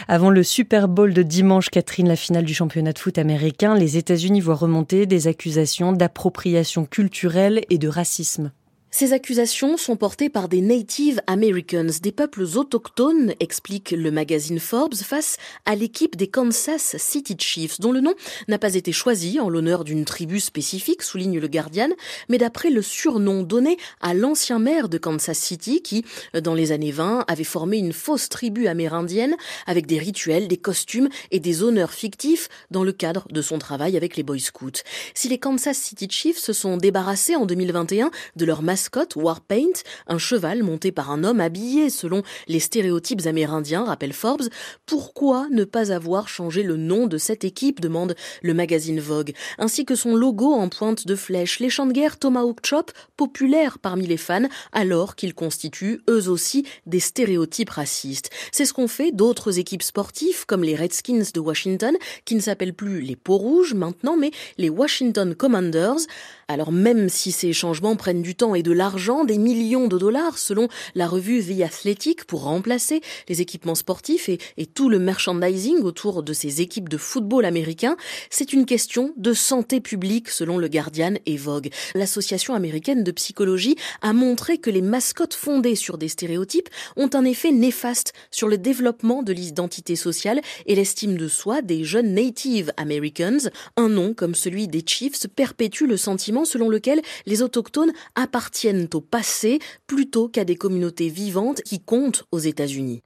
Avant 0.07 0.29
le 0.29 0.43
Super 0.43 0.87
Bowl 0.87 1.13
de 1.13 1.23
dimanche, 1.23 1.69
Catherine, 1.69 2.07
la 2.07 2.15
finale 2.15 2.45
du 2.45 2.53
championnat 2.53 2.93
de 2.93 2.99
foot 2.99 3.17
américain, 3.17 3.75
les 3.75 3.97
États-Unis 3.97 4.41
voient 4.41 4.55
remonter 4.55 5.05
des 5.05 5.27
accusations 5.27 5.91
d'appropriation 5.93 6.85
culturelle 6.85 7.61
et 7.69 7.77
de 7.77 7.87
racisme. 7.87 8.51
Ces 8.89 9.11
accusations 9.11 9.75
sont 9.75 9.97
portées 9.97 10.29
par 10.29 10.47
des 10.47 10.61
Native 10.61 11.21
Americans, 11.27 11.91
des 12.01 12.13
peuples 12.13 12.43
autochtones, 12.55 13.33
explique 13.41 13.91
le 13.91 14.11
magazine 14.11 14.59
Forbes, 14.59 14.95
face 14.95 15.35
à 15.65 15.75
l'équipe 15.75 16.15
des 16.15 16.27
Kansas 16.27 16.95
City 16.97 17.35
Chiefs, 17.37 17.81
dont 17.81 17.91
le 17.91 17.99
nom 17.99 18.15
n'a 18.47 18.57
pas 18.57 18.75
été 18.75 18.93
choisi 18.93 19.41
en 19.41 19.49
l'honneur 19.49 19.83
d'une 19.83 20.05
tribu 20.05 20.39
spécifique, 20.39 21.03
souligne 21.03 21.37
le 21.37 21.49
Guardian, 21.49 21.89
mais 22.29 22.37
d'après 22.37 22.69
le 22.69 22.81
surnom 22.81 23.43
donné 23.43 23.77
à 23.99 24.13
l'ancien 24.13 24.57
maire 24.57 24.87
de 24.87 24.97
Kansas 24.97 25.37
City 25.37 25.81
qui, 25.81 26.05
dans 26.41 26.53
les 26.53 26.71
années 26.71 26.91
20, 26.91 27.25
avait 27.27 27.43
formé 27.43 27.77
une 27.77 27.93
fausse 27.93 28.29
tribu 28.29 28.67
amérindienne 28.67 29.35
avec 29.65 29.85
des 29.85 29.99
rituels, 29.99 30.47
des 30.47 30.57
costumes 30.57 31.09
et 31.31 31.41
des 31.41 31.61
honneurs 31.61 31.91
fictifs 31.91 32.47
dans 32.71 32.85
le 32.85 32.93
cadre 32.93 33.27
de 33.31 33.41
son 33.41 33.59
travail 33.59 33.97
avec 33.97 34.15
les 34.15 34.23
Boy 34.23 34.39
Scouts. 34.39 34.81
Si 35.13 35.27
les 35.27 35.39
Kansas 35.39 35.77
City 35.77 36.07
Chiefs 36.09 36.39
se 36.39 36.53
sont 36.53 36.77
débarrassés 36.77 37.35
en 37.35 37.45
2021 37.45 38.11
de 38.37 38.45
leur 38.45 38.63
mascotte 38.77 39.13
Scott 39.13 39.15
Warpaint, 39.15 39.81
un 40.07 40.19
cheval 40.19 40.61
monté 40.61 40.91
par 40.91 41.09
un 41.09 41.23
homme 41.23 41.39
habillé 41.39 41.89
selon 41.89 42.21
les 42.47 42.59
stéréotypes 42.59 43.25
amérindiens, 43.25 43.83
rappelle 43.83 44.13
Forbes. 44.13 44.49
Pourquoi 44.85 45.47
ne 45.49 45.63
pas 45.63 45.91
avoir 45.91 46.29
changé 46.29 46.61
le 46.61 46.77
nom 46.77 47.07
de 47.07 47.17
cette 47.17 47.43
équipe 47.43 47.79
demande 47.79 48.15
le 48.43 48.53
magazine 48.53 48.99
Vogue, 48.99 49.33
ainsi 49.57 49.83
que 49.83 49.95
son 49.95 50.15
logo 50.15 50.53
en 50.53 50.69
pointe 50.69 51.07
de 51.07 51.15
flèche, 51.15 51.59
les 51.59 51.71
champs 51.71 51.87
de 51.87 51.91
guerre 51.91 52.17
Tomahawk 52.17 52.59
Chop, 52.63 52.91
populaires 53.17 53.79
parmi 53.79 54.05
les 54.05 54.17
fans, 54.17 54.47
alors 54.73 55.15
qu'ils 55.15 55.33
constituent 55.33 56.01
eux 56.07 56.29
aussi 56.29 56.63
des 56.85 56.99
stéréotypes 56.99 57.71
racistes. 57.71 58.29
C'est 58.51 58.65
ce 58.65 58.73
qu'ont 58.73 58.87
fait 58.87 59.11
d'autres 59.11 59.57
équipes 59.57 59.83
sportives, 59.83 60.45
comme 60.45 60.63
les 60.63 60.75
Redskins 60.75 61.25
de 61.33 61.39
Washington, 61.39 61.95
qui 62.25 62.35
ne 62.35 62.41
s'appellent 62.41 62.75
plus 62.75 63.01
les 63.01 63.15
Peaux 63.15 63.37
Rouges 63.37 63.73
maintenant, 63.73 64.17
mais 64.17 64.31
les 64.59 64.69
Washington 64.69 65.33
Commanders. 65.33 66.05
Alors 66.49 66.71
même 66.71 67.09
si 67.09 67.33
ces 67.33 67.51
changements 67.51 67.97
prennent 67.97 68.21
du 68.21 68.33
temps 68.33 68.55
et 68.55 68.63
de 68.63 68.71
l'argent, 68.71 69.25
des 69.25 69.37
millions 69.37 69.89
de 69.89 69.97
dollars 69.97 70.37
selon 70.37 70.69
la 70.95 71.05
revue 71.05 71.43
The 71.43 71.61
Athletic 71.61 72.23
pour 72.23 72.43
remplacer 72.43 73.01
les 73.27 73.41
équipements 73.41 73.75
sportifs 73.75 74.29
et, 74.29 74.65
tout 74.73 74.87
le 74.87 74.97
merchandising 74.97 75.81
autour 75.81 76.23
de 76.23 76.31
ces 76.31 76.61
équipes 76.61 76.87
de 76.87 76.95
football 76.95 77.43
américains, 77.43 77.97
c'est 78.29 78.53
une 78.53 78.65
question 78.65 79.13
de 79.17 79.33
santé 79.33 79.81
publique 79.81 80.29
selon 80.29 80.57
le 80.57 80.69
Guardian 80.69 81.15
et 81.25 81.35
Vogue. 81.35 81.69
L'association 81.95 82.53
américaine 82.53 83.03
de 83.03 83.11
psychologie 83.11 83.75
a 84.01 84.13
montré 84.13 84.57
que 84.57 84.69
les 84.69 84.81
mascottes 84.81 85.33
fondées 85.33 85.75
sur 85.75 85.97
des 85.97 86.07
stéréotypes 86.07 86.69
ont 86.95 87.09
un 87.13 87.25
effet 87.25 87.51
néfaste 87.51 88.13
sur 88.31 88.47
le 88.47 88.57
développement 88.57 89.21
de 89.21 89.33
l'identité 89.33 89.97
sociale 89.97 90.39
et 90.65 90.75
l'estime 90.75 91.17
de 91.17 91.27
soi 91.27 91.61
des 91.61 91.83
jeunes 91.83 92.13
Native 92.13 92.71
Americans. 92.77 93.49
Un 93.75 93.89
nom 93.89 94.13
comme 94.13 94.35
celui 94.35 94.69
des 94.69 94.83
Chiefs 94.85 95.27
perpétue 95.35 95.83
le 95.83 95.97
sentiment 95.97 96.36
selon 96.45 96.69
lequel 96.69 97.01
les 97.25 97.41
autochtones 97.41 97.91
appartiennent 98.15 98.87
au 98.93 99.01
passé 99.01 99.59
plutôt 99.85 100.27
qu'à 100.27 100.45
des 100.45 100.55
communautés 100.55 101.09
vivantes 101.09 101.61
qui 101.61 101.79
comptent 101.79 102.23
aux 102.31 102.39
États-Unis. 102.39 103.01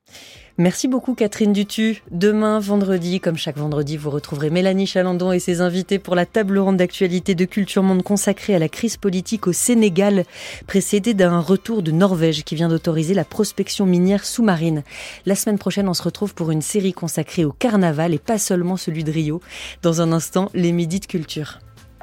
Merci 0.57 0.87
beaucoup 0.87 1.15
Catherine 1.15 1.53
Dutu. 1.53 2.03
Demain, 2.11 2.59
vendredi, 2.59 3.19
comme 3.19 3.37
chaque 3.37 3.57
vendredi, 3.57 3.97
vous 3.97 4.09
retrouverez 4.09 4.49
Mélanie 4.49 4.85
Chalandon 4.85 5.31
et 5.31 5.39
ses 5.39 5.61
invités 5.61 5.97
pour 5.97 6.13
la 6.13 6.25
table 6.25 6.59
ronde 6.59 6.77
d'actualité 6.77 7.33
de 7.35 7.45
Culture 7.45 7.81
Monde 7.81 8.03
consacrée 8.03 8.53
à 8.53 8.59
la 8.59 8.69
crise 8.69 8.97
politique 8.97 9.47
au 9.47 9.53
Sénégal, 9.53 10.25
précédée 10.67 11.13
d'un 11.13 11.39
retour 11.39 11.81
de 11.81 11.91
Norvège 11.91 12.43
qui 12.43 12.55
vient 12.55 12.69
d'autoriser 12.69 13.13
la 13.13 13.25
prospection 13.25 13.85
minière 13.85 14.25
sous-marine. 14.25 14.83
La 15.25 15.35
semaine 15.35 15.57
prochaine, 15.57 15.89
on 15.89 15.95
se 15.95 16.03
retrouve 16.03 16.35
pour 16.35 16.51
une 16.51 16.61
série 16.61 16.93
consacrée 16.93 17.45
au 17.45 17.53
carnaval 17.53 18.13
et 18.13 18.19
pas 18.19 18.37
seulement 18.37 18.77
celui 18.77 19.03
de 19.03 19.11
Rio. 19.11 19.41
Dans 19.81 20.01
un 20.01 20.11
instant, 20.11 20.51
les 20.53 20.73
midis 20.73 20.99
de 20.99 21.07
culture. 21.07 21.59